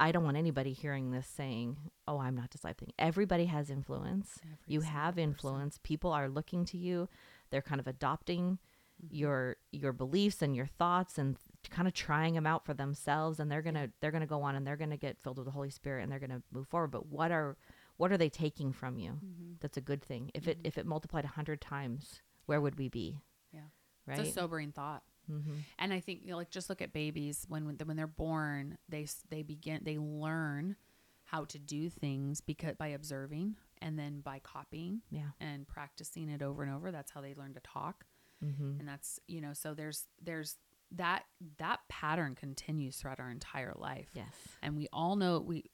I 0.00 0.12
don't 0.12 0.24
want 0.24 0.36
anybody 0.36 0.72
hearing 0.72 1.10
this 1.10 1.26
saying, 1.26 1.76
"Oh, 2.06 2.18
I'm 2.18 2.36
not 2.36 2.50
discipling." 2.50 2.90
Everybody 2.98 3.46
has 3.46 3.70
influence. 3.70 4.38
Every 4.44 4.58
you 4.66 4.80
have 4.82 5.14
person. 5.14 5.30
influence. 5.30 5.78
People 5.82 6.12
are 6.12 6.28
looking 6.28 6.64
to 6.66 6.78
you. 6.78 7.08
They're 7.50 7.62
kind 7.62 7.80
of 7.80 7.86
adopting 7.86 8.58
Mhm. 9.02 9.08
your 9.10 9.56
your 9.72 9.92
beliefs 9.92 10.42
and 10.42 10.54
your 10.56 10.66
thoughts 10.66 11.18
and 11.18 11.36
kind 11.70 11.86
of 11.88 11.94
trying 11.94 12.34
them 12.34 12.46
out 12.46 12.64
for 12.64 12.74
themselves 12.74 13.38
and 13.40 13.50
they're 13.50 13.62
going 13.62 13.74
to 13.74 13.90
they're 14.00 14.10
going 14.10 14.20
to 14.22 14.26
go 14.26 14.42
on 14.42 14.54
and 14.56 14.66
they're 14.66 14.76
going 14.76 14.90
to 14.90 14.96
get 14.96 15.18
filled 15.22 15.36
with 15.38 15.46
the 15.46 15.52
Holy 15.52 15.70
Spirit 15.70 16.02
and 16.02 16.10
they're 16.12 16.18
going 16.18 16.30
to 16.30 16.42
move 16.50 16.66
forward. 16.68 16.90
But 16.90 17.06
what 17.06 17.30
are 17.30 17.56
what 17.96 18.12
are 18.12 18.16
they 18.18 18.28
taking 18.28 18.72
from 18.72 18.98
you? 18.98 19.12
Mhm. 19.24 19.60
That's 19.60 19.76
a 19.76 19.80
good 19.80 20.02
thing. 20.02 20.30
If 20.34 20.46
it 20.48 20.58
Mhm. 20.62 20.66
if 20.66 20.78
it 20.78 20.86
multiplied 20.86 21.24
a 21.24 21.28
100 21.28 21.60
times, 21.60 22.22
where 22.46 22.60
would 22.60 22.76
we 22.78 22.88
be? 22.88 23.22
Yeah. 23.52 23.68
Right? 24.06 24.18
It's 24.20 24.30
a 24.30 24.32
sobering 24.32 24.72
thought. 24.72 25.02
Mm-hmm. 25.30 25.52
And 25.78 25.92
I 25.92 26.00
think 26.00 26.20
you 26.24 26.30
know, 26.30 26.36
like 26.36 26.50
just 26.50 26.68
look 26.68 26.82
at 26.82 26.92
babies 26.92 27.44
when 27.48 27.66
when 27.84 27.96
they're 27.96 28.06
born, 28.06 28.78
they 28.88 29.06
they 29.30 29.42
begin 29.42 29.80
they 29.84 29.98
learn 29.98 30.76
how 31.24 31.44
to 31.44 31.58
do 31.58 31.90
things 31.90 32.40
because 32.40 32.74
by 32.78 32.88
observing 32.88 33.56
and 33.82 33.98
then 33.98 34.20
by 34.20 34.38
copying 34.38 35.02
Yeah. 35.10 35.30
and 35.40 35.68
practicing 35.68 36.30
it 36.30 36.42
over 36.42 36.62
and 36.62 36.72
over. 36.74 36.90
That's 36.90 37.10
how 37.10 37.20
they 37.20 37.34
learn 37.34 37.52
to 37.54 37.60
talk. 37.60 38.04
Mm-hmm. 38.44 38.80
And 38.80 38.88
that's 38.88 39.20
you 39.28 39.40
know 39.40 39.52
so 39.52 39.74
there's 39.74 40.06
there's 40.22 40.56
that 40.92 41.24
that 41.58 41.80
pattern 41.90 42.34
continues 42.34 42.96
throughout 42.96 43.20
our 43.20 43.30
entire 43.30 43.74
life. 43.76 44.08
Yes. 44.14 44.32
And 44.62 44.74
we 44.74 44.88
all 44.90 45.16
know 45.16 45.38
we 45.40 45.64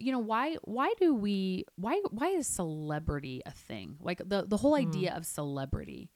you 0.00 0.12
know 0.12 0.18
why 0.18 0.56
why 0.64 0.94
do 0.98 1.14
we 1.14 1.66
why 1.76 2.00
why 2.10 2.28
is 2.28 2.46
celebrity 2.46 3.42
a 3.44 3.50
thing? 3.50 3.96
Like 4.00 4.22
the 4.24 4.46
the 4.48 4.56
whole 4.56 4.72
Mm. 4.72 4.88
idea 4.88 5.14
of 5.14 5.26
celebrity. 5.26 6.08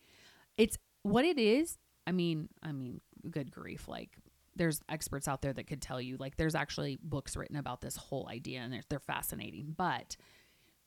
It's 0.57 0.79
what 1.03 1.27
it 1.27 1.39
is. 1.39 1.77
I 2.11 2.13
mean, 2.13 2.49
I 2.61 2.73
mean, 2.73 3.01
good 3.31 3.53
grief, 3.53 3.87
like 3.87 4.19
there's 4.57 4.81
experts 4.89 5.29
out 5.29 5.43
there 5.43 5.53
that 5.53 5.69
could 5.69 5.81
tell 5.81 6.01
you 6.01 6.17
like 6.17 6.37
there's 6.37 6.57
actually 6.57 6.99
books 7.01 7.37
written 7.37 7.55
about 7.55 7.83
this 7.83 7.95
whole 7.95 8.29
idea 8.29 8.59
and 8.59 8.73
they're, 8.73 8.83
they're 8.89 8.99
fascinating. 8.99 9.75
But 9.77 10.17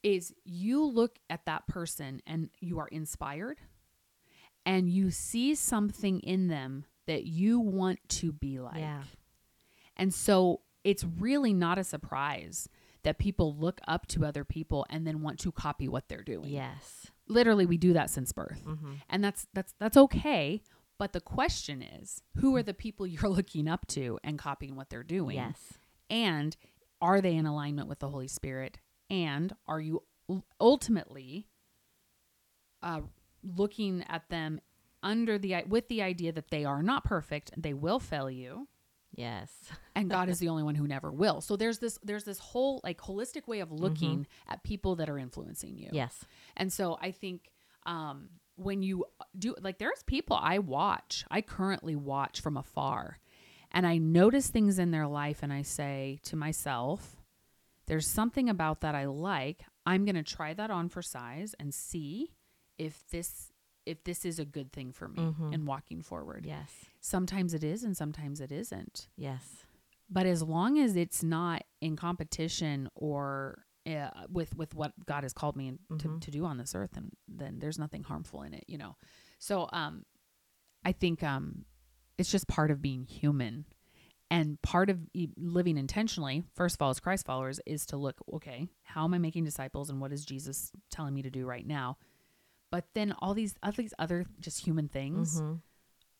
is 0.03 0.33
you 0.43 0.83
look 0.85 1.17
at 1.29 1.45
that 1.45 1.65
person 1.65 2.21
and 2.27 2.49
you 2.59 2.79
are 2.79 2.89
inspired 2.89 3.59
and 4.65 4.89
you 4.89 5.11
see 5.11 5.55
something 5.55 6.19
in 6.19 6.49
them 6.49 6.83
that 7.07 7.25
you 7.25 7.61
want 7.61 7.99
to 8.09 8.33
be 8.33 8.59
like. 8.59 8.79
Yeah. 8.79 9.03
And 9.95 10.13
so 10.13 10.59
it's 10.83 11.05
really 11.05 11.53
not 11.53 11.77
a 11.77 11.85
surprise 11.85 12.67
that 13.03 13.17
people 13.17 13.55
look 13.55 13.79
up 13.87 14.07
to 14.07 14.25
other 14.25 14.43
people 14.43 14.85
and 14.89 15.07
then 15.07 15.21
want 15.21 15.39
to 15.39 15.53
copy 15.53 15.87
what 15.87 16.09
they're 16.09 16.21
doing. 16.21 16.49
Yes. 16.49 17.07
Literally 17.29 17.65
we 17.65 17.77
do 17.77 17.93
that 17.93 18.09
since 18.09 18.33
birth. 18.33 18.61
Mm-hmm. 18.67 18.93
And 19.09 19.23
that's 19.23 19.47
that's 19.53 19.73
that's 19.79 19.95
okay, 19.95 20.61
but 20.97 21.13
the 21.13 21.21
question 21.21 21.81
is, 21.81 22.21
who 22.37 22.55
are 22.55 22.63
the 22.63 22.73
people 22.73 23.07
you're 23.07 23.29
looking 23.29 23.67
up 23.67 23.87
to 23.87 24.19
and 24.23 24.37
copying 24.37 24.75
what 24.75 24.89
they're 24.89 25.03
doing? 25.03 25.37
Yes. 25.37 25.73
And 26.09 26.55
are 27.01 27.21
they 27.21 27.35
in 27.35 27.45
alignment 27.45 27.87
with 27.89 27.99
the 27.99 28.09
Holy 28.09 28.27
Spirit 28.27 28.79
And 29.09 29.53
are 29.67 29.81
you 29.81 30.03
ultimately 30.59 31.47
uh, 32.81 33.01
looking 33.43 34.03
at 34.07 34.29
them 34.29 34.61
under 35.01 35.37
the 35.37 35.63
with 35.67 35.89
the 35.89 36.01
idea 36.01 36.31
that 36.31 36.49
they 36.49 36.63
are 36.63 36.81
not 36.81 37.03
perfect, 37.03 37.51
they 37.57 37.73
will 37.73 37.99
fail 37.99 38.29
you, 38.31 38.67
Yes. 39.15 39.51
and 39.95 40.09
God 40.09 40.29
is 40.29 40.39
the 40.39 40.49
only 40.49 40.63
one 40.63 40.75
who 40.75 40.87
never 40.87 41.11
will. 41.11 41.41
So 41.41 41.55
there's 41.55 41.79
this 41.79 41.99
there's 42.03 42.23
this 42.23 42.39
whole 42.39 42.81
like 42.83 42.99
holistic 42.99 43.47
way 43.47 43.59
of 43.59 43.71
looking 43.71 44.27
at 44.47 44.63
people 44.63 44.95
that 44.95 45.09
are 45.09 45.17
influencing 45.17 45.77
you. 45.77 45.89
Yes. 45.91 46.25
And 46.57 46.71
so 46.71 46.97
I 47.01 47.11
think 47.11 47.51
um, 47.85 48.29
when 48.55 48.83
you 48.83 49.05
do, 49.37 49.55
like, 49.61 49.77
there's 49.79 50.03
people 50.03 50.37
I 50.41 50.59
watch, 50.59 51.25
I 51.31 51.41
currently 51.41 51.95
watch 51.95 52.39
from 52.41 52.57
afar, 52.57 53.19
and 53.71 53.85
I 53.87 53.97
notice 53.97 54.47
things 54.49 54.77
in 54.79 54.91
their 54.91 55.07
life, 55.07 55.39
and 55.41 55.51
I 55.51 55.61
say 55.63 56.19
to 56.23 56.35
myself, 56.35 57.17
there's 57.87 58.07
something 58.07 58.49
about 58.49 58.81
that 58.81 58.95
I 58.95 59.05
like. 59.05 59.65
I'm 59.85 60.05
going 60.05 60.15
to 60.15 60.23
try 60.23 60.53
that 60.53 60.69
on 60.71 60.87
for 60.89 61.01
size 61.01 61.53
and 61.59 61.73
see 61.73 62.33
if 62.77 63.03
this 63.09 63.49
if 63.85 64.01
this 64.05 64.23
is 64.23 64.39
a 64.39 64.45
good 64.45 64.71
thing 64.71 64.93
for 64.93 65.09
me 65.09 65.19
Mhm. 65.19 65.53
in 65.53 65.65
walking 65.65 66.01
forward. 66.01 66.45
Yes. 66.45 66.85
Sometimes 67.01 67.53
it 67.53 67.65
is 67.65 67.83
and 67.83 67.97
sometimes 67.97 68.39
it 68.39 68.49
isn't. 68.49 69.09
Yes. 69.17 69.65
But 70.09 70.25
as 70.25 70.41
long 70.41 70.79
as 70.79 70.95
it's 70.95 71.21
not 71.21 71.63
in 71.81 71.97
competition 71.97 72.89
or 72.95 73.65
uh, 73.87 74.09
with 74.29 74.55
with 74.55 74.73
what 74.75 74.93
God 75.05 75.23
has 75.23 75.33
called 75.33 75.55
me 75.55 75.67
in- 75.67 75.97
to, 75.99 76.19
to 76.19 76.31
do 76.31 76.45
on 76.45 76.57
this 76.57 76.73
earth, 76.75 76.95
and 76.95 77.11
then 77.27 77.59
there's 77.59 77.77
nothing 77.79 78.03
harmful 78.03 78.41
in 78.43 78.53
it, 78.53 78.63
you 78.67 78.77
know. 78.77 78.95
So 79.39 79.67
um, 79.73 80.05
I 80.85 80.91
think 80.93 81.21
um, 81.23 81.65
it's 82.17 82.31
just 82.31 82.47
part 82.47 82.71
of 82.71 82.81
being 82.81 83.05
human, 83.05 83.65
and 84.31 84.61
part 84.61 84.89
of 84.89 84.99
living 85.37 85.77
intentionally. 85.77 86.43
First 86.55 86.75
of 86.75 86.81
all, 86.81 86.89
as 86.91 86.99
Christ 86.99 87.25
followers, 87.25 87.59
is 87.65 87.85
to 87.87 87.97
look, 87.97 88.21
okay, 88.35 88.67
how 88.83 89.03
am 89.03 89.13
I 89.13 89.17
making 89.17 89.43
disciples, 89.43 89.89
and 89.89 89.99
what 89.99 90.11
is 90.13 90.23
Jesus 90.25 90.71
telling 90.91 91.13
me 91.13 91.21
to 91.23 91.29
do 91.29 91.45
right 91.45 91.65
now? 91.67 91.97
But 92.71 92.85
then 92.95 93.13
all 93.19 93.33
these 93.33 93.53
all 93.61 93.71
these 93.73 93.93
other 93.99 94.25
just 94.39 94.65
human 94.65 94.87
things 94.87 95.39
Mhm. 95.41 95.61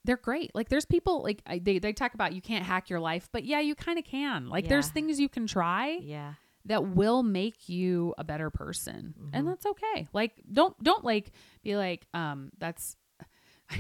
they're 0.06 0.18
great. 0.18 0.52
Like 0.54 0.68
there's 0.70 0.86
people 0.86 1.24
like 1.24 1.42
I, 1.48 1.60
they 1.60 1.80
they 1.80 1.94
talk 1.94 2.14
about 2.14 2.34
you 2.34 2.42
can't 2.42 2.66
hack 2.66 2.90
your 2.90 3.00
life, 3.00 3.30
but 3.32 3.46
yeah, 3.46 3.60
you 3.62 3.74
kind 3.74 3.98
of 3.98 4.04
can. 4.06 4.50
Like 4.50 4.68
there's 4.68 4.90
things 4.90 5.20
you 5.20 5.30
can 5.30 5.48
try 5.48 5.98
Yeah. 6.02 6.34
That 6.66 6.88
will 6.96 7.24
make 7.24 7.68
you 7.70 8.14
a 8.18 8.24
better 8.24 8.50
person, 8.50 9.14
Mhm. 9.20 9.30
and 9.34 9.48
that's 9.48 9.66
okay. 9.66 10.08
Like 10.14 10.42
don't 10.52 10.78
don't 10.84 11.04
like 11.04 11.32
be 11.64 11.76
like 11.76 12.06
um 12.14 12.52
that's 12.58 12.96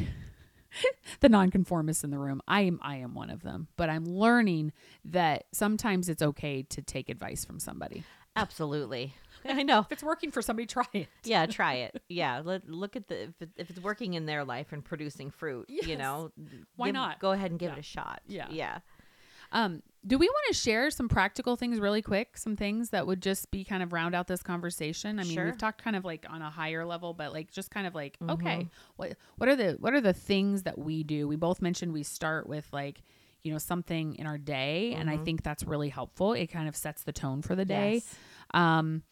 the 1.19 1.29
nonconformists 1.29 2.03
in 2.03 2.09
the 2.09 2.19
room. 2.19 2.41
I 2.47 2.61
am 2.61 2.79
I 2.81 2.97
am 2.97 3.13
one 3.13 3.29
of 3.29 3.43
them, 3.43 3.67
but 3.77 3.89
I'm 3.89 4.05
learning 4.05 4.73
that 5.05 5.45
sometimes 5.53 6.09
it's 6.09 6.21
okay 6.21 6.63
to 6.63 6.81
take 6.81 7.09
advice 7.09 7.45
from 7.45 7.59
somebody. 7.59 8.03
Absolutely. 8.35 9.13
I 9.45 9.61
know. 9.61 9.79
If 9.79 9.91
it's 9.91 10.03
working 10.03 10.31
for 10.31 10.41
somebody, 10.41 10.65
try 10.65 10.85
it. 10.93 11.07
Yeah, 11.23 11.45
try 11.45 11.73
it. 11.75 12.01
Yeah, 12.09 12.41
let, 12.43 12.67
look 12.67 12.95
at 12.95 13.07
the 13.07 13.23
if, 13.25 13.41
it, 13.41 13.49
if 13.57 13.69
it's 13.69 13.79
working 13.79 14.15
in 14.15 14.25
their 14.25 14.43
life 14.43 14.71
and 14.71 14.83
producing 14.83 15.29
fruit. 15.29 15.67
Yes. 15.69 15.85
You 15.87 15.97
know, 15.97 16.31
Why 16.75 16.87
give- 16.87 16.93
not? 16.95 17.19
Go 17.19 17.31
ahead 17.31 17.51
and 17.51 17.59
give 17.59 17.69
Yeah. 17.69 17.75
it 17.75 17.79
a 17.79 17.83
shot. 17.83 18.21
Yeah. 18.25 18.47
yeah. 18.49 18.79
Um, 19.51 19.83
do 20.05 20.17
we 20.17 20.27
want 20.27 20.45
to 20.49 20.53
share 20.53 20.91
some 20.91 21.07
practical 21.07 21.55
things 21.55 21.79
really 21.79 22.01
quick? 22.01 22.35
Some 22.37 22.55
things 22.55 22.89
that 22.89 23.07
would 23.07 23.21
just 23.21 23.49
be 23.51 23.63
kind 23.63 23.81
of 23.81 23.93
round 23.93 24.13
out 24.15 24.27
this 24.27 24.43
conversation. 24.43 25.19
I 25.19 25.23
mean, 25.23 25.33
Sure. 25.35 25.45
we've 25.45 25.57
talked 25.57 25.81
kind 25.81 25.95
of 25.95 26.03
like 26.03 26.25
on 26.29 26.41
a 26.41 26.49
higher 26.49 26.85
level, 26.85 27.13
but 27.13 27.31
like 27.31 27.51
just 27.51 27.71
kind 27.71 27.87
of 27.87 27.95
like, 27.95 28.17
okay, 28.29 28.63
Mhm. 28.63 28.69
what 28.97 29.17
what 29.37 29.47
are 29.49 29.55
the 29.55 29.77
what 29.79 29.93
are 29.93 30.01
the 30.01 30.13
things 30.13 30.63
that 30.63 30.77
we 30.77 31.03
do? 31.03 31.27
We 31.27 31.35
both 31.37 31.61
mentioned 31.61 31.93
we 31.93 32.03
start 32.03 32.47
with 32.47 32.67
like, 32.73 33.01
you 33.43 33.51
know, 33.51 33.57
something 33.57 34.15
in 34.15 34.27
our 34.27 34.37
day, 34.37 34.93
and 34.93 35.09
I 35.09 35.17
Mhm. 35.17 35.25
think 35.25 35.43
that's 35.43 35.63
really 35.63 35.89
helpful. 35.89 36.33
It 36.33 36.47
kind 36.47 36.67
of 36.67 36.75
sets 36.75 37.03
the 37.03 37.13
tone 37.13 37.41
for 37.41 37.55
the 37.55 37.65
day. 37.65 37.93
Yes. 37.95 38.15
Um, 38.53 39.03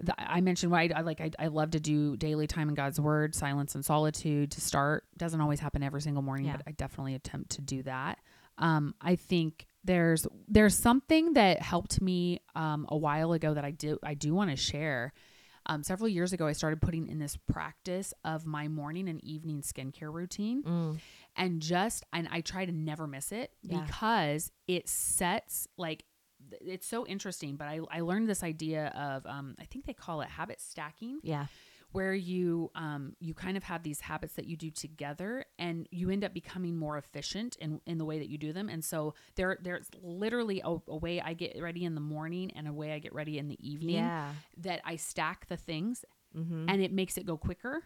the, 0.00 0.14
I 0.18 0.40
mentioned 0.40 0.70
why 0.72 0.82
I, 0.84 0.90
I 0.96 1.00
like 1.02 1.20
I, 1.20 1.30
I 1.38 1.46
love 1.48 1.72
to 1.72 1.80
do 1.80 2.16
daily 2.16 2.46
time 2.46 2.68
in 2.68 2.74
God's 2.74 3.00
Word, 3.00 3.34
silence 3.34 3.74
and 3.74 3.84
solitude 3.84 4.50
to 4.52 4.60
start. 4.60 5.04
Doesn't 5.16 5.40
always 5.40 5.60
happen 5.60 5.82
every 5.82 6.00
single 6.00 6.22
morning, 6.22 6.46
Yeah. 6.46 6.56
but 6.56 6.62
I 6.66 6.72
definitely 6.72 7.14
attempt 7.14 7.50
to 7.52 7.60
do 7.60 7.82
that. 7.82 8.18
Um, 8.58 8.94
I 9.00 9.14
think 9.16 9.66
there's 9.84 10.26
there's 10.48 10.74
something 10.76 11.34
that 11.34 11.62
helped 11.62 12.00
me 12.00 12.40
um, 12.54 12.86
a 12.88 12.96
while 12.96 13.32
ago 13.32 13.54
that 13.54 13.64
I 13.64 13.70
do 13.70 13.98
I 14.02 14.14
do 14.14 14.34
want 14.34 14.50
to 14.50 14.56
share. 14.56 15.12
Um, 15.66 15.82
several 15.82 16.08
years 16.08 16.32
ago, 16.32 16.46
I 16.46 16.52
started 16.52 16.80
putting 16.80 17.08
in 17.08 17.18
this 17.18 17.36
practice 17.36 18.14
of 18.24 18.46
my 18.46 18.68
morning 18.68 19.06
and 19.06 19.22
evening 19.22 19.60
skincare 19.60 20.10
routine 20.12 20.62
Mm. 20.62 20.98
and 21.36 21.60
just 21.60 22.04
and 22.12 22.26
I 22.32 22.40
try 22.40 22.64
to 22.64 22.72
never 22.72 23.06
miss 23.06 23.32
it 23.32 23.52
Yeah. 23.62 23.82
because 23.82 24.50
it 24.66 24.88
sets 24.88 25.68
like 25.76 26.04
it's 26.62 26.86
so 26.86 27.04
interesting 27.06 27.56
but 27.56 27.66
I, 27.66 27.80
I 27.90 28.00
learned 28.00 28.28
this 28.30 28.42
idea 28.42 28.86
of 28.96 29.26
um, 29.26 29.56
I 29.60 29.64
think 29.64 29.84
they 29.84 29.92
call 29.92 30.22
it 30.22 30.28
habit 30.28 30.60
stacking 30.60 31.20
Yeah. 31.22 31.46
Where 31.92 32.12
you 32.14 32.70
um, 32.74 33.14
you 33.18 33.32
kind 33.34 33.56
of 33.56 33.62
have 33.64 33.82
these 33.82 34.00
habits 34.00 34.34
that 34.34 34.46
you 34.46 34.56
do 34.56 34.70
together 34.70 35.44
and 35.58 35.88
you 35.90 36.10
end 36.10 36.22
up 36.24 36.34
becoming 36.34 36.76
more 36.76 36.98
efficient 36.98 37.56
in, 37.56 37.80
in 37.86 37.98
the 37.98 38.04
way 38.04 38.18
that 38.18 38.28
you 38.28 38.36
do 38.38 38.52
them 38.52 38.68
and 38.68 38.84
so 38.84 39.14
there 39.36 39.56
there's 39.62 39.88
literally 40.02 40.60
a, 40.64 40.76
a 40.88 40.96
way 40.96 41.20
I 41.20 41.32
get 41.34 41.56
ready 41.60 41.84
in 41.84 41.94
the 41.94 42.00
morning 42.00 42.50
and 42.54 42.68
a 42.68 42.72
way 42.72 42.92
I 42.92 42.98
get 42.98 43.14
ready 43.14 43.38
in 43.38 43.48
the 43.48 43.58
evening 43.66 43.96
Yeah. 43.96 44.32
that 44.58 44.80
I 44.84 44.96
stack 44.96 45.46
the 45.48 45.56
things 45.56 46.04
Mm-hmm. 46.36 46.66
and 46.68 46.82
it 46.82 46.92
makes 46.92 47.16
it 47.16 47.24
go 47.24 47.38
quicker 47.38 47.82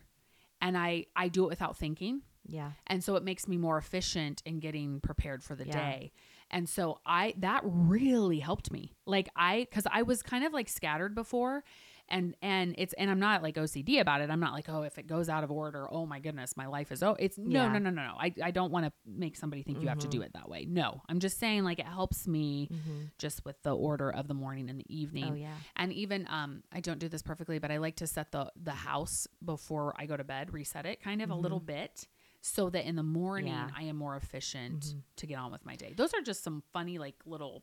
and 0.61 0.77
I 0.77 1.07
I 1.15 1.29
do 1.29 1.45
it 1.45 1.49
without 1.51 1.77
thinking 1.77 2.23
Yeah. 2.45 2.73
and 2.89 3.03
so 3.05 3.15
it 3.15 3.23
makes 3.23 3.47
me 3.47 3.57
more 3.57 3.79
efficient 3.79 4.43
in 4.45 4.59
getting 4.59 4.99
prepared 5.01 5.45
for 5.45 5.55
the 5.55 5.65
Yeah. 5.65 5.73
day 5.73 6.13
and 6.51 6.69
so 6.69 6.99
i 7.07 7.35
that 7.39 7.61
really 7.65 8.41
helped 8.41 8.71
me 8.73 8.93
like 9.07 9.29
i 9.37 9.61
because 9.71 9.87
i 9.93 10.03
was 10.03 10.23
kind 10.23 10.45
of 10.45 10.53
like 10.53 10.69
scattered 10.69 11.15
before 11.15 11.63
and 12.09 12.35
and 12.43 12.75
it's 12.79 12.93
and 12.95 13.11
i'm 13.11 13.19
not 13.21 13.43
like 13.43 13.55
ocd 13.55 14.01
about 14.01 14.21
it 14.21 14.29
i'm 14.31 14.41
not 14.41 14.53
like 14.53 14.69
oh 14.69 14.83
if 14.83 14.99
it 14.99 15.07
goes 15.07 15.29
out 15.29 15.45
of 15.45 15.51
order 15.51 15.87
oh 15.91 16.05
my 16.05 16.19
goodness 16.21 16.57
my 16.57 16.67
life 16.67 16.93
is 16.93 17.03
oh 17.03 17.17
it's 17.19 17.39
no 17.39 17.63
Yeah. 17.63 17.73
no 17.73 17.79
no 17.79 17.91
no 17.91 18.03
no 18.03 18.15
i, 18.19 18.33
I 18.43 18.51
don't 18.51 18.71
want 18.73 18.87
to 18.87 18.93
make 19.07 19.37
somebody 19.37 19.63
think 19.63 19.81
you 19.81 19.89
have 19.89 19.99
to 20.01 20.09
do 20.09 20.21
it 20.23 20.33
that 20.35 20.49
way 20.49 20.67
no 20.69 21.01
i'm 21.09 21.21
just 21.21 21.39
saying 21.39 21.65
like 21.65 21.79
it 21.79 21.87
helps 21.87 22.27
me 22.27 22.69
Mm-hmm. 22.73 23.05
just 23.19 23.45
with 23.45 23.63
the 23.63 23.75
order 23.75 24.11
of 24.11 24.29
the 24.29 24.35
morning 24.35 24.69
and 24.71 24.79
the 24.79 24.95
evening 24.95 25.29
Oh 25.31 25.35
yeah. 25.35 25.55
and 25.77 25.93
even 25.93 26.27
um 26.31 26.63
I 26.73 26.81
don't 26.81 26.99
do 26.99 27.09
this 27.09 27.23
perfectly, 27.23 27.59
but 27.59 27.71
I 27.71 27.79
like 27.79 27.97
to 27.97 28.07
set 28.07 28.33
the 28.33 28.51
the 28.63 28.73
house 28.73 29.27
before 29.45 29.95
I 29.97 30.07
go 30.07 30.17
to 30.17 30.25
bed, 30.25 30.53
reset 30.53 30.87
it 30.87 31.01
kind 31.03 31.23
of 31.23 31.31
a 31.31 31.35
little 31.35 31.61
bit 31.61 32.07
so 32.41 32.71
that 32.71 32.87
in 32.87 32.97
the 32.97 33.03
morning 33.03 33.53
Mm-hmm. 33.53 33.69
Yeah. 33.69 33.75
I 33.77 33.83
am 33.85 33.97
more 33.97 34.17
efficient 34.17 34.81
Mhm. 34.87 35.03
to 35.17 35.27
get 35.27 35.37
on 35.39 35.53
with 35.53 35.65
my 35.65 35.77
day. 35.77 35.93
Those 35.97 36.13
are 36.15 36.21
just 36.23 36.43
some 36.43 36.63
funny 36.73 36.99
like 36.99 37.17
little 37.27 37.63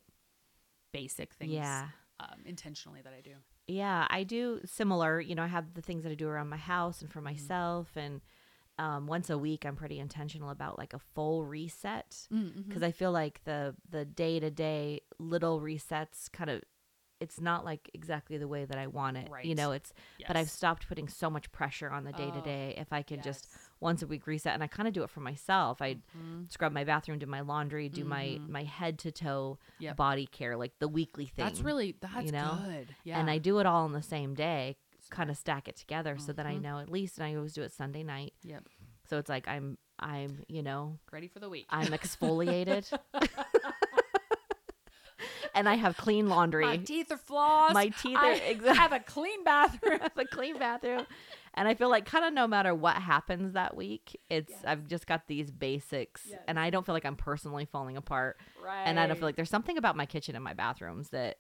basic 0.92 1.34
things 1.34 1.52
Yeah. 1.54 1.88
um, 2.20 2.42
intentionally 2.46 3.02
that 3.02 3.14
I 3.14 3.22
do. 3.22 3.36
Yeah, 3.70 4.08
I 4.10 4.24
do 4.24 4.62
similar. 4.66 5.20
You 5.22 5.36
know, 5.36 5.44
I 5.44 5.48
have 5.48 5.74
the 5.76 5.82
things 5.82 6.04
that 6.04 6.12
I 6.12 6.16
do 6.16 6.28
around 6.28 6.50
my 6.50 6.58
house 6.58 7.02
and 7.02 7.12
for 7.12 7.20
Mm-hmm. 7.20 7.26
myself, 7.26 7.90
and 7.96 8.22
um, 8.80 9.08
once 9.08 9.30
a 9.30 9.38
week, 9.38 9.66
I'm 9.66 9.76
pretty 9.76 10.00
intentional 10.00 10.50
about 10.50 10.78
like 10.78 10.94
a 10.94 11.00
full 11.00 11.46
reset 11.46 12.28
Mm-hmm. 12.34 12.62
because 12.68 12.84
I 12.84 12.92
feel 12.92 13.12
like 13.12 13.42
the 13.46 13.76
the 13.90 14.06
day 14.06 14.40
to 14.40 14.50
day 14.50 15.02
little 15.20 15.62
resets 15.62 16.32
kind 16.32 16.50
of 16.50 16.62
it's 17.20 17.42
not 17.42 17.66
like 17.66 17.90
exactly 17.94 18.38
the 18.38 18.48
way 18.48 18.66
that 18.66 18.78
I 18.78 18.88
want 18.88 19.18
it. 19.18 19.30
You 19.44 19.56
know, 19.56 19.72
it's 19.74 19.94
but 20.28 20.38
I've 20.38 20.50
stopped 20.50 20.88
putting 20.88 21.08
so 21.08 21.30
much 21.30 21.52
pressure 21.52 21.92
on 21.92 22.06
the 22.06 22.14
day 22.14 22.32
to 22.32 22.42
day. 22.42 22.74
If 22.78 22.94
I 22.94 23.04
just 23.04 23.48
Yes. 23.48 23.69
Once 23.82 24.02
a 24.02 24.08
week 24.08 24.28
reset, 24.28 24.54
and 24.54 24.64
I 24.64 24.68
kind 24.68 24.88
of 24.88 24.94
do 24.94 25.04
it 25.04 25.10
for 25.10 25.20
myself. 25.22 25.82
I 25.82 25.96
Mhm. 26.18 26.52
scrub 26.52 26.74
my 26.74 26.84
bathroom, 26.84 27.18
do 27.20 27.26
my 27.26 27.42
laundry, 27.42 27.88
do 27.90 28.04
my 28.04 28.26
Mhm. 28.40 28.50
my 28.50 28.64
head 28.64 29.00
to 29.00 29.12
toe 29.12 29.58
Yep. 29.80 29.96
body 29.96 30.28
care, 30.28 30.58
like 30.58 30.78
the 30.80 30.88
weekly 30.88 31.26
thing. 31.28 31.46
That's 31.46 31.62
really 31.62 31.96
that's 32.02 32.32
know? 32.32 32.60
good. 32.66 32.96
Yeah. 33.04 33.20
and 33.20 33.30
I 33.30 33.38
do 33.38 33.60
it 33.60 33.66
all 33.66 33.86
in 33.86 33.94
the 33.94 34.02
same 34.04 34.34
day, 34.36 34.78
kind 35.10 35.30
of 35.32 35.38
stack 35.38 35.68
it 35.68 35.76
together 35.76 36.18
so 36.20 36.34
that 36.34 36.46
I 36.46 36.56
Mhm. 36.56 36.62
know 36.62 36.80
at 36.80 36.90
least. 36.90 37.18
And 37.18 37.26
I 37.26 37.36
always 37.36 37.54
do 37.54 37.64
it 37.64 37.72
Sunday 37.72 38.04
night, 38.04 38.34
Yep. 38.44 38.68
so 39.06 39.18
it's 39.18 39.30
like 39.30 39.48
I'm 39.48 39.78
I'm 40.02 40.46
you 40.48 40.64
know 40.64 40.98
Ready 41.12 41.28
for 41.28 41.40
the 41.40 41.50
week. 41.50 41.66
I'm 41.70 41.88
exfoliated, 41.92 42.90
and 45.56 45.68
I 45.68 45.76
have 45.76 45.98
clean 45.98 46.30
laundry. 46.30 46.66
My 46.66 46.78
teeth 46.78 47.12
are 47.12 47.18
flossed. 47.18 47.74
My 47.74 47.90
teeth 47.90 48.18
are 48.18 48.26
I 48.26 48.34
exactly. 48.36 48.78
have 48.78 48.92
a 48.94 49.00
clean 49.00 49.44
bathroom. 49.44 49.94
I 50.02 50.04
have 50.04 50.18
a 50.18 50.26
clean 50.26 50.58
bathroom. 50.58 51.06
And 51.54 51.68
I 51.68 51.74
feel 51.74 51.90
like 51.90 52.06
kind 52.06 52.26
of 52.26 52.34
no 52.34 52.48
matter 52.48 52.74
what 52.76 52.96
happens 52.98 53.54
that 53.54 53.76
week, 53.76 54.20
it's 54.30 54.54
I've 54.66 54.88
just 54.88 55.08
got 55.08 55.28
these 55.28 55.52
basics 55.52 56.24
Yes. 56.30 56.40
and 56.48 56.60
I 56.60 56.70
don't 56.70 56.86
feel 56.86 56.94
like 56.96 57.06
I'm 57.06 57.16
personally 57.16 57.66
falling 57.66 57.98
apart. 57.98 58.38
right. 58.64 58.84
And 58.86 59.00
I 59.00 59.08
don't 59.08 59.18
feel 59.18 59.28
like 59.28 59.36
there's 59.36 59.50
something 59.50 59.78
about 59.78 59.96
my 59.96 60.06
kitchen 60.06 60.36
and 60.36 60.44
my 60.44 60.54
bathrooms 60.54 61.10
that 61.10 61.38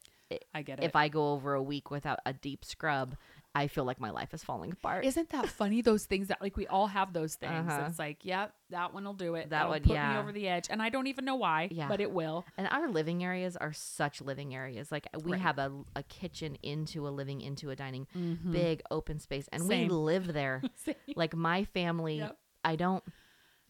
I 0.53 0.62
get 0.62 0.80
it. 0.80 0.86
if 0.86 0.95
I 0.95 1.07
go 1.07 1.32
over 1.34 1.53
a 1.53 1.62
week 1.64 1.89
without 1.89 2.20
a 2.26 2.34
deep 2.34 2.64
scrub, 2.66 3.16
I 3.56 3.68
feel 3.68 3.84
like 3.84 4.00
my 4.00 4.12
life 4.12 4.34
is 4.34 4.43
falling 4.43 4.72
apart. 4.72 5.06
Isn't 5.06 5.30
that 5.32 5.47
funny? 5.50 5.82
Those 5.82 6.06
things 6.06 6.28
that 6.28 6.39
like 6.39 6.56
we 6.56 6.68
all 6.68 6.86
have 6.88 7.14
those 7.14 7.34
things. 7.36 7.68
Uh-huh. 7.72 7.86
It's 7.88 7.97
like, 7.97 8.20
yeah, 8.24 8.50
that 8.70 8.93
one 8.93 9.04
will 9.04 9.14
do 9.16 9.34
it. 9.36 9.50
That 9.50 9.58
That'll 9.62 9.72
one, 9.72 9.80
put 9.82 9.89
me 9.89 9.95
yeah. 9.95 10.20
over 10.20 10.32
the 10.32 10.47
edge, 10.47 10.68
and 10.70 10.82
I 10.82 10.89
don't 10.89 11.08
even 11.08 11.26
know 11.26 11.36
why. 11.36 11.68
Yeah. 11.72 11.88
but 11.88 12.00
it 12.00 12.12
will. 12.12 12.45
and 12.58 12.68
our 12.70 12.88
living 12.88 13.24
areas 13.24 13.58
are 13.58 13.74
such 13.74 14.22
living 14.22 14.54
areas. 14.54 14.91
Like 14.91 15.08
we 15.24 15.32
Right. 15.32 15.41
have 15.41 15.58
a, 15.58 15.72
a 15.95 16.04
kitchen 16.04 16.58
into 16.62 17.08
a 17.08 17.10
living 17.10 17.41
into 17.41 17.72
a 17.72 17.76
dining, 17.76 18.06
Mhm. 18.16 18.52
big 18.52 18.82
open 18.91 19.20
space, 19.20 19.47
and 19.52 19.64
Same. 19.64 19.88
we 19.88 19.93
live 19.93 20.32
there. 20.32 20.62
Like 21.16 21.36
my 21.36 21.64
family, 21.64 22.18
Yep. 22.20 22.38
I 22.64 22.76
don't. 22.76 23.04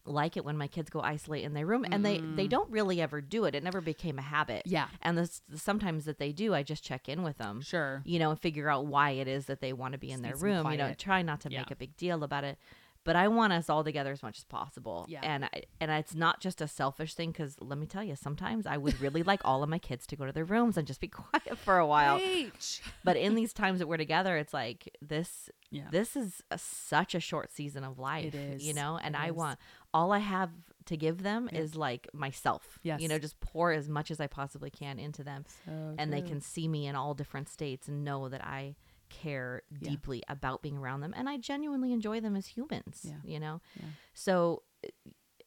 Like 0.04 0.36
it 0.36 0.44
when 0.44 0.56
my 0.56 0.66
kids 0.66 0.88
go 0.90 1.00
isolate 1.00 1.44
in 1.44 1.52
their 1.54 1.66
room 1.66 1.84
and 1.90 2.04
they 2.04 2.18
they 2.36 2.46
don't 2.48 2.70
really 2.70 3.00
ever 3.00 3.20
do 3.20 3.44
it 3.44 3.54
it 3.54 3.62
never 3.62 3.80
became 3.80 4.18
a 4.18 4.22
habit 4.22 4.62
Mm. 4.66 4.72
Yeah. 4.72 4.88
and 5.02 5.18
the, 5.18 5.30
sometimes 5.56 6.04
that 6.06 6.18
they 6.18 6.32
do 6.32 6.54
i 6.54 6.62
just 6.62 6.82
check 6.84 7.08
in 7.08 7.22
with 7.22 7.38
them 7.38 7.60
Sure. 7.60 8.02
you 8.04 8.18
know 8.18 8.30
and 8.30 8.40
figure 8.40 8.68
out 8.68 8.86
why 8.86 9.10
it 9.10 9.28
is 9.28 9.46
that 9.46 9.60
they 9.60 9.72
want 9.72 9.92
to 9.92 9.98
be 9.98 10.10
in 10.10 10.22
Just 10.22 10.40
their 10.40 10.48
room 10.50 10.70
you 10.70 10.78
know 10.78 10.94
try 10.94 11.22
not 11.22 11.40
to 11.42 11.50
Yeah. 11.50 11.60
make 11.60 11.70
a 11.70 11.76
big 11.76 11.96
deal 11.96 12.22
about 12.24 12.44
it 12.44 12.58
but 13.04 13.16
i 13.16 13.28
want 13.28 13.52
us 13.52 13.70
all 13.70 13.82
together 13.82 14.12
as 14.12 14.22
much 14.22 14.38
as 14.38 14.44
possible 14.44 15.06
Yeah. 15.08 15.20
and 15.22 15.44
I, 15.46 15.62
and 15.80 15.90
it's 15.90 16.14
not 16.14 16.40
just 16.40 16.60
a 16.60 16.68
selfish 16.68 17.14
thing 17.14 17.30
because 17.30 17.56
let 17.60 17.78
me 17.78 17.86
tell 17.86 18.02
you 18.04 18.14
sometimes 18.16 18.66
i 18.66 18.76
would 18.76 19.00
really 19.00 19.22
like 19.22 19.40
all 19.44 19.62
of 19.62 19.68
my 19.68 19.78
kids 19.78 20.06
to 20.08 20.16
go 20.16 20.26
to 20.26 20.32
their 20.32 20.44
rooms 20.44 20.76
and 20.76 20.86
just 20.86 21.00
be 21.00 21.08
quiet 21.22 21.56
for 21.58 21.78
a 21.78 21.86
while 21.86 22.18
H. 22.22 22.82
but 23.04 23.16
in 23.16 23.34
these 23.34 23.52
times 23.52 23.78
that 23.78 23.86
we're 23.88 23.96
together 23.96 24.36
it's 24.36 24.52
like 24.54 24.94
this 25.00 25.48
Yeah. 25.70 25.88
this 25.90 26.14
is 26.16 26.42
a, 26.50 26.58
such 26.58 27.14
a 27.14 27.20
short 27.20 27.52
season 27.52 27.84
of 27.84 27.98
life 27.98 28.34
is. 28.34 28.62
you 28.62 28.74
know 28.74 28.98
and 29.02 29.14
It 29.14 29.20
i 29.20 29.28
is. 29.28 29.32
want 29.34 29.58
all 29.92 30.12
i 30.12 30.18
have 30.18 30.50
to 30.86 30.96
give 30.96 31.22
them 31.22 31.48
Yeah. 31.52 31.60
is 31.60 31.74
like 31.76 32.08
myself 32.12 32.78
Yes. 32.82 33.00
you 33.00 33.08
know 33.08 33.18
just 33.18 33.38
pour 33.40 33.70
as 33.72 33.88
much 33.88 34.10
as 34.10 34.20
i 34.20 34.26
possibly 34.26 34.70
can 34.70 34.98
into 34.98 35.22
them 35.24 35.44
So 35.66 35.94
and 35.98 36.12
they 36.12 36.22
can 36.22 36.40
see 36.40 36.66
me 36.68 36.86
in 36.86 36.94
all 36.96 37.14
different 37.14 37.48
states 37.48 37.88
and 37.88 38.04
know 38.04 38.28
that 38.28 38.44
i 38.44 38.76
care 39.08 39.62
Yeah. 39.80 39.90
deeply 39.90 40.22
about 40.28 40.62
being 40.62 40.78
around 40.78 41.00
them 41.00 41.12
and 41.16 41.28
i 41.28 41.36
genuinely 41.36 41.92
enjoy 41.92 42.20
them 42.20 42.36
as 42.36 42.46
humans 42.46 43.00
Yeah. 43.04 43.16
you 43.24 43.40
know 43.40 43.60
Yeah. 43.78 43.86
so 44.14 44.62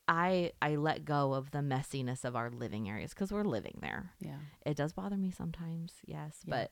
i 0.07 0.51
i 0.61 0.75
let 0.75 1.05
go 1.05 1.33
of 1.33 1.51
the 1.51 1.59
messiness 1.59 2.25
of 2.25 2.35
our 2.35 2.49
living 2.51 2.89
areas 2.89 3.11
because 3.13 3.31
we're 3.31 3.43
living 3.45 3.77
there 3.81 4.11
Yeah. 4.19 4.37
it 4.65 4.75
does 4.75 4.91
bother 4.93 5.15
me 5.17 5.31
sometimes 5.31 5.93
yes 6.05 6.39
Yeah. 6.45 6.67
but 6.67 6.71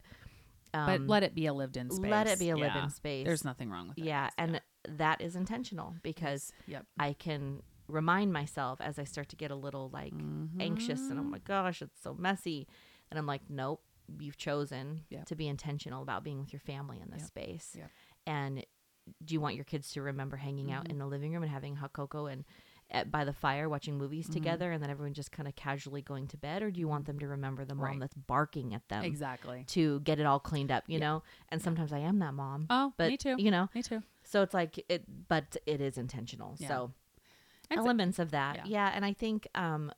um, 0.73 0.85
But 0.85 1.01
let 1.01 1.23
it 1.23 1.35
be 1.35 1.47
a 1.47 1.53
lived 1.53 1.75
in 1.75 1.89
space. 1.89 2.09
let 2.09 2.27
it 2.27 2.39
be 2.39 2.49
a 2.49 2.57
Yeah. 2.57 2.73
live 2.73 2.83
in 2.83 2.89
space 2.89 3.25
There's 3.25 3.43
nothing 3.43 3.69
wrong 3.69 3.87
with 3.89 3.97
that. 3.97 4.05
yeah 4.05 4.29
and 4.37 4.61
that 4.87 5.21
is 5.21 5.35
intentional 5.35 5.95
because 6.03 6.51
Yep. 6.67 6.85
i 6.99 7.13
can 7.13 7.61
remind 7.87 8.31
myself 8.33 8.79
as 8.81 8.97
i 8.99 9.03
start 9.03 9.29
to 9.29 9.35
get 9.35 9.51
a 9.51 9.55
little 9.55 9.89
like 9.91 10.13
anxious 10.59 11.09
and 11.09 11.19
oh 11.19 11.21
Mm-hmm. 11.23 11.31
my 11.31 11.39
gosh 11.39 11.81
it's 11.81 12.01
so 12.01 12.13
messy 12.13 12.67
and 13.09 13.19
i'm 13.19 13.25
like 13.25 13.41
nope 13.49 13.81
you've 14.19 14.37
chosen 14.37 15.01
Yep. 15.09 15.25
to 15.25 15.35
be 15.35 15.47
intentional 15.47 16.01
about 16.01 16.23
being 16.23 16.39
with 16.39 16.51
your 16.51 16.59
family 16.59 16.99
in 17.01 17.09
this 17.11 17.21
Yep. 17.21 17.27
space 17.27 17.77
and 18.25 18.65
do 19.25 19.33
you 19.33 19.41
want 19.41 19.55
your 19.55 19.65
kids 19.65 19.91
to 19.93 20.01
remember 20.01 20.37
hanging 20.37 20.71
out 20.71 20.85
Mhm. 20.85 20.91
in 20.91 20.97
the 20.99 21.05
living 21.07 21.33
room 21.33 21.43
and 21.43 21.51
having 21.51 21.75
hot 21.75 21.91
cocoa 21.93 22.27
and 22.27 22.45
at, 22.91 23.09
by 23.09 23.23
the 23.23 23.31
fire 23.33 23.69
watching 23.69 23.97
movies 23.97 24.27
Mhm. 24.29 24.33
together 24.33 24.71
and 24.71 24.83
then 24.83 24.89
everyone 24.89 25.13
just 25.13 25.31
kind 25.31 25.47
of 25.47 25.55
casually 25.55 26.01
going 26.01 26.27
to 26.27 26.37
bed 26.37 26.61
or 26.61 26.69
do 26.71 26.79
you 26.79 26.87
want 26.89 27.05
them 27.05 27.17
to 27.19 27.27
remember 27.27 27.63
the 27.65 27.73
mom 27.73 27.85
Right. 27.85 27.99
that's 28.01 28.13
barking 28.13 28.73
at 28.73 28.87
them 28.89 29.03
Exactly. 29.05 29.63
to 29.69 30.01
get 30.01 30.19
it 30.19 30.25
all 30.25 30.39
cleaned 30.39 30.71
up 30.71 30.83
you 30.87 30.99
Yeah. 30.99 31.05
know 31.05 31.23
and 31.49 31.61
sometimes 31.61 31.91
i 31.93 31.99
am 31.99 32.19
that 32.19 32.33
mom 32.33 32.67
Oh, 32.69 32.93
but 32.97 33.09
me 33.09 33.17
too. 33.17 33.35
you 33.37 33.49
know 33.49 33.69
Me 33.73 33.81
too. 33.81 34.03
So 34.31 34.41
it's 34.41 34.53
like 34.53 34.83
it, 34.87 35.03
but 35.27 35.57
it 35.65 35.81
is 35.81 35.97
intentional. 35.97 36.55
Yeah. 36.57 36.67
So 36.69 36.91
so- 37.73 37.79
elements 37.79 38.17
of 38.19 38.31
that, 38.31 38.55
yeah. 38.57 38.63
yeah. 38.65 38.91
And 38.95 39.03
I 39.03 39.13
think 39.13 39.47
um, 39.55 39.91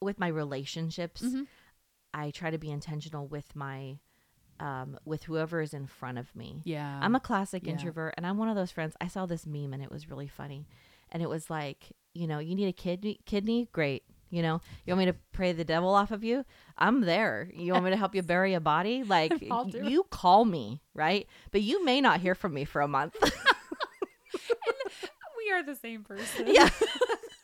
with 0.00 0.18
my 0.18 0.28
relationships, 0.28 1.22
Mhm. 1.22 1.46
I 2.12 2.30
try 2.30 2.50
to 2.50 2.58
be 2.58 2.70
intentional 2.70 3.26
with 3.26 3.54
my 3.54 3.98
um, 4.60 4.98
with 5.04 5.22
whoever 5.24 5.60
is 5.60 5.72
in 5.72 5.86
front 5.86 6.18
of 6.18 6.34
me. 6.34 6.62
Yeah. 6.64 6.98
I'm 7.00 7.14
a 7.14 7.20
classic 7.20 7.64
yeah. 7.64 7.72
introvert, 7.72 8.14
and 8.16 8.26
I'm 8.26 8.38
one 8.38 8.48
of 8.48 8.56
those 8.56 8.72
friends. 8.72 8.96
I 9.00 9.06
saw 9.06 9.24
this 9.24 9.46
meme, 9.46 9.72
and 9.72 9.80
it 9.84 9.90
was 9.90 10.10
really 10.10 10.26
funny, 10.26 10.66
and 11.12 11.22
it 11.22 11.28
was 11.28 11.48
like, 11.48 11.92
you 12.12 12.26
know, 12.26 12.40
you 12.40 12.56
need 12.56 12.66
a 12.66 12.72
kidney, 12.72 13.20
kidney, 13.24 13.68
great. 13.72 14.02
You 14.30 14.42
know, 14.42 14.60
you 14.84 14.92
want 14.94 15.06
me 15.06 15.12
to 15.12 15.18
pray 15.32 15.52
the 15.52 15.64
devil 15.64 15.94
off 15.94 16.10
of 16.10 16.22
you? 16.24 16.44
I'm 16.76 17.02
there. 17.02 17.48
You 17.54 17.72
want 17.72 17.84
me 17.84 17.90
to 17.92 17.96
help 17.96 18.14
you 18.16 18.22
bury 18.22 18.54
a 18.54 18.60
body? 18.60 19.02
Like, 19.06 19.32
I'll 19.50 19.64
do 19.64 19.78
it. 19.78 19.90
you 19.90 20.02
call 20.10 20.44
me, 20.44 20.82
right? 20.92 21.26
But 21.52 21.62
you 21.62 21.84
may 21.84 22.00
not 22.00 22.20
hear 22.20 22.34
from 22.34 22.52
me 22.52 22.64
for 22.64 22.80
a 22.82 22.88
month. 22.88 23.14
we 25.48 25.52
are 25.54 25.62
the 25.62 25.74
same 25.76 26.04
person. 26.04 26.46
yeah. 26.48 26.68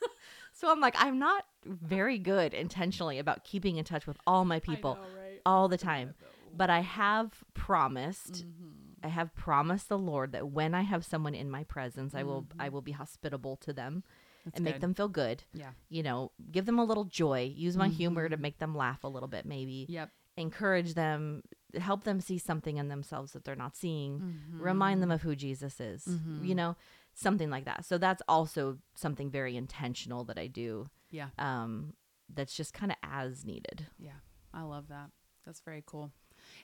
so 0.53 0.71
I'm 0.71 0.81
like, 0.81 0.95
I'm 0.99 1.19
not 1.19 1.45
very 1.65 2.19
good 2.19 2.55
intentionally 2.55 3.19
about 3.19 3.45
keeping 3.45 3.77
in 3.77 3.85
touch 3.85 4.07
with 4.07 4.17
all 4.27 4.45
my 4.45 4.61
people 4.61 4.99
all 5.47 5.69
the 5.69 5.79
time. 5.79 6.15
But 6.57 6.71
I 6.71 6.81
have 6.81 7.33
promised, 7.55 8.45
Mm-hmm. 8.45 8.71
I 9.03 9.09
have 9.09 9.35
promised 9.35 9.91
the 9.91 9.99
Lord 9.99 10.33
that 10.33 10.49
when 10.49 10.75
I 10.75 10.81
have 10.81 11.05
someone 11.05 11.35
in 11.35 11.51
my 11.51 11.65
presence, 11.65 12.15
I 12.15 12.23
will 12.23 12.47
I 12.59 12.67
Mm-hmm. 12.67 12.75
will 12.75 12.81
be 12.83 12.93
hospitable 12.93 13.57
to 13.59 13.73
them 13.75 14.03
That's 14.47 14.57
and 14.57 14.65
make 14.65 14.81
them 14.81 14.95
feel 14.95 15.09
good. 15.09 15.43
Yeah. 15.53 15.73
You 15.91 16.03
know, 16.03 16.31
give 16.51 16.65
them 16.65 16.79
a 16.79 16.85
little 16.85 17.05
joy, 17.05 17.53
use 17.55 17.77
my 17.77 17.89
humor 17.89 18.29
to 18.31 18.37
Mhm. 18.37 18.41
make 18.41 18.59
them 18.59 18.75
laugh 18.75 19.05
a 19.05 19.09
little 19.09 19.29
bit 19.29 19.45
maybe. 19.45 19.85
Yep. 19.91 20.11
Encourage 20.39 20.95
them, 20.95 21.43
help 21.79 22.05
them 22.05 22.19
see 22.21 22.39
something 22.39 22.79
in 22.79 22.89
themselves 22.89 23.33
that 23.33 23.45
they're 23.45 23.55
not 23.57 23.77
seeing. 23.77 24.41
Remind 24.53 25.03
them 25.03 25.11
of 25.11 25.21
who 25.23 25.37
Jesus 25.37 25.81
is. 25.81 26.05
Mhm. 26.07 26.47
You 26.49 26.55
know, 26.55 26.77
something 27.15 27.51
like 27.51 27.65
that. 27.65 27.85
So 27.85 27.99
that's 27.99 28.23
also 28.29 28.79
something 28.95 29.31
very 29.31 29.57
intentional 29.57 30.25
that 30.25 30.39
I 30.39 30.47
do 30.49 30.87
Yeah. 31.11 31.29
um, 31.39 31.95
that's 32.33 32.55
just 32.57 32.73
kind 32.75 32.91
of 32.93 32.99
as 33.03 33.45
needed. 33.45 33.87
Yeah. 33.99 34.19
I 34.53 34.63
love 34.63 34.89
that. 34.89 35.11
That's 35.45 35.61
very 35.61 35.83
cool. 35.87 36.13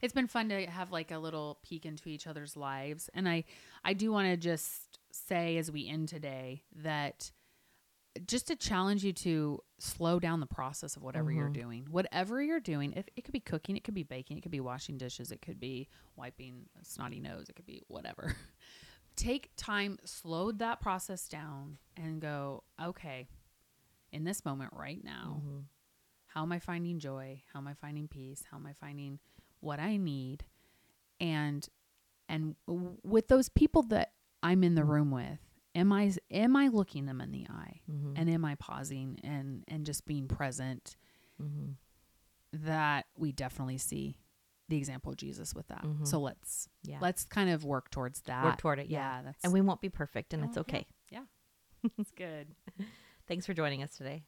It's 0.02 0.12
been 0.14 0.26
fun 0.26 0.48
to 0.50 0.66
have 0.66 0.90
like 0.92 1.10
a 1.10 1.18
little 1.18 1.58
peek 1.62 1.86
into 1.86 2.08
each 2.08 2.26
other's 2.26 2.56
lives. 2.56 3.08
And 3.14 3.28
I 3.28 3.44
I 3.84 3.94
do 3.94 4.10
want 4.12 4.28
to 4.28 4.36
just 4.36 4.98
say 5.12 5.56
as 5.58 5.70
we 5.70 5.88
end 5.88 6.08
today 6.08 6.62
that 6.76 7.30
just 8.26 8.48
to 8.48 8.56
challenge 8.56 9.04
you 9.04 9.12
to 9.12 9.60
slow 9.78 10.18
down 10.18 10.40
the 10.40 10.46
process 10.46 10.96
of 10.96 11.02
whatever 11.02 11.30
you're 11.30 11.48
Mhm. 11.48 11.54
doing. 11.54 11.86
Whatever 11.90 12.42
you're 12.42 12.58
doing, 12.60 12.92
if 12.94 13.08
it 13.16 13.22
could 13.22 13.32
be 13.32 13.40
cooking, 13.40 13.76
it 13.76 13.84
could 13.84 13.94
be 13.94 14.02
baking, 14.02 14.36
it 14.36 14.40
could 14.40 14.50
be 14.50 14.60
washing 14.60 14.98
dishes, 14.98 15.30
it 15.30 15.40
could 15.40 15.60
be 15.60 15.88
wiping 16.16 16.68
a 16.80 16.84
snotty 16.84 17.20
nose, 17.20 17.48
it 17.48 17.54
could 17.56 17.66
be 17.66 17.80
whatever. 17.88 18.34
Take 19.20 19.50
time, 19.56 19.98
slow 20.04 20.50
that 20.52 20.80
process 20.80 21.28
down 21.28 21.78
and 21.96 22.20
go, 22.20 22.64
okay, 22.82 23.28
in 24.12 24.24
this 24.24 24.44
moment 24.44 24.72
right 24.72 25.02
now, 25.04 25.42
Mhm. 25.44 25.64
how 26.26 26.42
am 26.42 26.52
I 26.52 26.58
finding 26.58 26.98
joy? 26.98 27.42
How 27.52 27.58
am 27.60 27.66
I 27.68 27.74
finding 27.74 28.08
peace? 28.08 28.44
How 28.50 28.56
am 28.56 28.66
I 28.66 28.72
finding 28.72 29.18
what 29.60 29.78
I 29.80 29.96
need? 29.96 30.44
And 31.20 31.68
and 32.28 32.54
w- 32.66 32.96
with 33.02 33.26
those 33.28 33.48
people 33.48 33.82
that 33.84 34.14
I'm 34.42 34.62
in 34.64 34.74
the 34.76 34.84
room 34.84 35.10
with, 35.10 35.40
am 35.74 35.92
I 35.92 36.12
am 36.30 36.56
I 36.56 36.68
looking 36.68 37.04
them 37.06 37.20
in 37.20 37.30
the 37.32 37.46
eye? 37.48 37.82
Mhm. 37.90 38.14
And 38.16 38.30
am 38.30 38.44
I 38.44 38.54
pausing 38.54 39.18
and 39.22 39.64
and 39.68 39.84
just 39.84 40.06
being 40.06 40.28
present? 40.28 40.96
Mhm. 41.40 41.76
That 42.52 43.06
we 43.16 43.32
definitely 43.32 43.78
see 43.78 44.16
the 44.70 44.76
example 44.78 45.10
of 45.12 45.18
Jesus 45.18 45.54
with 45.54 45.68
that. 45.68 45.82
Mhm. 45.82 46.06
So 46.06 46.18
let's 46.20 46.68
Yeah. 46.82 46.98
let's 47.02 47.24
kind 47.24 47.50
of 47.50 47.64
work 47.64 47.90
towards 47.90 48.22
that. 48.22 48.44
Work 48.44 48.58
toward 48.58 48.78
it. 48.78 48.86
Yeah. 48.88 49.20
that's 49.22 49.44
and 49.44 49.52
we 49.52 49.60
won't 49.60 49.80
be 49.82 49.88
perfect, 49.90 50.32
and 50.32 50.42
Oh, 50.42 50.46
it's 50.46 50.56
okay. 50.58 50.86
yeah. 51.10 51.24
okay. 51.84 51.94
it's 51.98 52.10
good. 52.12 52.54
Thanks 53.28 53.44
for 53.46 53.52
joining 53.54 53.82
us 53.82 53.96
today. 53.96 54.24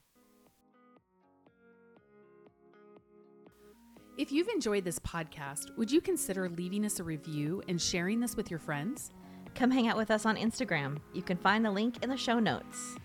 If 4.18 4.30
you've 4.30 4.48
enjoyed 4.48 4.84
this 4.84 4.98
podcast, 4.98 5.74
would 5.78 5.90
you 5.90 6.00
consider 6.02 6.48
leaving 6.48 6.84
us 6.84 7.00
a 7.00 7.04
review 7.04 7.62
and 7.66 7.80
sharing 7.80 8.20
this 8.20 8.36
with 8.36 8.50
your 8.50 8.60
friends? 8.60 9.10
Come 9.54 9.70
hang 9.70 9.88
out 9.88 9.96
with 9.96 10.10
us 10.10 10.26
on 10.26 10.36
Instagram. 10.36 10.98
You 11.14 11.22
can 11.22 11.36
find 11.38 11.64
the 11.64 11.70
link 11.70 12.02
in 12.04 12.10
the 12.10 12.16
show 12.16 12.38
notes. 12.38 12.96